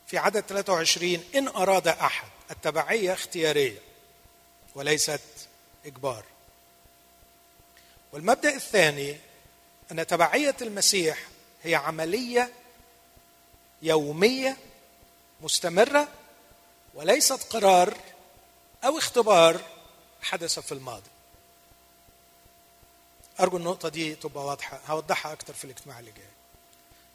في 0.06 0.18
عدد 0.18 0.40
23 0.40 1.24
إن 1.34 1.48
أراد 1.48 1.88
أحد 1.88 2.28
التبعية 2.50 3.12
اختيارية 3.12 3.78
وليست 4.74 5.20
إجبار. 5.86 6.24
والمبدأ 8.12 8.54
الثاني 8.54 9.16
أن 9.92 10.06
تبعية 10.06 10.56
المسيح 10.62 11.18
هي 11.62 11.74
عملية 11.74 12.52
يومية 13.82 14.56
مستمرة 15.40 16.08
وليست 16.94 17.52
قرار 17.52 17.94
أو 18.84 18.98
اختبار 18.98 19.60
حدث 20.22 20.58
في 20.58 20.72
الماضي. 20.72 21.10
أرجو 23.40 23.56
النقطة 23.56 23.88
دي 23.88 24.14
تبقى 24.14 24.44
واضحة 24.44 24.80
هوضحها 24.86 25.32
أكثر 25.32 25.54
في 25.54 25.64
الاجتماع 25.64 25.98
اللي 25.98 26.12
جاي. 26.12 26.24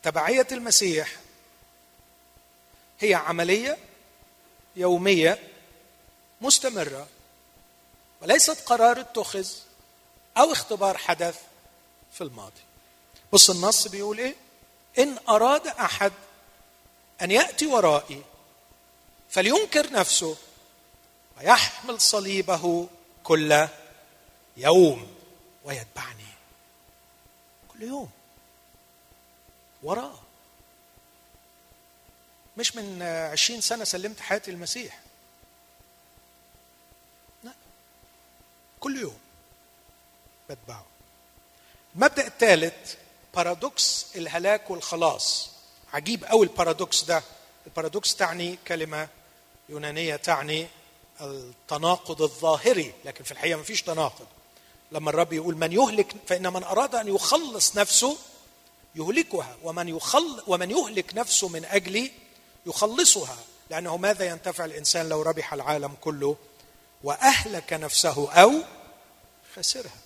تبعية 0.04 0.48
المسيح 0.52 1.10
هي 3.00 3.14
عملية 3.14 3.78
يومية 4.76 5.40
مستمرة 6.42 7.08
وليست 8.22 8.62
قرار 8.66 9.00
اتخذ 9.00 9.48
أو 10.38 10.52
اختبار 10.52 10.98
حدث 10.98 11.42
في 12.14 12.22
الماضي. 12.22 12.62
بص 13.34 13.50
النص 13.50 13.88
بيقول 13.88 14.20
إيه؟ 14.20 14.36
إن 15.00 15.18
أراد 15.30 15.68
أحد 15.68 16.12
أن 17.22 17.32
يأتي 17.32 17.68
ورائي 17.68 18.22
فلينكر 19.30 19.92
نفسه 19.92 20.38
ويحمل 21.38 22.02
صليبه 22.02 22.88
كل 23.24 23.68
يوم 24.58 25.16
ويتبعني. 25.64 26.26
كل 27.68 27.84
يوم. 27.84 28.10
وراه. 29.84 30.20
مش 32.60 32.76
من 32.76 33.02
عشرين 33.02 33.62
سنة 33.62 33.84
سلمت 33.84 34.20
حياتي 34.20 34.52
المسيح. 34.52 35.00
لا. 37.44 37.52
كل 38.80 39.00
يوم 39.02 39.18
بتبعه. 40.50 40.86
المبدأ 41.96 42.28
الثالث 42.28 42.96
paradox 43.36 44.06
الهلاك 44.16 44.70
والخلاص. 44.70 45.50
عجيب 45.94 46.26
قوي 46.26 46.46
ال 46.46 46.53
paradox 46.53 47.04
ده. 47.04 47.24
ال 47.68 47.74
paradox 47.74 48.16
تعني 48.16 48.58
كلمة 48.68 49.08
يونانية 49.70 50.16
تعني 50.16 50.68
التناقض 51.22 52.22
الظاهري 52.22 52.94
لكن 53.06 53.24
في 53.24 53.32
الحقيقة 53.32 53.58
ما 53.58 53.64
فيش 53.64 53.82
تناقض. 53.82 54.28
لما 54.92 55.10
الرب 55.10 55.34
يقول 55.34 55.56
من 55.56 55.72
يهلك 55.72 56.16
فإن 56.28 56.54
من 56.54 56.64
أراد 56.64 56.96
أن 56.96 57.08
يخلص 57.08 57.78
نفسه 57.78 58.18
يهلكها 58.96 59.58
ومن 59.64 59.88
يخل 59.88 60.44
ومن 60.48 60.72
يهلك 60.72 61.14
نفسه 61.16 61.48
من 61.48 61.66
اجلي 61.66 62.12
يخلصها 62.70 63.38
لأنه 63.70 63.98
ماذا 63.98 64.26
ينتفع 64.26 64.66
الإنسان 64.66 65.10
لو 65.10 65.22
ربح 65.22 65.54
العالم 65.54 65.96
كله 66.02 66.36
وأهلك 67.04 67.74
نفسه 67.74 68.32
أو 68.32 68.54
خسرها؟ 69.56 69.98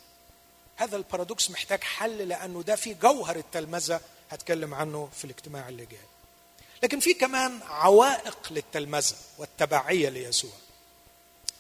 هذا 0.76 0.98
البارادوكس 0.98 1.50
محتاج 1.50 1.84
حل 1.84 2.18
لأنه 2.18 2.64
ده 2.64 2.76
في 2.76 2.94
جوهر 2.94 3.36
التلمذة 3.36 4.02
هتكلم 4.32 4.74
عنه 4.74 5.10
في 5.18 5.26
الاجتماع 5.26 5.70
اللي 5.70 5.86
جاي. 5.86 6.00
لكن 6.84 7.00
في 7.00 7.14
كمان 7.14 7.60
عوائق 7.70 8.38
للتلمذة 8.52 9.16
والتبعية 9.38 10.10
ليسوع. 10.10 10.52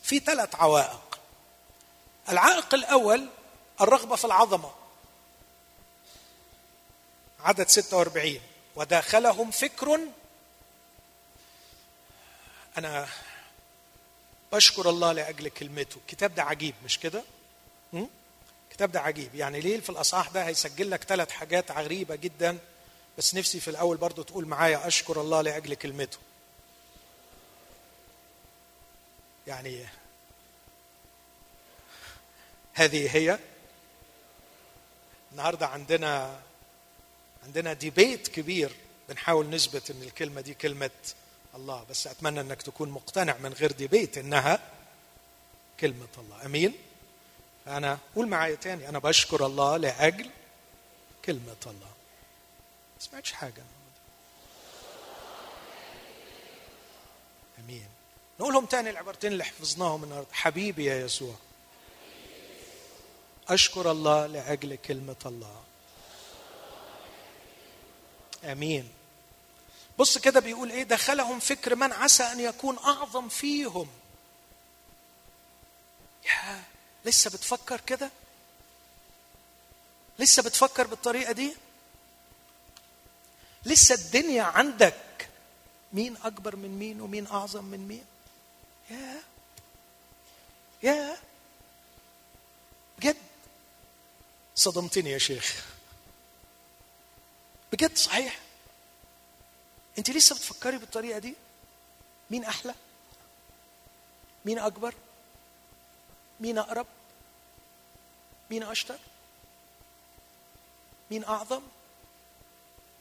في 0.03 0.19
ثلاث 0.19 0.55
عوائق. 0.55 1.19
العائق 2.29 2.73
الأول 2.73 3.27
الرغبة 3.81 4.15
في 4.15 4.25
العظمة. 4.25 4.71
عدد 7.39 7.67
46 7.69 8.39
وداخلهم 8.75 9.51
فكر 9.51 9.99
أنا 12.77 13.07
بشكر 14.53 14.89
الله 14.89 15.11
لأجل 15.11 15.47
كلمته. 15.47 15.97
الكتاب 15.97 16.35
ده 16.35 16.43
عجيب 16.43 16.75
مش 16.85 16.99
كده؟ 16.99 17.23
الكتاب 18.69 18.91
ده 18.91 19.01
عجيب. 19.01 19.35
يعني 19.35 19.59
ليه 19.59 19.79
في 19.79 19.89
الأصحاح 19.89 20.29
ده 20.29 20.47
هيسجل 20.47 20.91
لك 20.91 21.03
ثلاث 21.03 21.31
حاجات 21.31 21.71
غريبه 21.71 22.15
جدا؟ 22.15 22.57
بس 23.17 23.35
نفسي 23.35 23.59
في 23.59 23.67
الأول 23.67 23.97
برضو 23.97 24.21
تقول 24.23 24.45
معايا 24.45 24.87
أشكر 24.87 25.21
الله 25.21 25.41
لأجل 25.41 25.73
كلمته. 25.73 26.17
يعني 29.47 29.85
هذه 32.73 33.15
هي 33.17 33.39
النهارده 35.31 35.67
عندنا 35.67 36.39
عندنا 37.43 37.73
ديبيت 37.73 38.27
كبير. 38.27 38.71
بنحاول 39.09 39.49
نثبت 39.49 39.91
إن 39.91 40.01
الكلمة 40.01 40.41
دي 40.41 40.53
كلمة 40.53 40.89
الله 41.55 41.85
بس 41.89 42.07
أتمنى 42.07 42.41
إنك 42.41 42.61
تكون 42.61 42.89
مقتنع 42.89 43.37
من 43.37 43.53
غير 43.53 43.71
ديبيت 43.71 44.17
إنها 44.17 44.59
كلمة 45.79 46.07
الله. 46.17 46.45
أمين؟ 46.45 46.73
أنا 47.67 47.97
قول 48.15 48.27
معايا 48.27 48.55
تاني. 48.55 48.89
أنا 48.89 48.99
بشكر 48.99 49.45
الله 49.45 49.77
لأجل 49.77 50.29
كلمة 51.25 51.55
الله. 51.65 51.93
ما 52.95 52.99
سمعتش 52.99 53.31
حاجة 53.31 53.63
أمين. 57.59 57.87
نقولهم 58.39 58.65
تاني 58.65 58.89
العبارتين 58.89 59.31
اللي 59.31 59.43
حفظناهم 59.43 60.03
النهارده. 60.03 60.27
حبيبي 60.31 60.85
يا 60.85 61.05
يسوع. 61.05 61.35
أشكر 63.49 63.91
الله 63.91 64.25
لأجل 64.25 64.75
كلمة 64.75 65.15
الله. 65.25 65.63
أمين. 68.43 68.89
بص 69.99 70.17
كده 70.17 70.39
بيقول 70.39 70.71
إيه؟ 70.71 70.83
دخلهم 70.83 71.39
فكر 71.39 71.75
من 71.75 71.91
عسى 71.93 72.23
أن 72.23 72.39
يكون 72.39 72.77
أعظم 72.77 73.29
فيهم. 73.29 73.87
يا 76.25 76.63
لسه 77.05 77.29
بتفكر 77.29 77.81
كده؟ 77.81 78.09
لسه 80.19 80.43
بتفكر 80.43 80.87
بالطريقة 80.87 81.31
دي؟ 81.31 81.55
لسه 83.65 83.95
الدنيا 83.95 84.43
عندك 84.43 85.29
مين 85.93 86.17
أكبر 86.23 86.55
من 86.55 86.79
مين 86.79 87.01
ومين 87.01 87.27
أعظم 87.27 87.63
من 87.65 87.87
مين؟ 87.87 88.05
يا 88.89 89.21
يا 90.83 91.17
بجد. 92.97 93.17
صدمتني 94.55 95.11
يا 95.11 95.17
شيخ. 95.17 95.65
بجد 97.73 97.97
صحيح. 97.97 98.39
انت 99.97 100.09
لسه 100.09 100.35
بتفكري 100.35 100.77
بالطريقة 100.77 101.19
دي؟ 101.19 101.35
مين 102.31 102.43
أحلى؟ 102.45 102.75
مين 104.45 104.59
أكبر؟ 104.59 104.93
مين 106.39 106.57
أقرب؟ 106.57 106.87
مين 108.51 108.63
أشطر؟ 108.63 108.99
مين 111.11 111.23
أعظم؟ 111.23 111.61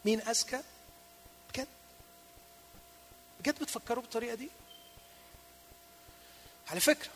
مين 0.04 0.20
اذكى 0.20 0.62
بجد؟ 1.50 1.68
بجد 3.40 3.58
بتفكروا 3.62 4.02
بالطريقة 4.02 4.34
دي؟ 4.34 4.50
على 6.68 6.80
فكرة 6.80 7.10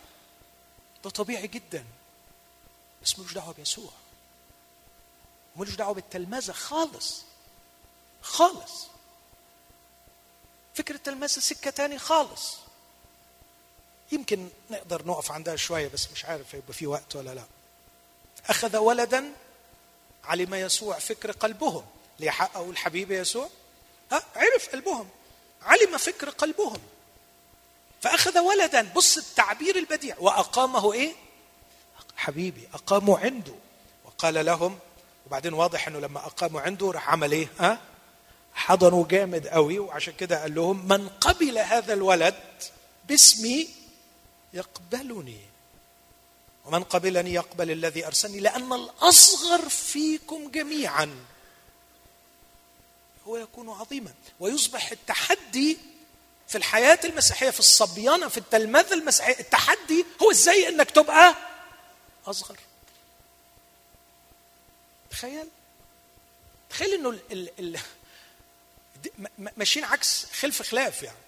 ده 1.05 1.11
طبيعي 1.11 1.47
جدا 1.47 1.85
بس 3.03 3.19
ملوش 3.19 3.33
دعوة 3.35 3.53
بيسوع. 3.53 3.91
ملوش 5.57 5.75
دعوة 5.75 5.95
بالتلمذة 5.95 6.53
خالص 6.53 7.23
خالص. 8.23 8.87
فكرة 10.77 11.01
المس 11.09 11.39
سكة 11.39 11.71
تاني 11.71 11.99
خالص. 11.99 12.57
يمكن 14.13 14.49
نقدر 14.71 15.07
نقف 15.07 15.33
عندها 15.33 15.57
شوية 15.57 15.89
بس 15.89 16.09
مش 16.13 16.25
عارف 16.25 16.55
يبقى 16.55 16.73
في 16.73 16.87
وقت 16.87 17.17
ولا 17.17 17.35
لا. 17.35 17.43
أخذ 18.47 18.77
ولدا 18.77 19.33
علم 20.25 20.55
يسوع 20.55 20.99
فكر 20.99 21.31
قلبهم. 21.31 21.85
ليحققوا 22.19 22.73
الحبيب 22.73 23.11
يسوع. 23.11 23.49
ها 24.13 24.23
عرف 24.37 24.69
قلبهم. 24.73 25.09
علم 25.63 25.99
فكر 25.99 26.31
قلبهم. 26.31 26.81
فأخذ 28.03 28.39
ولدا. 28.39 28.83
بص 28.83 29.17
التعبير 29.17 29.77
البديع. 29.77 30.17
وأقامه 30.19 30.93
إيه؟ 30.93 31.13
حبيبي 32.17 32.69
أقاموا 32.75 33.19
عنده. 33.19 33.55
وقال 34.05 34.47
لهم 34.47 34.79
وبعدين 35.27 35.53
واضح 35.55 35.89
أنه 35.89 35.99
لما 35.99 36.27
أقاموا 36.27 36.61
عنده 36.61 36.91
راح 36.91 37.11
عمل 37.11 37.33
إيه؟ 37.33 37.49
ها؟ 37.59 37.79
حضنوا 38.57 39.07
جامد 39.09 39.47
قوي 39.47 39.79
وعشان 39.79 40.13
كده 40.15 40.41
قال 40.41 40.55
لهم 40.55 40.89
من 40.89 41.09
قبل 41.09 41.59
هذا 41.59 41.93
الولد 41.93 42.35
باسمي 43.09 43.69
يقبلني. 44.53 45.41
ومن 46.65 46.83
قبلني 46.83 47.35
يقبل 47.35 47.71
الذي 47.71 48.07
أرسلني 48.07 48.41
لأن 48.41 48.73
الأصغر 48.73 49.69
فيكم 49.69 50.51
جميعا. 50.51 51.25
هو 53.27 53.37
يكون 53.37 53.69
عظيما. 53.69 54.15
ويصبح 54.41 54.91
التحدي 54.91 55.79
في 56.49 56.59
الحياة 56.59 56.99
المسيحية 57.05 57.51
في 57.51 57.61
الصبيانة 57.61 58.29
في 58.29 58.39
التلمذة 58.39 58.95
المسيحية 58.95 59.41
التحدي 59.41 60.05
هو 60.23 60.31
إزاي 60.31 60.69
إنك 60.69 60.91
تبقى 60.91 61.35
أصغر؟ 62.27 62.57
تخيل. 65.11 65.49
تخيل 66.71 66.95
إنه 66.95 67.19
ماشيين 69.57 69.85
عكس 69.85 70.27
خلف 70.33 70.63
خلاف 70.63 71.03
يعني. 71.03 71.19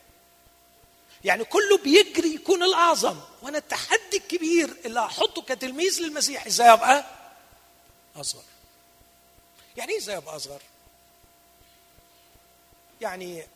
يعني 1.24 1.44
كله 1.44 1.78
بيجري 1.78 2.34
يكون 2.34 2.62
الأعظم 2.62 3.20
وأنا 3.42 3.58
التحدي 3.58 4.16
الكبير 4.16 4.76
اللي 4.84 5.00
هحطه 5.00 5.42
كتلميذ 5.42 6.00
للمسيح 6.02 6.46
إزاي 6.46 6.72
ابقى 6.72 7.04
أصغر. 8.16 8.42
يعني 9.76 9.92
إيه 9.92 9.98
إزاي 9.98 10.16
ابقى 10.16 10.36
أصغر؟ 10.36 10.62
يعني 13.00 13.46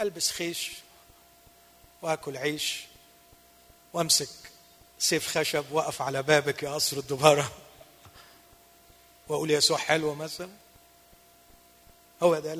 ألبس 0.00 0.30
خيش 0.30 0.70
وآكل 2.02 2.36
عيش 2.36 2.84
وأمسك 3.92 4.28
سيف 4.98 5.38
خشب 5.38 5.72
وأقف 5.72 6.02
على 6.02 6.22
بابك 6.22 6.62
يا 6.62 6.74
قصر 6.74 6.96
الدبارة 6.96 7.52
وأقول 9.28 9.50
يسوع 9.50 9.78
حلو 9.78 10.14
مثلا. 10.14 10.50
هو 12.22 12.38
ده 12.38 12.52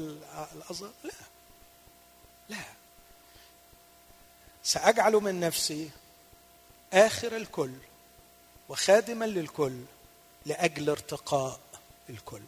الأصغر؟ 0.53 0.91
لا. 1.05 1.13
لا. 2.49 2.65
سأجعل 4.63 5.13
من 5.13 5.41
نفسي 5.41 5.91
آخر 6.93 7.37
الكل 7.37 7.73
وخادما 8.69 9.25
للكل 9.25 9.85
لأجل 10.47 10.91
ارتقاء 10.91 11.61
الكل. 12.11 12.43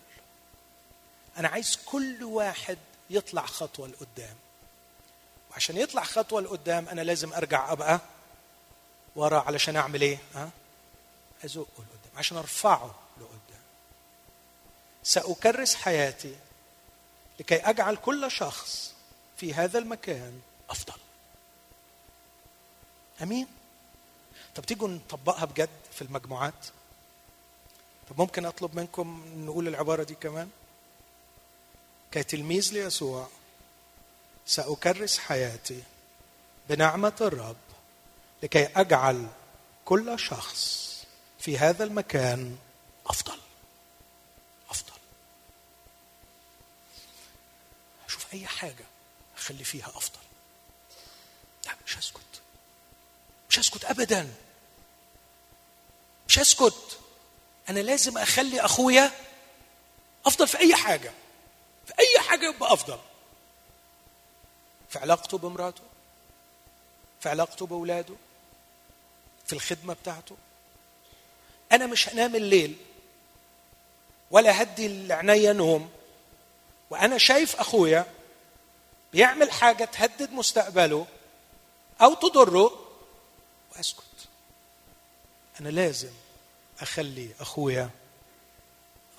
أنا 1.37 1.49
عايز 1.49 1.79
كل 1.87 2.25
واحد 2.25 2.79
يطلع 3.11 3.47
خطوة 3.47 3.89
لقدام. 3.89 4.37
وعشان 5.51 5.77
يطلع 5.77 6.03
خطوة 6.05 6.41
لقدام 6.41 6.89
أنا 6.89 7.01
لازم 7.01 7.33
أرجع 7.33 7.73
أبقى 7.73 8.01
ورا 9.17 9.41
علشان 9.41 9.77
أعمل 9.77 10.03
إيه؟ 10.03 10.19
ها؟ 10.35 10.51
أزقه 11.45 11.65
لقدام. 11.79 12.17
عشان 12.17 12.37
أرفعه 12.37 12.95
لقدام. 13.17 13.61
سأكرس 15.03 15.75
حياتي. 15.75 16.37
لكي 17.41 17.57
أجعل 17.57 17.97
كل 17.97 18.31
شخص 18.31 18.95
في 19.37 19.55
هذا 19.55 19.79
المكان 19.79 20.41
أفضل. 20.71 21.01
أمين؟ 23.23 23.47
طب 24.55 24.65
تيجوا 24.67 24.89
نطبقها 24.89 25.45
بجد 25.45 25.69
في 25.93 26.03
المجموعات؟ 26.03 26.67
طب 28.11 28.21
ممكن 28.21 28.47
أطلب 28.47 28.77
منكم 28.77 29.25
نقول 29.37 29.69
العبارة 29.69 30.03
دي 30.03 30.15
كمان؟ 30.15 30.51
كتلميذ 32.13 32.73
ليسوع 32.73 33.29
سأكرس 34.47 35.19
حياتي 35.19 35.83
بنعمة 36.69 37.13
الرب 37.21 37.57
لكي 38.43 38.65
أجعل 38.67 39.27
كل 39.85 40.19
شخص 40.19 40.91
في 41.39 41.59
هذا 41.59 41.85
المكان 41.85 42.57
أفضل 43.07 43.39
أشوف 48.11 48.20
أي 48.33 48.47
حاجة 48.47 48.85
أخلي 49.37 49.65
فيها 49.65 49.87
أفضل. 49.87 50.19
لا 51.67 51.73
مش 51.87 51.99
هسكت. 51.99 52.21
مش 53.51 53.59
هسكت 53.59 53.85
ابدا. 53.85 54.35
مش 56.29 56.39
هسكت. 56.39 56.99
أنا 57.69 57.81
لازم 57.81 58.19
أخلي 58.19 58.61
أخويا 58.61 59.13
أفضل 60.27 60.49
في 60.49 60.59
أي 60.59 60.75
حاجة. 60.75 61.13
في 61.87 61.93
أي 61.99 62.21
حاجة 62.29 62.55
يبقى 62.55 62.73
أفضل. 62.73 62.99
في 64.89 64.99
علاقته 64.99 65.39
بمراته. 65.39 65.83
في 67.21 67.29
علاقته 67.29 67.67
بأولاده. 67.67 68.15
في 69.47 69.53
الخدمة 69.53 69.95
بتاعته. 69.95 70.37
أنا 71.73 71.87
مش 71.87 72.09
هنام 72.09 72.37
الليل 72.37 72.77
ولا 74.31 74.63
هدي 74.63 75.07
لعينيا 75.07 75.53
نوم 75.53 75.91
وأنا 76.91 77.19
شايف 77.19 77.57
أخويا 77.57 78.07
بيعمل 79.13 79.53
حاجة 79.53 79.85
تهدد 79.85 80.33
مستقبله 80.33 81.07
أو 82.03 82.15
تضره 82.15 82.87
وأسكت. 83.77 84.03
أنا 85.61 85.69
لازم 85.69 86.13
أخلي 86.81 87.31
أخويا 87.41 87.91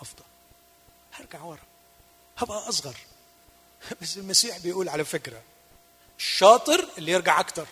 أفضل. 0.02 0.24
هرجع 1.14 1.42
ورا. 1.44 1.60
هبقى 2.38 2.70
أصغر. 2.70 2.96
بس 4.02 4.18
المسيح 4.18 4.58
بيقول 4.58 4.90
على 4.90 5.06
فكرة 5.06 5.42
الشاطر 6.18 6.88
اللي 6.98 7.12
يرجع 7.12 7.40
أكتر. 7.40 7.68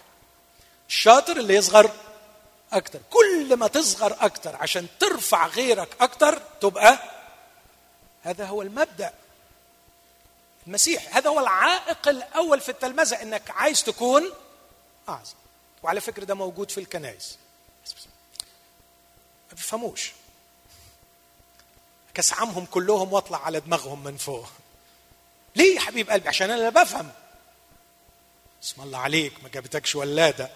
الشاطر 0.89 1.37
اللي 1.37 1.55
يصغر 1.55 1.91
أكتر. 2.71 2.99
كل 3.09 3.55
ما 3.55 3.67
تصغر 3.67 4.17
أكتر 4.19 4.55
عشان 4.55 4.87
ترفع 4.99 5.47
غيرك 5.47 5.95
أكتر 6.01 6.41
تبقى 6.61 6.99
هذا 8.23 8.45
هو 8.45 8.61
المبدأ 8.61 9.13
المسيح 10.69 11.17
هذا 11.17 11.29
هو 11.29 11.39
العائق 11.39 12.07
الأول 12.07 12.61
في 12.61 12.69
التلمذة 12.69 13.21
إنك 13.21 13.51
عايز 13.51 13.83
تكون 13.83 14.31
أعظم. 15.09 15.33
وعلى 15.83 16.01
فكرة 16.01 16.23
ده 16.23 16.35
موجود 16.35 16.71
في 16.71 16.79
الكنائس. 16.79 17.37
ما 19.49 19.55
بيفهموش. 19.55 20.11
كسعمهم 22.13 22.65
كلهم 22.65 23.13
واطلع 23.13 23.45
على 23.45 23.59
دماغهم 23.59 24.03
من 24.03 24.17
فوق. 24.17 24.47
ليه 25.55 25.75
يا 25.75 25.79
حبيب 25.79 26.09
قلبي؟ 26.09 26.27
عشان 26.27 26.51
أنا 26.51 26.61
لا 26.61 26.69
بفهم. 26.69 27.11
اسم 28.63 28.81
الله 28.81 28.97
عليك 28.97 29.43
ما 29.43 29.49
جابتكش 29.49 29.95
ولاده. 29.95 30.49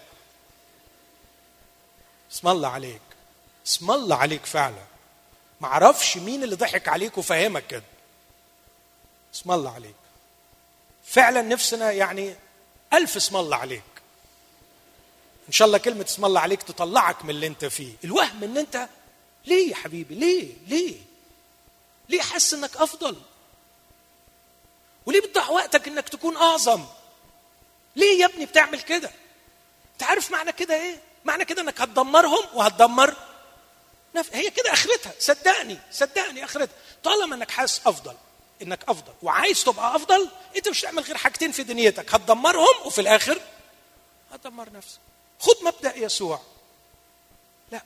اسم 2.32 2.48
الله 2.48 2.68
عليك. 2.70 3.02
اسم 3.68 3.92
الله 3.92 4.16
عليك 4.16 4.46
فعلا. 4.46 4.84
ما 5.62 5.68
أعرفش 5.68 6.18
مين 6.18 6.44
اللي 6.44 6.56
ضحك 6.56 6.88
عليك 6.88 7.18
وفهمك 7.18 7.68
كده. 7.68 7.84
اسم 9.34 9.52
الله 9.52 9.74
عليك. 9.74 9.96
فعلا 11.06 11.42
نفسنا 11.42 11.92
يعني 11.92 12.36
ألف 12.94 13.16
اسم 13.16 13.38
الله 13.38 13.58
عليك. 13.58 13.84
إن 15.48 15.54
شاء 15.54 15.66
الله 15.66 15.78
كلمة 15.78 16.06
اسم 16.06 16.26
الله 16.26 16.40
عليك 16.40 16.64
تطلعك 16.64 17.24
من 17.24 17.30
اللي 17.30 17.48
أنت 17.48 17.66
فيه. 17.66 17.94
الوهم 18.04 18.44
إن 18.44 18.58
أنت 18.58 18.88
ليه 19.46 19.70
يا 19.70 19.76
حبيبي؟ 19.76 20.16
ليه؟ 20.16 20.54
ليه؟ 20.68 20.96
ليه 22.10 22.22
حاسس 22.22 22.54
إنك 22.54 22.78
أفضل؟ 22.78 23.18
وليه 25.06 25.22
بتضيع 25.22 25.50
وقتك 25.50 25.88
إنك 25.88 26.10
تكون 26.10 26.38
أعظم؟ 26.38 26.86
ليه 27.96 28.20
يا 28.20 28.26
ابني 28.26 28.46
بتعمل 28.46 28.82
كده؟ 28.82 29.12
أنت 29.94 30.04
عارف 30.04 30.32
معنى 30.32 30.52
كده 30.52 30.76
إيه؟ 30.76 31.00
معنى 31.26 31.46
كده 31.46 31.62
إنك 31.62 31.82
هتدمرهم 31.82 32.46
وهتدمر. 32.54 33.16
هي 34.34 34.50
كده 34.52 34.74
آخرتها. 34.74 35.14
صدقني 35.20 35.78
صدقني 35.92 36.46
آخرتها. 36.46 36.76
طالما 37.04 37.36
إنك 37.36 37.52
حاسس 37.52 37.82
أفضل. 37.88 38.16
إنك 38.64 38.90
أفضل. 38.90 39.14
وعايز 39.24 39.64
تبقى 39.64 39.96
أفضل 39.96 40.30
أنت 40.56 40.70
مش 40.70 40.82
تعمل 40.82 41.04
غير 41.04 41.18
حاجتين 41.18 41.52
في 41.52 41.64
دنيتك. 41.64 42.16
هتدمرهم 42.16 42.86
وفي 42.86 43.02
الآخر 43.02 43.42
هتدمر 44.32 44.72
نفسك. 44.72 45.00
خد 45.40 45.56
مبدأ 45.64 45.98
يسوع. 45.98 46.40
لا 47.72 47.82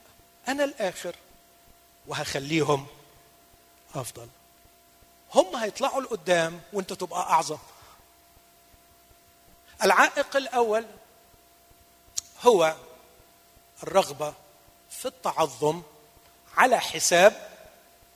أنا 0.48 0.64
الآخر 0.64 1.16
وهخليهم 2.08 2.88
أفضل. 3.96 4.28
هم 5.34 5.56
هيطلعوا 5.56 6.02
لقدام 6.02 6.62
وأنت 6.74 6.94
تبقى 6.94 7.20
أعظم. 7.20 7.58
العائق 9.84 10.36
الأول 10.36 10.86
هو 12.46 12.76
الرغبة 13.84 14.34
في 14.90 15.06
التعظم 15.06 15.82
على 16.58 16.80
حساب 16.80 17.50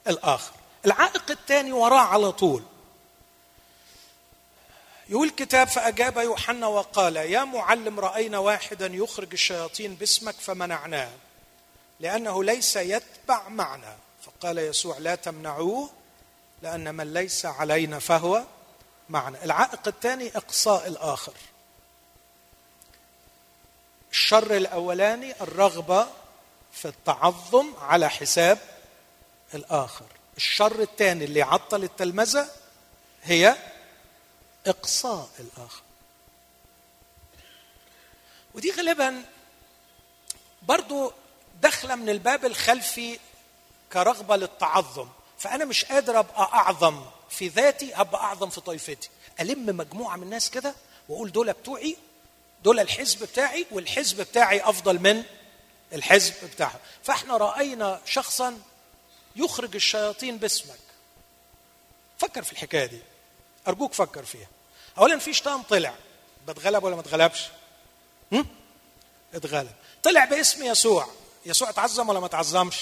الآخر. 0.07 0.60
العائق 0.85 1.31
الثاني 1.31 1.71
وراه 1.71 1.99
على 1.99 2.31
طول. 2.31 2.63
يقول 5.09 5.27
الكتاب 5.27 5.67
فأجاب 5.67 6.17
يوحنا 6.17 6.67
وقال 6.67 7.15
يا 7.15 7.43
معلم 7.43 7.99
رأينا 7.99 8.37
واحدا 8.37 8.87
يخرج 8.87 9.27
الشياطين 9.33 9.95
باسمك 9.95 10.35
فمنعناه 10.35 11.11
لأنه 11.99 12.43
ليس 12.43 12.75
يتبع 12.75 13.49
معنا. 13.49 13.97
فقال 14.21 14.57
يسوع 14.57 14.97
لا 14.97 15.15
تمنعوه 15.15 15.89
لأن 16.61 16.95
من 16.95 17.13
ليس 17.13 17.45
علينا 17.45 17.99
فهو 17.99 18.43
معنا. 19.09 19.43
العائق 19.43 19.87
الثاني 19.87 20.37
إقصاء 20.37 20.87
الآخر. 20.87 21.33
الشر 24.11 24.57
الأولاني 24.57 25.41
الرغبة 25.41 26.07
في 26.73 26.87
التعظم 26.87 27.73
على 27.81 28.09
حساب 28.09 28.57
الآخر. 29.53 30.05
الشر 30.37 30.81
الثاني 30.81 31.25
اللي 31.25 31.41
عطل 31.41 31.83
التلمذة 31.83 32.47
هي 33.23 33.55
إقصاء 34.67 35.29
الآخر. 35.39 35.81
ودي 38.53 38.71
غالبا 38.71 39.23
برضو 40.61 41.13
داخلة 41.61 41.95
من 41.95 42.09
الباب 42.09 42.45
الخلفي 42.45 43.19
كرغبة 43.93 44.35
للتعظم. 44.35 45.09
فأنا 45.37 45.65
مش 45.65 45.85
قادر 45.85 46.19
أبقى 46.19 46.43
أعظم 46.53 47.05
في 47.29 47.47
ذاتي 47.47 47.93
هبقى 47.93 48.21
أعظم 48.21 48.49
في 48.49 48.61
طائفتي 48.61 49.09
ألم 49.39 49.77
مجموعة 49.77 50.15
من 50.17 50.23
الناس 50.23 50.49
كده 50.49 50.75
وأقول 51.09 51.31
دول 51.31 51.53
بتوعي 51.53 51.97
دول 52.63 52.79
الحزب 52.79 53.23
بتاعي 53.23 53.65
والحزب 53.71 54.21
بتاعي 54.21 54.61
أفضل 54.61 54.99
من 54.99 55.23
الحزب 55.93 56.33
بتاعه 56.53 56.79
فإحنا 57.03 57.37
رأينا 57.37 58.01
شخصا 58.05 58.59
يخرج 59.35 59.75
الشياطين 59.75 60.37
باسمك. 60.37 60.79
فكر 62.19 62.43
في 62.43 62.51
الحكاية 62.51 62.85
دي. 62.85 62.99
أرجوك 63.67 63.93
فكر 63.93 64.25
فيها. 64.25 64.47
أولا 64.97 65.19
في 65.19 65.33
شيطان 65.33 65.63
طلع. 65.63 65.95
بتغلب 66.47 66.83
ولا 66.83 66.95
ما 66.95 67.01
اتغلبش؟ 67.01 67.47
اتغلب. 69.33 69.73
طلع 70.03 70.25
باسم 70.25 70.63
يسوع. 70.63 71.07
يسوع 71.45 71.69
اتعظم 71.69 72.09
ولا 72.09 72.19
ما 72.19 72.25
اتعظمش؟ 72.25 72.79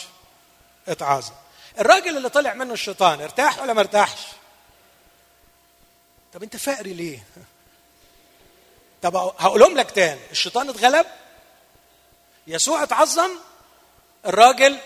اتعظم. 0.87 1.33
الراجل 1.79 2.17
اللي 2.17 2.29
طلع 2.29 2.53
منه 2.53 2.73
الشيطان 2.73 3.21
ارتاح 3.21 3.59
ولا 3.59 3.73
ما 3.73 3.81
ارتاحش؟ 3.81 4.21
طب 6.33 6.43
انت 6.43 6.57
فقري 6.57 6.93
ليه؟ 6.93 7.23
طب 9.01 9.15
هقولهم 9.15 9.77
لك 9.77 9.91
تاني. 9.91 10.21
الشيطان 10.31 10.69
اتغلب. 10.69 11.05
يسوع 12.47 12.83
اتعظم. 12.83 13.31
الراجل 14.25 14.79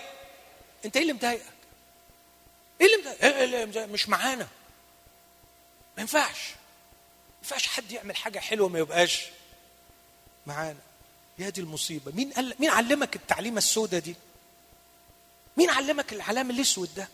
انت 0.86 0.95
إيه 0.95 1.03
اللي 1.03 1.14
مضايقك؟ 1.14 1.53
إيه 2.82 2.95
اللي؟ 2.95 3.11
إيه 3.24 3.43
اللي؟ 3.65 3.88
مش 3.88 4.09
معانا. 4.09 4.47
ما 5.97 6.01
ينفعش. 6.01 6.49
ما 6.49 7.38
ينفعش 7.43 7.67
حد 7.67 7.91
يعمل 7.91 8.15
حاجة 8.15 8.39
حلوة 8.39 8.69
ما 8.69 8.80
يبقاش 8.80 9.26
معانا. 10.45 10.80
يا 11.39 11.49
دي 11.49 11.61
المصيبة. 11.61 12.11
مين 12.11 12.34
قال 12.34 12.55
مين 12.59 12.69
علمك 12.69 13.15
التعليمة 13.15 13.57
السوداء 13.57 13.99
دي؟ 13.99 14.15
مين 15.57 15.69
علمك 15.69 16.13
العلام 16.13 16.49
الأسود 16.51 16.89
ده؟ 16.95 17.07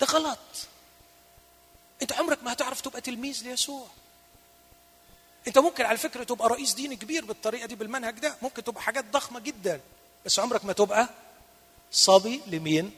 ده 0.00 0.06
غلط. 0.06 0.38
أنت 2.02 2.12
عمرك 2.12 2.42
ما 2.42 2.52
هتعرف 2.52 2.80
تبقى 2.80 3.00
تلميذ 3.00 3.42
ليسوع. 3.44 3.86
أنت 5.46 5.58
ممكن 5.58 5.84
على 5.84 5.98
فكرة 5.98 6.24
تبقى 6.24 6.48
رئيس 6.48 6.74
ديني 6.74 6.96
كبير 6.96 7.24
بالطريقة 7.24 7.66
دي 7.66 7.74
بالمنهج 7.74 8.18
ده. 8.18 8.36
ممكن 8.42 8.64
تبقى 8.64 8.82
حاجات 8.82 9.04
ضخمة 9.04 9.40
جدا. 9.40 9.80
بس 10.26 10.38
عمرك 10.38 10.64
ما 10.64 10.72
تبقى 10.72 11.08
صبي 11.90 12.40
لمين؟ 12.46 12.92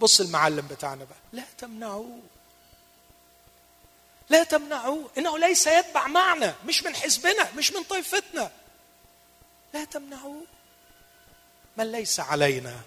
بص 0.00 0.20
المعلم 0.20 0.66
بتاعنا 0.66 1.04
بقى. 1.04 1.18
لا 1.32 1.44
تمنعوه. 1.58 2.20
لا 4.28 4.44
تمنعوه. 4.44 5.10
إنه 5.18 5.38
ليس 5.38 5.66
يتبع 5.66 6.06
معنا. 6.06 6.54
مش 6.66 6.82
من 6.82 6.94
حزبنا. 6.96 7.52
مش 7.52 7.72
من 7.72 7.82
طائفتنا 7.82 8.50
لا 9.74 9.84
تمنعوه. 9.84 10.44
من 11.76 11.92
ليس 11.92 12.20
علينا 12.20 12.80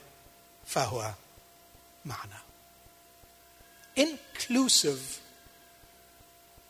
فهو 0.66 1.12
معنا. 2.06 2.38
Inclusive. 4.00 5.20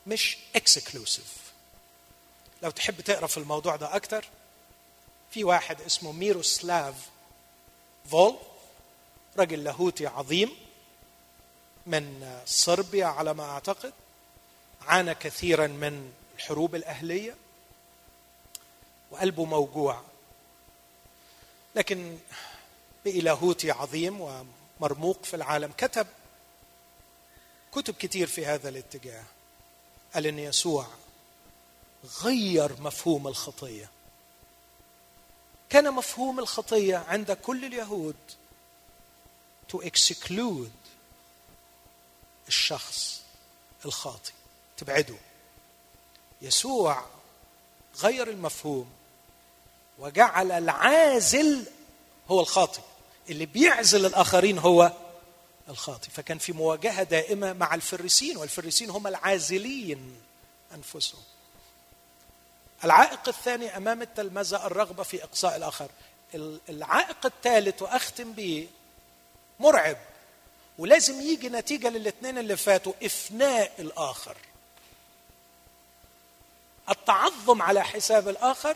مش 0.08 0.38
exclusive. 0.58 1.44
لو 2.62 2.70
تحب 2.72 3.02
تقرأ 3.02 3.28
في 3.28 3.38
الموضوع 3.38 3.76
ده 3.76 3.96
أكتر 3.96 4.26
في 5.32 5.44
واحد 5.44 5.82
اسمه 5.82 6.12
ميروسلاف 6.12 6.96
فول 8.12 8.38
رجل 9.38 9.64
لاهوتي 9.64 10.08
عظيم 10.08 10.52
من 11.86 12.38
صربيا 12.46 13.06
على 13.06 13.34
ما 13.34 13.44
أعتقد 13.44 13.94
عانى 14.82 15.16
كثيرا 15.16 15.68
من 15.68 16.14
الحروب 16.36 16.76
الأهلية 16.76 17.36
وقلبه 19.12 19.46
موجوع. 19.46 20.02
لكن 21.76 22.18
بإلاهوتي 23.06 23.72
عظيم 23.72 24.46
ومرموق 24.80 25.24
في 25.24 25.36
العالم. 25.36 25.72
كتب 25.78 26.08
كتب 27.72 27.94
كتير 27.94 28.28
في 28.28 28.46
هذا 28.46 28.70
الاتجاه. 28.70 29.24
قال 30.14 30.26
إن 30.26 30.40
يسوع 30.40 30.88
غير 32.24 32.82
مفهوم 32.82 33.28
الخطية. 33.28 33.90
كان 35.70 35.94
مفهوم 35.94 36.40
الخطية 36.40 36.98
عند 36.98 37.32
كل 37.32 37.66
اليهود 37.66 38.16
to 39.74 39.78
exclude 39.86 40.70
الشخص 42.48 43.22
الخاطي 43.86 44.32
تبعده. 44.78 45.16
يسوع 46.42 47.06
غير 48.02 48.30
المفهوم 48.30 48.90
وجعل 50.00 50.52
العازل 50.52 51.66
هو 52.30 52.40
الخاطي 52.40 52.82
اللي 53.30 53.46
بيعزل 53.46 54.06
الآخرين 54.06 54.58
هو 54.58 54.92
الخاطي 55.70 56.10
فكان 56.10 56.38
في 56.38 56.52
مواجهة 56.52 57.04
دائمة 57.04 57.54
مع 57.54 57.76
الفريسين 57.76 58.38
والفريسين 58.38 58.90
هم 58.90 59.08
العازلين 59.08 60.16
أنفسهم. 60.74 61.22
العائق 62.84 63.28
الثاني 63.28 63.78
أمام 63.78 64.02
التلمذة 64.02 64.66
الرغبة 64.66 65.04
في 65.04 65.24
إقصاء 65.24 65.56
الآخر. 65.56 65.90
العائق 66.70 67.26
الثالث 67.26 67.82
وأختم 67.82 68.32
به 68.34 68.68
مرعب. 69.64 69.98
ولازم 70.78 71.22
يجي 71.22 71.50
نتيجة 71.50 71.90
للاثنين 71.90 72.38
اللي 72.38 72.58
فاتوا 72.58 72.94
إفناء 73.04 73.72
الآخر. 73.80 74.38
التعظم 76.90 77.62
على 77.62 77.84
حساب 77.84 78.30
الآخر 78.30 78.76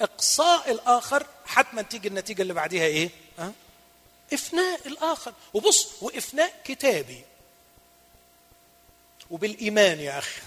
إقصاء 0.00 0.70
الآخر 0.70 1.26
حتما 1.46 1.82
تيجي 1.82 2.08
النتيجة 2.08 2.42
اللي 2.42 2.54
بعديها 2.54 2.84
إيه؟ 2.84 3.10
أه؟ 3.38 3.52
إفناء 4.32 4.88
الآخر. 4.88 5.32
وبص 5.54 6.02
وإفناء 6.02 6.60
كتابي. 6.64 7.24
وبالإيمان 9.30 10.00
يا 10.00 10.18
أخي. 10.18 10.40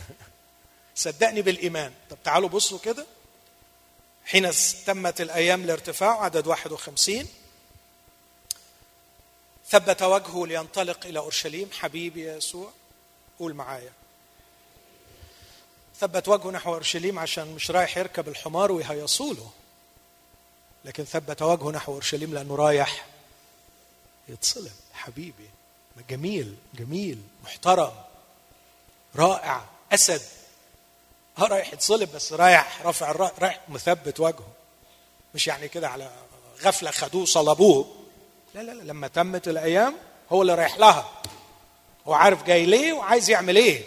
صدقني 0.96 1.42
بالإيمان. 1.42 1.94
طب 2.10 2.18
تعالوا 2.24 2.50
بصوا 2.50 2.80
كده. 2.80 3.06
حين 4.26 4.52
تمت 4.86 5.22
الأيام 5.22 5.64
الارتفاع 5.64 6.24
عدد 6.24 6.48
51 6.48 7.28
ثبت 9.70 10.02
وجهه 10.02 10.46
لينطلق 10.48 11.06
إلى 11.06 11.20
أورشليم. 11.20 11.70
حبيبي 11.72 12.28
يسوع 12.28 12.72
قول 13.40 13.54
معايا. 13.54 13.92
ثبت 16.00 16.28
وجهه 16.28 16.52
نحو 16.52 16.74
أورشليم 16.74 17.20
عشان 17.20 17.48
مش 17.48 17.72
رايح 17.72 17.98
يركب 17.98 18.28
الحمار 18.28 18.72
ويهيصوا 18.72 19.34
له 19.34 19.50
لكن 20.86 21.04
ثبت 21.04 21.42
وجهه 21.42 21.72
نحو 21.72 21.94
أورشليم 21.94 22.34
لأنه 22.34 22.56
رايح 22.56 23.06
يتصلب. 24.28 24.72
حبيبي 24.94 25.50
جميل 26.10 26.56
جميل 26.74 27.22
محترم 27.44 27.94
رائع 29.16 29.66
أسد. 29.92 30.22
آه 31.38 31.42
رايح 31.42 31.74
يتصلب 31.74 32.12
بس 32.12 32.34
رايح 32.34 32.82
رافع 32.82 33.12
رايح 33.12 33.70
مثبت 33.70 34.20
وجهه. 34.20 34.48
مش 35.36 35.48
يعني 35.48 35.68
كده 35.68 35.90
على 35.90 36.12
غفلة 36.62 36.92
خدوه 36.92 37.26
صلبوه. 37.26 38.05
لا 38.56 38.62
لا 38.62 38.72
لما 38.72 39.08
تمت 39.08 39.48
الأيام 39.48 39.96
هو 40.32 40.42
اللي 40.42 40.56
رايح 40.56 40.78
لها. 40.78 41.22
هو 42.08 42.14
عارف 42.14 42.44
جاي 42.44 42.66
ليه 42.66 42.94
وعايز 42.94 43.30
يعمل 43.30 43.56
إيه. 43.56 43.84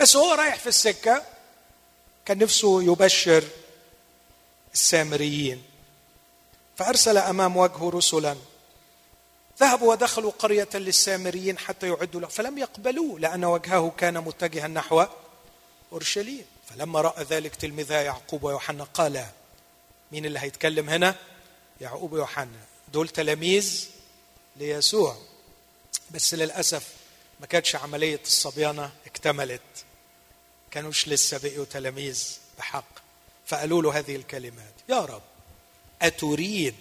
بس 0.00 0.16
هو 0.16 0.34
رايح 0.34 0.54
في 0.54 0.66
السكة 0.66 1.22
كان 2.24 2.38
نفسه 2.38 2.82
يبشر 2.82 3.44
السامريين. 4.74 5.62
فأرسل 6.76 7.18
أمام 7.18 7.56
وجهه 7.56 7.90
رسلا 7.90 8.36
ذهبوا 9.60 9.90
ودخلوا 9.92 10.32
قرية 10.38 10.68
للسامريين 10.74 11.58
حتى 11.58 11.88
يعدوا 11.88 12.20
له 12.20 12.28
فلم 12.28 12.58
يقبلوه 12.58 13.20
لأن 13.20 13.44
وجهه 13.44 13.92
كان 13.98 14.18
متجها 14.18 14.68
نحو 14.68 15.04
أورشليم. 15.92 16.44
فلما 16.70 17.00
رأى 17.00 17.24
ذلك 17.24 17.54
تلميذا 17.56 18.02
يعقوب 18.02 18.44
ويوحنا 18.44 18.84
قال 18.84 19.26
مين 20.12 20.26
اللي 20.26 20.38
هيتكلم 20.38 20.88
هنا؟ 20.88 21.14
يعقوب 21.82 22.12
ويوحنا. 22.12 22.60
دول 22.92 23.08
تلاميذ 23.08 23.88
ليسوع. 24.56 25.16
بس 26.10 26.34
للأسف 26.34 26.88
ما 27.40 27.46
كانتش 27.46 27.76
عملية 27.76 28.20
الصبيانة 28.24 28.92
اكتملت. 29.06 29.84
كانوش 30.70 31.08
لسه 31.08 31.38
بقيوا 31.38 31.64
تلاميذ 31.64 32.38
بحق. 32.58 32.84
فقالوا 33.46 33.82
له 33.82 33.98
هذه 33.98 34.16
الكلمات. 34.16 34.74
يا 34.88 35.00
رب 35.00 35.22
أتريد 36.02 36.74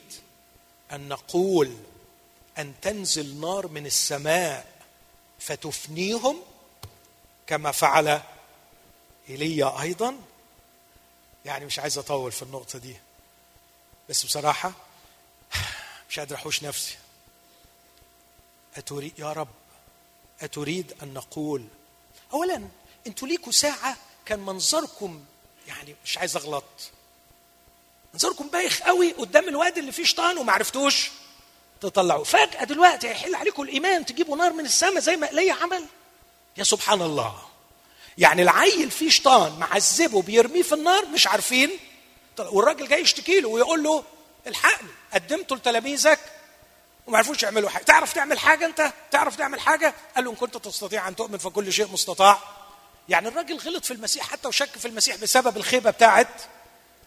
أن 0.92 1.08
نقول 1.08 1.78
أن 2.58 2.74
تنزل 2.82 3.36
نار 3.36 3.68
من 3.68 3.86
السماء 3.86 4.66
فتفنيهم 5.40 6.42
كما 7.48 7.72
فعل 7.72 8.22
إيليا 9.30 9.82
أيضا؟ 9.82 10.16
يعني 11.46 11.66
مش 11.66 11.80
عايز 11.80 11.98
أطول 11.98 12.32
في 12.32 12.42
النقطة 12.42 12.80
دي. 12.80 12.96
بس 14.10 14.26
بصراحة 14.26 14.74
مش 16.12 16.20
قادر 16.20 16.36
أحوش 16.36 16.64
نفسي. 16.64 16.96
اتريد 18.78 19.20
يا 19.20 19.34
رب 19.34 19.48
أتريد 20.42 20.94
أن 21.04 21.14
نقول 21.14 21.66
اولا 22.34 22.68
أنتوا 23.08 23.28
ليكوا 23.28 23.52
ساعة 23.52 23.98
كان 24.26 24.40
منظركم 24.40 25.24
يعني 25.68 25.96
مش 26.06 26.18
عايز 26.18 26.36
أغلط. 26.36 26.64
منظركم 28.14 28.48
بايخ 28.48 28.82
قوي 28.82 29.12
قدام 29.12 29.50
الواد 29.50 29.78
اللي 29.78 29.92
فيه 29.92 30.04
شيطان 30.04 30.38
وما 30.38 30.52
عرفتوش 30.54 31.12
تطلعوا 31.82 32.24
فجأة 32.24 32.64
دلوقتي 32.64 33.08
هيحل 33.10 33.36
عليكم 33.36 33.62
الإيمان 33.64 34.06
تجيبوا 34.06 34.38
نار 34.38 34.54
من 34.54 34.66
السماء 34.66 35.00
زي 35.00 35.16
ما 35.18 35.30
إيليا 35.30 35.54
عمل. 35.54 35.86
يا 36.58 36.64
سبحان 36.64 37.02
الله. 37.02 37.42
يعني 38.18 38.42
العيل 38.42 38.92
فيه 38.92 39.10
شيطان 39.10 39.60
معذبه 39.60 40.22
بيرميه 40.22 40.64
في 40.64 40.76
النار 40.76 41.06
مش 41.06 41.28
عارفين. 41.28 41.70
والراجل 42.40 42.88
جاي 42.88 43.02
يشتكي 43.02 43.40
له 43.40 43.50
ويقول 43.50 43.84
له 43.84 44.04
الحقني. 44.48 45.01
قدمته 45.14 45.56
لتلاميذك 45.56 46.20
وما 47.08 47.18
عرفوش 47.18 47.44
يعملوا 47.44 47.70
حاجة. 47.70 47.84
تعرف 47.84 48.14
تعمل 48.14 48.40
حاجة 48.40 48.66
أنت؟ 48.66 48.94
تعرف 49.12 49.36
تعمل 49.36 49.60
حاجة؟ 49.60 49.94
قال 50.16 50.26
له 50.26 50.32
إن 50.32 50.36
كنت 50.36 50.58
تستطيع 50.58 51.08
أن 51.08 51.16
تؤمن 51.16 51.38
فكل 51.38 51.74
شيء 51.74 51.88
مستطاع. 51.88 52.40
يعني 53.10 53.28
الراجل 53.28 53.58
غلط 53.58 53.86
في 53.86 53.92
المسيح 53.92 54.30
حتى 54.30 54.48
وشك 54.48 54.78
في 54.78 54.88
المسيح 54.88 55.16
بسبب 55.16 55.58
الخيبة 55.58 55.90
بتاعت 55.90 56.28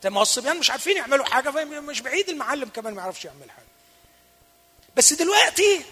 ما 0.04 0.18
هو 0.18 0.22
الصبيان 0.22 0.56
مش 0.58 0.70
عارفين 0.70 0.96
يعملوا 0.96 1.24
حاجة 1.24 1.50
فمش 1.50 2.00
بعيد 2.00 2.28
المعلم 2.28 2.68
كمان 2.68 2.94
ما 2.94 3.02
يعرفش 3.02 3.24
يعمل 3.24 3.50
حاجة. 3.50 3.66
بس 4.96 5.12
دلوقتي 5.12 5.84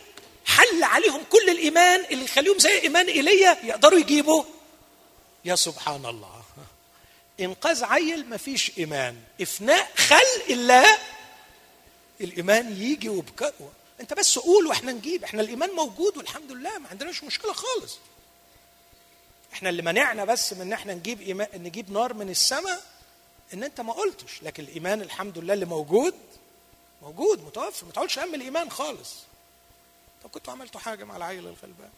حل 0.46 0.84
عليهم 0.84 1.24
كل 1.30 1.50
الإيمان 1.50 2.04
اللي 2.10 2.24
يخليهم 2.24 2.58
زي 2.58 2.80
إيمان 2.80 3.06
إيليا 3.06 3.58
يقدروا 3.62 3.98
يجيبوا. 3.98 4.44
يا 5.44 5.54
سبحان 5.54 6.06
الله. 6.06 6.42
إنقاذ 7.40 7.84
عيل 7.84 8.28
ما 8.28 8.36
فيش 8.36 8.72
إيمان. 8.78 9.22
إفناء 9.40 9.90
خلق 9.96 10.46
الله 10.50 10.98
الإيمان 12.22 12.82
يجي 12.82 13.08
وبكره 13.08 13.72
أنت 14.00 14.14
بس 14.14 14.38
قول 14.38 14.66
وإحنا 14.66 14.92
نجيب. 14.92 15.24
إحنا 15.24 15.42
الإيمان 15.42 15.70
موجود 15.70 16.16
والحمد 16.16 16.52
لله 16.52 16.78
ما 16.78 16.88
عندناش 16.88 17.24
مشكلة 17.24 17.52
خالص. 17.52 17.98
إحنا 19.52 19.68
اللي 19.68 19.82
منعنا 19.82 20.24
بس 20.24 20.52
من 20.52 20.60
إن 20.60 20.72
إحنا 20.72 20.94
نجيب 20.94 21.20
إيمان 21.20 21.48
نجيب 21.54 21.90
نار 21.90 22.14
من 22.14 22.30
السماء 22.30 22.84
إن 23.54 23.62
أنت 23.64 23.80
ما 23.80 23.92
قلتش. 23.92 24.42
لكن 24.42 24.62
الإيمان 24.62 25.02
الحمد 25.02 25.38
لله 25.38 25.54
اللي 25.54 25.66
موجود 25.66 26.14
موجود 27.02 27.44
متوفر 27.44 27.86
ما 27.86 27.92
تقولش 27.92 28.18
هم 28.18 28.34
الإيمان 28.34 28.70
خالص. 28.70 29.14
طب 30.24 30.30
كنتوا 30.30 30.52
عملتوا 30.52 30.80
حاجة 30.80 31.04
مع 31.04 31.16
العيل 31.16 31.38
الغلبان؟ 31.46 31.90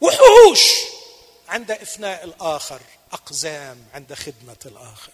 وحوش 0.00 0.70
عند 1.48 1.70
افناء 1.70 2.24
الآخر 2.24 2.80
أقزام 3.12 3.84
عند 3.94 4.14
خدمة 4.14 4.56
الآخر 4.66 5.12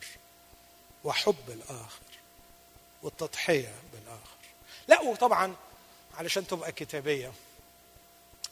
وحب 1.05 1.49
الآخر. 1.49 2.06
والتضحية 3.07 3.75
بالآخر. 3.93 4.37
لا 4.89 5.01
وطبعا 5.01 5.57
علشان 6.15 6.47
تبقى 6.47 6.73
كتابية 6.73 7.33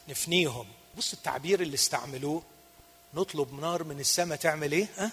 نفنيهم. 0.07 0.67
بص 0.97 1.13
التعبير 1.13 1.61
اللي 1.61 1.75
استعملوه 1.75 2.43
نطلب 3.13 3.53
نار 3.53 3.83
من 3.83 3.99
السماء 3.99 4.37
تعمل 4.37 4.71
إيه؟ 4.71 4.87
ها؟ 4.97 5.11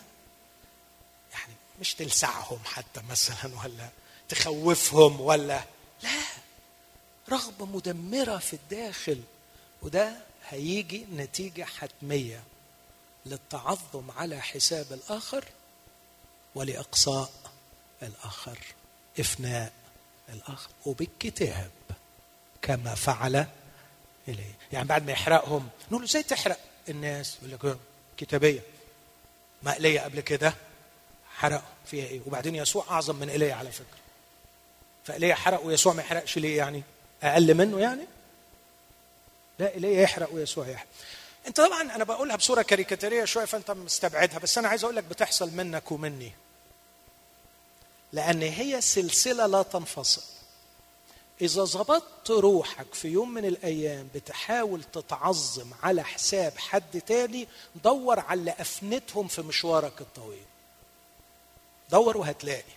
يعني 1.33 1.53
مش 1.81 1.95
تلسعهم 1.95 2.59
حتى 2.65 3.03
مثلا 3.11 3.61
ولا 3.65 3.89
تخوفهم 4.29 5.21
ولا 5.21 5.65
لا 6.03 6.21
رغبة 7.29 7.67
مدمرة 7.67 8.39
في 8.39 8.53
الداخل. 8.53 9.23
وده 9.83 10.17
هيجي 10.49 11.07
نتيجة 11.13 11.65
حتمية 11.65 12.45
للتعظم 13.27 14.11
على 14.11 14.41
حساب 14.41 14.93
الآخر 14.93 15.45
ولإقصاء 16.55 17.33
الآخر. 18.03 18.59
إفناء 19.21 19.73
الآخر 20.29 20.71
وبالكتاب 20.87 21.71
كما 22.63 22.95
فعل 22.95 23.47
إليه. 24.29 24.55
يعني 24.73 24.89
بعد 24.89 25.07
ما 25.07 25.13
يحرقهم 25.13 25.69
نقول 25.89 26.03
له 26.03 26.09
إزاي 26.09 26.23
تحرق 26.23 26.59
الناس؟ 26.89 27.39
يقول 27.43 27.71
لك 27.71 27.77
كتابية. 28.17 28.61
ما 29.63 29.75
ايليا 29.75 30.03
قبل 30.03 30.21
كده 30.21 30.55
حرقوا 31.35 31.63
فيها 31.87 32.07
إيه؟ 32.07 32.21
وبعدين 32.27 32.55
يسوع 32.55 32.85
أعظم 32.91 33.17
من 33.17 33.29
ايليا 33.31 33.55
على 33.55 33.73
فكرة. 33.73 33.99
فايليا 35.05 35.35
حرق 35.35 35.65
ويسوع 35.67 35.93
ما 35.93 36.03
يحرقش 36.03 36.39
ليه 36.39 36.57
يعني؟ 36.57 36.83
أقل 37.23 37.55
منه 37.55 37.81
يعني؟ 37.81 38.03
لا 39.59 39.75
ايليا 39.75 40.01
يحرق 40.01 40.35
ويسوع 40.35 40.69
يحرق. 40.69 40.89
أنت 41.47 41.57
طبعا 41.61 41.83
أنا 41.83 42.05
بقولها 42.05 42.37
بصورة 42.37 42.63
كاريكاتيرية 42.63 43.25
شوية 43.25 43.45
فأنت 43.45 43.71
مستبعدها 43.71 44.39
بس 44.39 44.59
أنا 44.59 44.69
عايز 44.69 44.85
أقول 44.85 44.97
لك 44.97 45.05
بتحصل 45.05 45.51
منك 45.51 45.93
ومني. 45.93 46.33
لأن 48.13 48.43
هي 48.43 48.81
سلسلة 48.81 49.47
لا 49.47 49.63
تنفصل. 49.63 50.23
إذا 51.41 51.65
ظبطت 51.65 52.31
روحك 52.31 52.95
في 52.95 53.09
يوم 53.09 53.35
من 53.35 53.45
الأيام 53.45 54.09
بتحاول 54.15 54.85
تتعظم 54.85 55.71
على 55.83 56.05
حساب 56.05 56.59
حد 56.59 57.01
تاني 57.01 57.49
دور 57.85 58.21
على 58.21 58.41
اللي 58.41 58.55
أفنتهم 58.59 59.29
في 59.29 59.43
مشوارك 59.43 60.01
الطويل. 60.01 60.45
دور 61.91 62.17
وهتلاقي. 62.17 62.73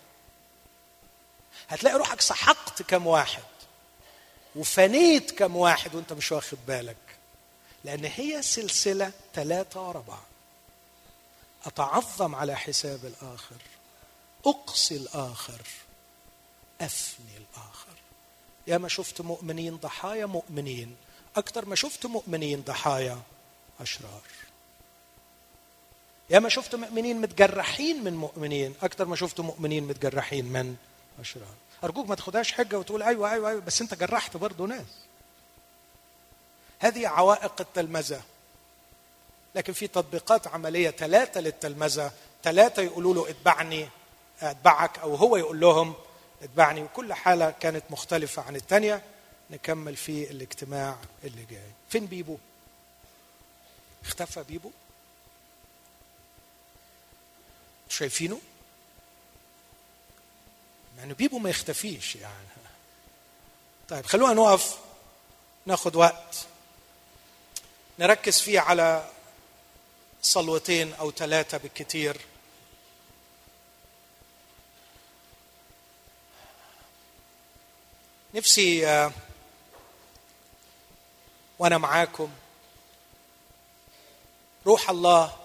هتلاقي 1.68 1.98
روحك 1.98 2.22
سحقت 2.22 2.82
كم 2.82 3.08
واحد 3.08 3.44
وفنيت 4.56 5.32
كم 5.32 5.56
واحد 5.56 5.96
وانت 5.96 6.14
مش 6.14 6.32
واخد 6.32 6.58
بالك. 6.68 6.98
لأن 7.84 8.06
هي 8.06 8.42
سلسلة 8.42 9.12
ثلاثة 9.34 9.88
ورا 9.88 10.04
بعض 10.08 10.26
أتعظم 11.66 12.36
على 12.36 12.56
حساب 12.56 13.06
الآخر. 13.06 13.56
أقصي 14.46 14.96
الآخر 14.96 15.62
أفني 16.82 17.38
الآخر. 17.38 17.96
يا 18.68 18.78
ما 18.78 18.88
شفت 18.88 19.22
مؤمنين 19.22 19.76
ضحايا 19.76 20.26
مؤمنين. 20.26 20.96
أكثر 21.36 21.66
ما 21.66 21.76
شفت 21.76 22.06
مؤمنين 22.06 22.62
ضحايا 22.62 23.22
أشرار. 23.80 24.22
يا 26.30 26.40
ما 26.40 26.50
شفت 26.50 26.76
مؤمنين 26.76 27.22
متجرحين 27.22 28.04
من 28.04 28.16
مؤمنين 28.16 28.76
أكثر 28.84 29.06
ما 29.06 29.16
شفت 29.16 29.40
مؤمنين 29.40 29.84
متجرحين 29.84 30.46
من 30.46 30.76
أشرار. 31.20 31.56
أرجوك 31.84 32.10
ما 32.10 32.16
تاخدهاش 32.16 32.52
حجة 32.52 32.80
وتقول 32.80 33.04
أيوة 33.04 33.32
أيوة 33.32 33.50
أيوة 33.50 33.62
بس 33.62 33.82
أنت 33.82 33.94
جرحت 33.94 34.38
برضه 34.38 34.68
ناس. 34.68 34.86
هذه 36.80 37.08
عوائق 37.08 37.62
التلمذة. 37.62 38.22
لكن 39.56 39.74
في 39.74 39.88
تطبيقات 39.88 40.48
عملية 40.48 40.90
ثلاثة 40.90 41.42
للتلمذة 41.42 42.12
ثلاثة 42.44 42.82
يقولوا 42.82 43.14
له 43.14 43.30
اتبعني. 43.30 43.90
أتبعك 44.42 45.00
أو 45.00 45.16
هو 45.16 45.38
يقول 45.38 45.60
لهم 45.60 45.94
اتبعني. 46.42 46.84
وكل 46.84 47.14
حالة 47.14 47.52
كانت 47.52 47.84
مختلفة 47.90 48.42
عن 48.42 48.56
الثانية 48.56 49.02
نكمل 49.50 49.96
في 49.96 50.32
الاجتماع 50.32 50.98
اللي 51.24 51.46
جاي. 51.46 51.72
فين 51.90 52.06
بيبو؟ 52.06 52.38
اختفى 54.06 54.44
بيبو؟ 54.44 54.72
شايفينه؟ 57.90 58.42
يعني 60.98 61.14
بيبو 61.14 61.40
ما 61.40 61.50
يختفيش 61.50 62.16
يعني. 62.16 62.48
طيب 63.90 64.06
خلونا 64.06 64.34
نقف. 64.34 64.78
ناخد 65.66 65.96
وقت. 65.96 66.46
نركز 68.00 68.40
فيه 68.40 68.60
على 68.60 69.10
صلوتين 70.22 70.94
أو 70.94 71.12
ثلاثة 71.12 71.58
بالكثير 71.58 72.18
نفسي 78.36 78.88
آه، 78.88 79.12
وأنا 81.60 81.78
معاكم. 81.78 82.32
روح 84.68 84.90
الله 84.90 85.38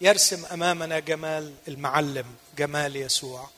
يرسم 0.00 0.44
أمامنا 0.46 0.98
جمال 0.98 1.54
المعلم 1.68 2.36
جمال 2.56 2.96
يسوع. 2.96 3.48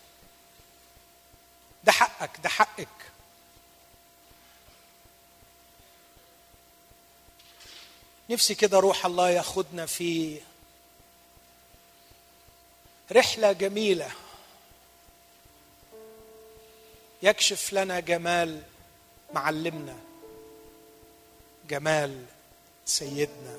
ده 1.84 1.92
حقك 1.92 2.30
ده 2.42 2.48
حقك. 2.48 2.88
نفسي 8.30 8.54
كده 8.54 8.78
روح 8.78 9.06
الله 9.06 9.30
ياخدنا 9.30 9.86
في 9.86 10.40
رحلة 13.12 13.52
جميلة. 13.52 14.10
يكشف 17.24 17.72
لنا 17.72 18.00
جمال 18.00 18.62
معلمنا 19.34 19.96
جمال 21.68 22.24
سيدنا 22.86 23.56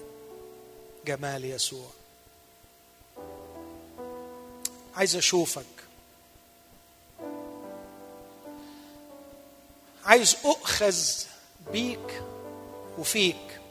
جمال 1.05 1.45
يسوع. 1.45 1.89
عايز 4.95 5.15
أشوفك. 5.15 5.65
عايز 10.05 10.37
أؤخذ 10.45 10.97
بيك 11.71 12.23
وفيك. 12.97 13.61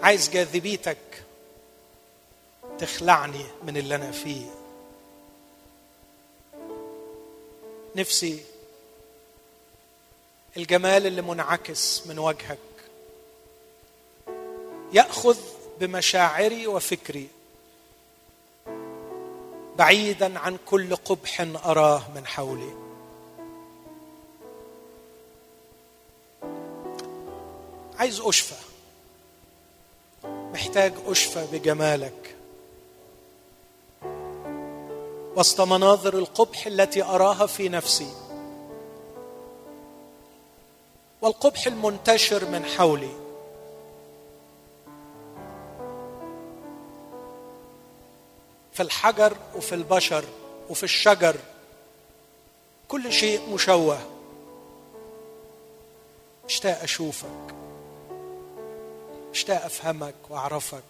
عايز 0.00 0.28
جاذبيتك 0.30 1.24
تخلعني 2.78 3.44
من 3.62 3.76
اللي 3.76 3.94
أنا 3.94 4.10
فيه. 4.10 4.61
نفسي 7.96 8.42
الجمال 10.56 11.06
اللي 11.06 11.22
منعكس 11.22 12.06
من 12.06 12.18
وجهك. 12.18 12.58
يأخذ 14.92 15.38
بمشاعري 15.80 16.66
وفكري 16.66 17.28
بعيدا 19.76 20.38
عن 20.38 20.58
كل 20.66 20.96
قبح 20.96 21.40
أراه 21.40 22.02
من 22.14 22.26
حولي. 22.26 22.74
عايز 27.98 28.20
أشفى 28.20 28.54
محتاج 30.24 30.92
أشفى 31.06 31.46
بجمالك. 31.52 32.36
وسط 35.36 35.60
مناظر 35.60 36.18
القبح 36.18 36.66
التي 36.66 37.02
أراها 37.02 37.46
في 37.46 37.68
نفسي. 37.68 38.14
والقبح 41.22 41.66
المنتشر 41.66 42.44
من 42.44 42.64
حولي. 42.64 43.10
في 48.72 48.82
الحجر 48.82 49.36
وفي 49.56 49.74
البشر 49.74 50.24
وفي 50.70 50.82
الشجر. 50.82 51.36
كل 52.88 53.12
شيء 53.12 53.54
مشوه. 53.54 53.98
مشتاق 56.44 56.82
أشوفك. 56.82 57.54
مشتاق 59.30 59.64
أفهمك 59.64 60.14
وأعرفك. 60.30 60.82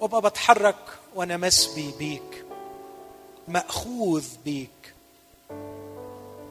وأبقى 0.00 0.20
بتحرك 0.20 0.76
وأنا 1.14 1.36
مسبي 1.36 1.92
بيك. 1.98 2.44
مأخوذ 3.48 4.26
بيك. 4.44 4.94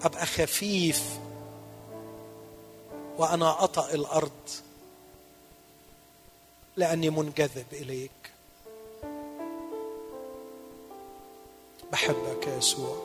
أبقى 0.04 0.26
خفيف. 0.26 1.20
وأنا 3.18 3.64
أطأ 3.64 3.94
الأرض. 3.94 4.50
لأني 6.78 7.10
منجذب 7.10 7.66
إليك. 7.72 8.12
بحبك 11.92 12.48
يا 12.48 12.58
يسوع. 12.58 12.98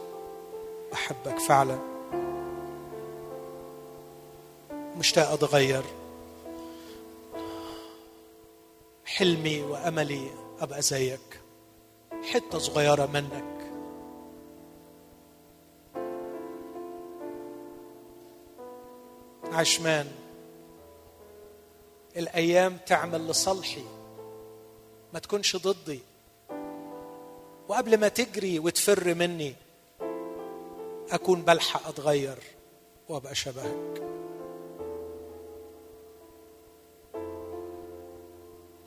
بحبك 0.93 1.39
فعلا. 1.39 1.79
مشتاق 4.73 5.31
أتغير. 5.33 5.83
حلمي 9.07 9.63
وأملي 9.63 10.31
أبقى 10.61 10.83
زيك. 10.83 11.38
حتة 12.23 12.59
صغيرة 12.59 13.07
منك. 13.07 13.45
عشمان 19.53 20.07
الأيام 22.17 22.77
تعمل 22.87 23.29
لصالحي 23.29 23.85
ما 25.13 25.19
تكونش 25.19 25.57
ضدي. 25.57 26.01
وقبل 27.69 28.01
ما 28.01 28.09
تجري 28.09 28.59
وتفر 28.59 29.15
مني 29.15 29.55
أكون 31.11 31.43
بلحق 31.43 31.89
أتغير 31.89 32.39
وأبقى 33.09 33.35
شبهك. 33.35 34.03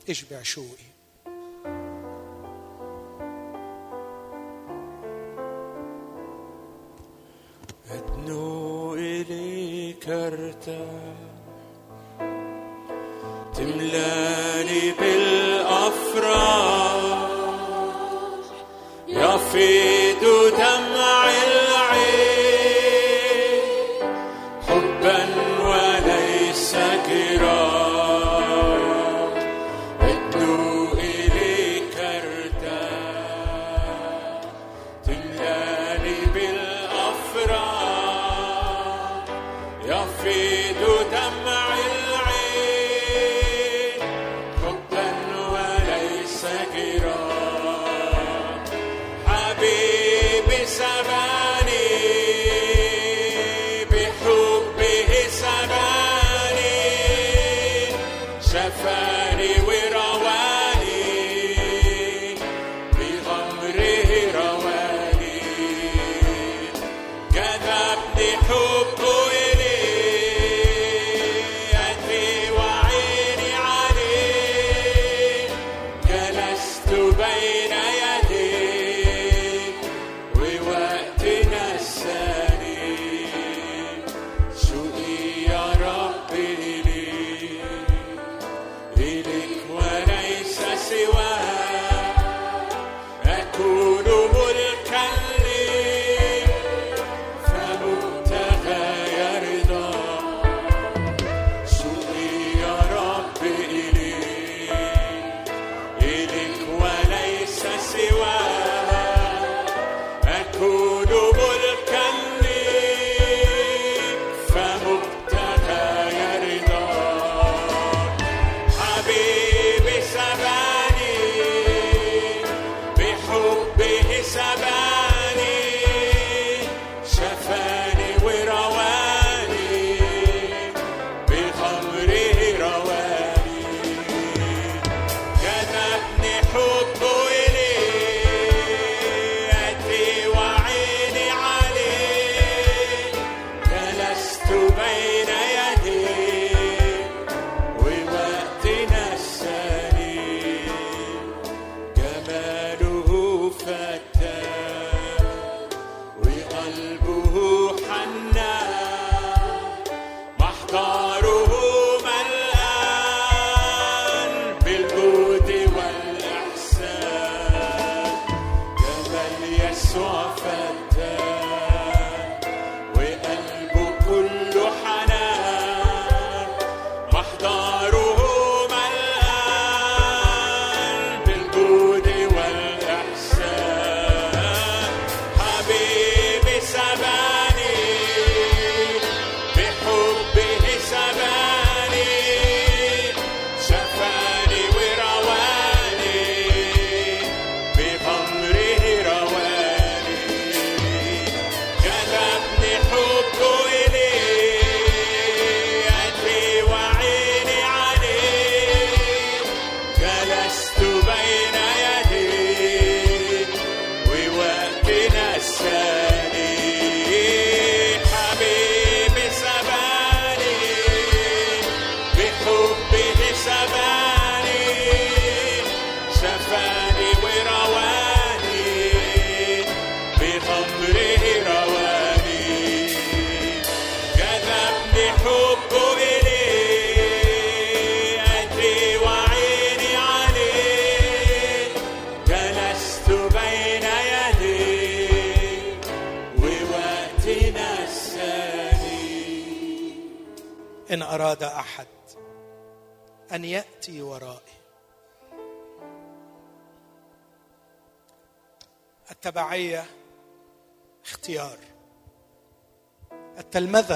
اشبع 0.08 0.42
شوقي. 0.42 0.92
done. 10.64 11.11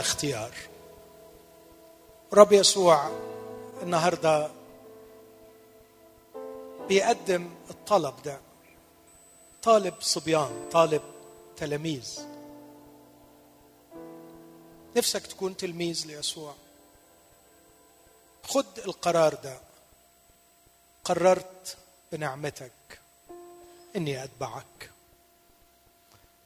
اختيار 0.07 0.55
رب 2.33 2.53
يسوع 2.53 3.11
النهارده 3.83 4.51
بيقدم 6.89 7.51
الطلب 7.71 8.23
ده. 8.25 8.41
طالب 9.63 9.95
صبيان 10.01 10.69
طالب 10.73 11.03
تلاميذ. 11.57 12.21
نفسك 14.97 15.27
تكون 15.27 15.57
تلميذ 15.57 16.07
ليسوع. 16.07 16.55
خد 18.43 18.79
القرار 18.79 19.35
ده. 19.35 19.59
قررت 21.05 21.77
بنعمتك 22.13 23.01
إني 23.97 24.25
أتبعك. 24.25 24.91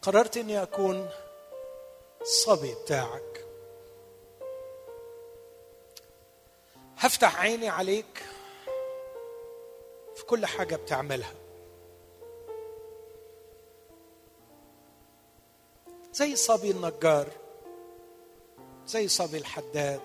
قررت 0.03 0.37
إني 0.37 0.63
أكون 0.63 1.11
صبي 2.45 2.75
بتاعك. 2.75 3.50
هفتح 7.01 7.41
عيني 7.41 7.69
عليك 7.69 8.25
في 10.17 10.25
كل 10.25 10.47
حاجة 10.47 10.77
بتعملها. 10.77 11.35
زي 16.13 16.37
صبي 16.37 16.71
النجار 16.71 17.29
زي 18.87 19.09
صبي 19.09 19.39
الحداد 19.39 20.01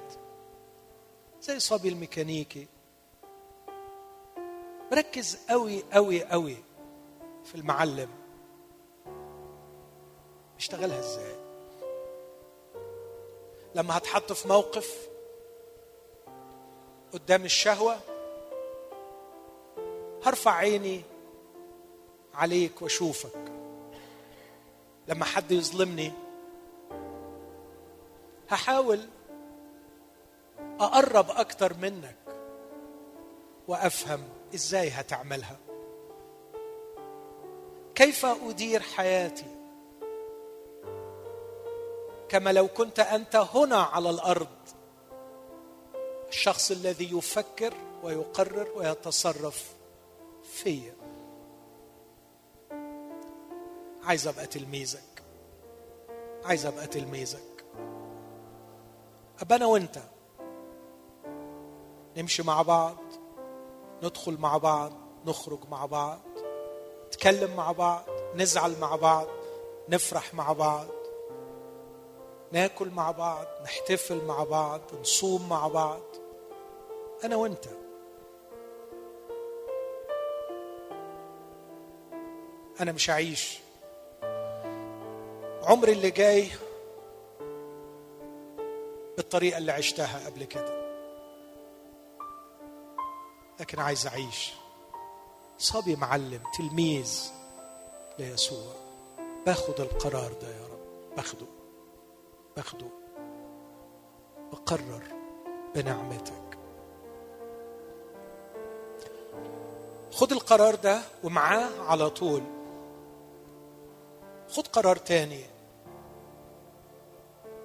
زي 1.41 1.59
صبي 1.59 1.89
الميكانيكي. 1.89 2.67
ركز 4.93 5.37
قوي 5.49 5.83
قوي 5.93 6.23
قوي 6.23 6.57
في 7.45 7.55
المعلم. 7.55 8.09
اشتغلها 10.57 10.99
إزاي؟ 10.99 11.35
لما 13.75 13.97
هتحط 13.97 14.33
في 14.33 14.47
موقف 14.47 15.09
قدام 17.15 17.45
الشهوة. 17.45 17.97
هرفع 20.25 20.51
عيني 20.51 21.01
عليك 22.33 22.81
وأشوفك. 22.81 23.51
لما 25.07 25.25
حد 25.25 25.51
يظلمني 25.51 26.11
هحاول 28.49 28.99
أقرب 30.79 31.31
أكتر 31.31 31.73
منك 31.77 32.15
وأفهم 33.67 34.23
إزاي 34.55 34.89
هتعملها. 34.89 35.57
كيف 37.95 38.25
أدير 38.25 38.79
حياتي؟ 38.81 39.55
كما 42.29 42.53
لو 42.53 42.67
كنت 42.67 42.99
أنت 42.99 43.35
هنا 43.35 43.77
على 43.77 44.09
الأرض 44.09 44.47
الشخص 46.35 46.71
الذي 46.71 47.17
يفكر 47.17 47.73
ويقرر 48.03 48.67
ويتصرف 48.75 49.73
فيا. 50.43 50.93
عايز 54.03 54.27
أبقى 54.27 54.47
تلميذك. 54.47 55.23
عايز 56.43 56.65
أبقى 56.65 56.87
تلميذك. 56.87 57.65
أبقى 59.39 59.55
أنا 59.55 59.65
وأنت. 59.65 59.99
نمشي 62.17 62.43
مع 62.43 62.61
بعض. 62.61 62.97
ندخل 64.03 64.37
مع 64.37 64.57
بعض. 64.57 64.91
نخرج 65.25 65.59
مع 65.69 65.85
بعض. 65.85 66.19
نتكلم 67.07 67.55
مع 67.55 67.71
بعض. 67.71 68.03
نزعل 68.35 68.79
مع 68.79 68.95
بعض. 68.95 69.27
نفرح 69.89 70.33
مع 70.33 70.53
بعض. 70.53 70.87
ناكل 72.51 72.89
مع 72.89 73.11
بعض. 73.11 73.45
نحتفل 73.63 74.25
مع 74.25 74.43
بعض. 74.43 74.81
نصوم 75.01 75.49
مع 75.49 75.67
بعض. 75.67 76.01
أنا 77.23 77.35
وأنت. 77.35 77.65
أنا 82.81 82.91
مش 82.91 83.09
هعيش. 83.09 83.59
عمري 85.63 85.91
اللي 85.91 86.11
جاي 86.11 86.51
بالطريقة 89.17 89.57
اللي 89.57 89.71
عشتها 89.71 90.25
قبل 90.25 90.43
كده. 90.43 90.85
لكن 93.59 93.79
عايز 93.79 94.07
أعيش. 94.07 94.53
صبي 95.57 95.95
معلم 95.95 96.43
تلميذ 96.57 97.31
ليسوع. 98.19 98.73
باخد 99.45 99.79
القرار 99.79 100.33
ده 100.41 100.47
يا 100.47 100.67
رب. 100.67 101.15
باخده. 101.15 101.45
باخده. 102.55 102.87
بقرر 104.51 105.03
بنعمتك. 105.75 106.44
خد 110.11 110.31
القرار 110.31 110.75
ده 110.75 111.01
ومعاه 111.23 111.69
على 111.87 112.09
طول. 112.09 112.41
خد 114.49 114.67
قرار 114.67 114.95
تاني. 114.95 115.45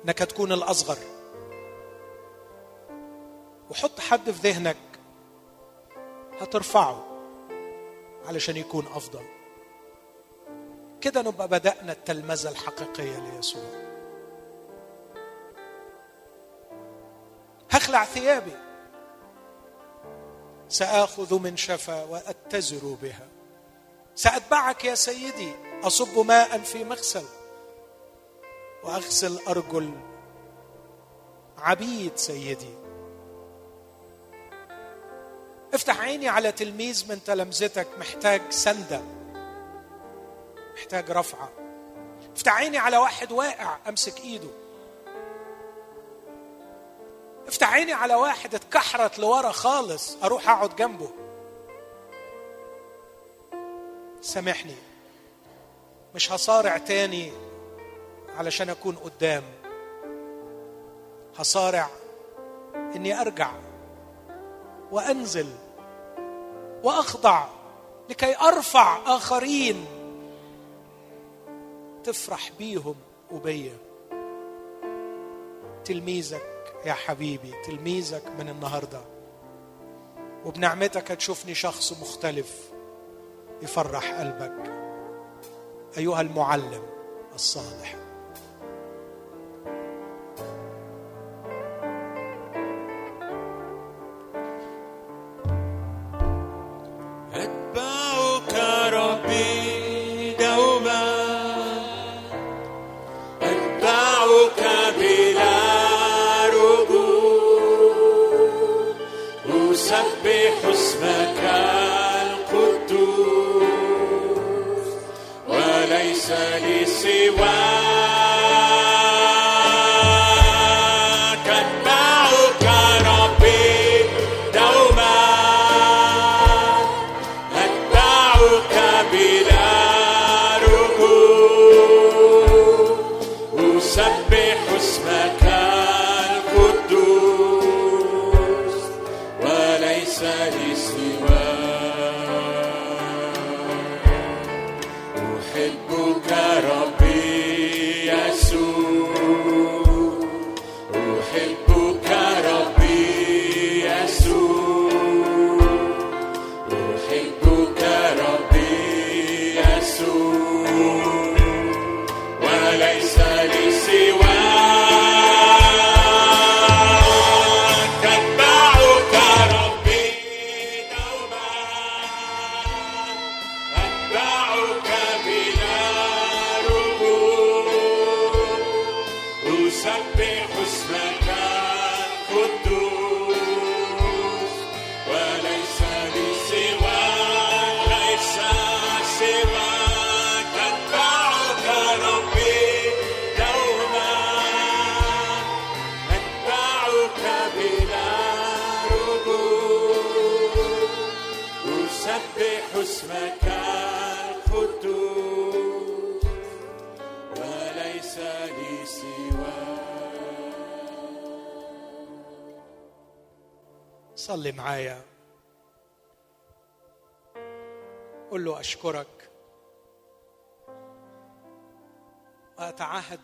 إنك 0.04 0.18
تكون 0.18 0.52
الأصغر. 0.52 0.98
وحط 3.70 4.00
حد 4.00 4.30
في 4.30 4.50
ذهنك 4.50 4.76
هترفعه 6.40 7.04
علشان 8.26 8.56
يكون 8.56 8.86
أفضل. 8.86 9.24
كده 11.00 11.22
نبقى 11.22 11.48
بدأنا 11.48 11.92
التلمذة 11.92 12.48
الحقيقية 12.50 13.18
ليسوع. 13.18 13.90
هخلع 17.70 18.04
ثيابي. 18.04 18.69
سآخذ 20.70 21.38
من 21.38 21.56
شفا 21.56 22.04
وأتزر 22.04 22.96
بها. 23.02 23.28
سأتبعك 24.14 24.84
يا 24.84 24.94
سيدي 24.94 25.52
أصب 25.82 26.18
ماء 26.18 26.58
في 26.58 26.84
مغسل. 26.84 27.24
وأغسل 28.84 29.38
أرجل 29.48 29.92
عبيد 31.58 32.16
سيدي. 32.16 32.74
افتح 35.74 36.00
عيني 36.00 36.28
على 36.28 36.52
تلميذ 36.52 37.04
من 37.08 37.24
تلامذتك 37.24 37.88
محتاج 37.98 38.42
سندة 38.50 39.02
محتاج 40.74 41.10
رفعة. 41.10 41.52
افتح 42.36 42.56
عيني 42.56 42.78
على 42.78 42.96
واحد 42.96 43.32
واقع 43.32 43.76
أمسك 43.88 44.20
إيده. 44.20 44.50
افتح 47.50 47.72
عيني 47.72 47.92
على 47.92 48.14
واحد 48.14 48.54
اتكحرت 48.54 49.18
لورا 49.18 49.52
خالص 49.52 50.16
أروح 50.22 50.48
اقعد 50.48 50.76
جنبه. 50.76 51.10
سامحني 54.20 54.74
مش 56.14 56.32
هصارع 56.32 56.78
تاني 56.78 57.32
علشان 58.36 58.70
اكون 58.70 58.96
قدام. 58.96 59.42
هصارع 61.38 61.88
اني 62.74 63.20
ارجع 63.20 63.52
وانزل 64.90 65.48
واخضع 66.82 67.44
لكي 68.10 68.36
ارفع 68.36 69.16
آخرين 69.16 69.86
تفرح 72.04 72.50
بيهم 72.58 72.96
وبيا. 73.30 73.76
تلميذك 75.84 76.59
يا 76.84 76.92
حبيبي 76.92 77.54
تلميذك 77.64 78.22
من 78.38 78.48
النهارده. 78.48 79.00
وبنعمتك 80.44 81.10
هتشوفني 81.10 81.54
شخص 81.54 81.92
مختلف 81.92 82.70
يفرح 83.62 84.12
قلبك. 84.12 84.72
أيها 85.98 86.20
المعلم 86.20 86.82
الصالح. 87.34 88.09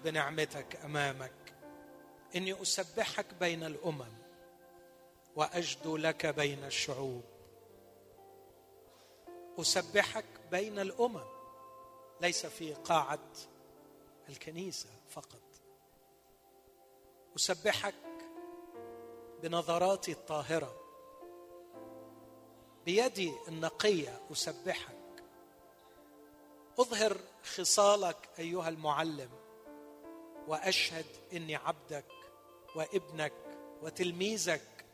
بنعمتك 0.07 0.77
أمامك. 0.85 1.55
إني 2.37 2.63
أسبحك 2.63 3.35
بين 3.41 3.63
الأمم 3.65 4.13
وأجدو 5.37 5.97
لك 5.97 6.27
بين 6.27 6.65
الشعوب. 6.65 7.23
أسبحك 9.59 10.25
بين 10.51 10.79
الأمم 10.79 11.25
ليس 12.21 12.47
في 12.47 12.75
قاعة 12.75 13.29
الكنيسة 14.29 14.89
فقط. 15.09 15.43
أسبحك 17.37 17.95
بنظراتي 19.43 20.13
الطاهرة. 20.13 20.81
بيدي 22.85 23.33
النقية 23.49 24.21
أسبحك. 24.33 25.25
أظهر 26.79 27.17
خصالك 27.45 28.29
أيها 28.39 28.69
المعلم. 28.69 29.46
وأشهد 30.49 31.07
إني 31.33 31.57
عبدك 31.57 32.05
وابنك 32.75 33.33
وتلميذك 33.83 34.85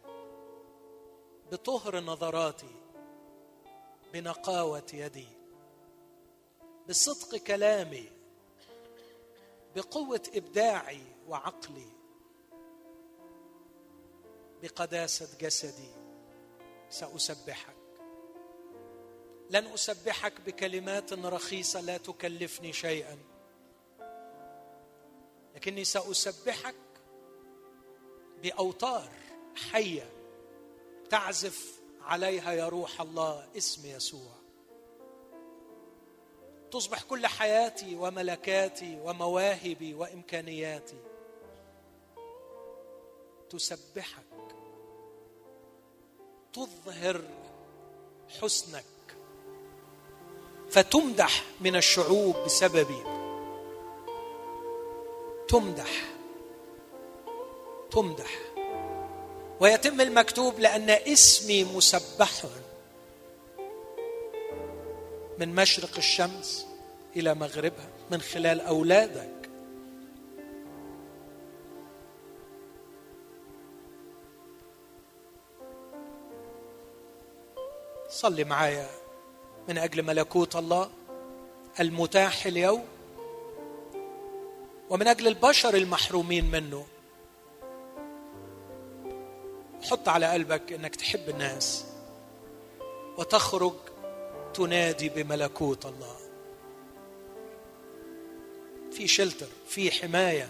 بطهر 1.52 2.00
نظراتي 2.00 2.74
بنقاوة 4.12 4.86
يدي 4.94 5.28
بصدق 6.88 7.36
كلامي 7.36 8.08
بقوة 9.76 10.22
إبداعي 10.34 11.02
وعقلي 11.28 11.88
بقداسة 14.62 15.38
جسدي 15.40 15.90
سأسبحك. 16.90 17.76
لن 19.50 19.66
أسبحك 19.66 20.40
بكلمات 20.40 21.12
رخيصة 21.12 21.80
لا 21.80 21.96
تكلفني 21.96 22.72
شيئا. 22.72 23.18
لكني 25.54 25.84
سأسبحك 25.84 26.74
بأوتار 28.42 29.08
حية 29.70 30.10
تعزف 31.10 31.80
عليها 32.02 32.52
يا 32.52 32.68
روح 32.68 33.00
الله 33.00 33.48
اسم 33.56 33.86
يسوع. 33.86 34.32
تصبح 36.70 37.02
كل 37.02 37.26
حياتي 37.26 37.96
وملكاتي 37.96 39.00
ومواهبي 39.04 39.94
وإمكانياتي 39.94 40.98
تسبحك 43.50 44.22
تظهر 46.52 47.20
حسنك 48.40 48.84
فتمدح 50.70 51.44
من 51.60 51.76
الشعوب 51.76 52.36
بسببي. 52.44 53.22
تمدح. 55.52 56.04
تمدح. 57.90 58.38
ويتم 59.60 60.00
المكتوب 60.00 60.60
لأن 60.60 60.90
اسمي 60.90 61.64
مسبح 61.64 62.30
من 65.38 65.54
مشرق 65.54 65.96
الشمس 65.96 66.66
إلى 67.16 67.34
مغربها 67.34 67.88
من 68.10 68.20
خلال 68.20 68.60
أولادك. 68.60 69.50
صلي 78.08 78.44
معايا 78.44 78.88
من 79.68 79.78
أجل 79.78 80.02
ملكوت 80.02 80.56
الله 80.56 80.90
المتاح 81.80 82.46
اليوم. 82.46 82.91
ومن 84.93 85.09
أجل 85.09 85.27
البشر 85.28 85.74
المحرومين 85.74 86.51
منه. 86.51 86.86
حط 89.82 90.09
على 90.09 90.27
قلبك 90.27 90.73
إنك 90.73 90.97
تحب 90.97 91.28
الناس 91.28 91.85
وتخرج 93.19 93.74
تنادي 94.55 95.09
بملكوت 95.09 95.86
الله. 95.86 96.16
في 98.93 99.09
شلتر 99.09 99.47
في 99.69 99.90
حماية 99.90 100.48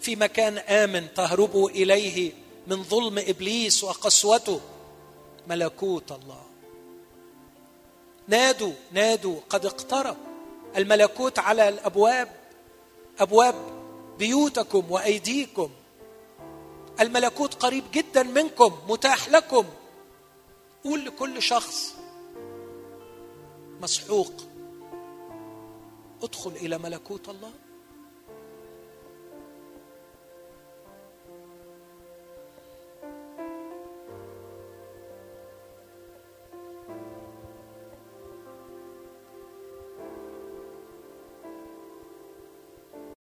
في 0.00 0.16
مكان 0.16 0.58
آمن 0.58 1.14
تهربوا 1.14 1.70
إليه 1.70 2.32
من 2.66 2.82
ظلم 2.82 3.18
إبليس 3.18 3.84
وقسوته 3.84 4.60
ملكوت 5.46 6.12
الله. 6.12 6.42
نادوا 8.28 8.72
نادوا 8.92 9.40
قد 9.48 9.66
اقترب 9.66 10.16
الملكوت 10.76 11.38
على 11.38 11.68
الأبواب. 11.68 12.45
أبواب 13.18 13.54
بيوتكم 14.18 14.90
وأيديكم. 14.90 15.70
الملكوت 17.00 17.54
قريب 17.54 17.84
جدا 17.92 18.22
منكم 18.22 18.72
متاح 18.88 19.28
لكم. 19.28 19.64
قول 20.84 21.04
لكل 21.04 21.42
شخص 21.42 21.94
مسحوق 23.82 24.32
ادخل 26.22 26.50
إلى 26.50 26.78
ملكوت 26.78 27.28
الله. 27.28 27.52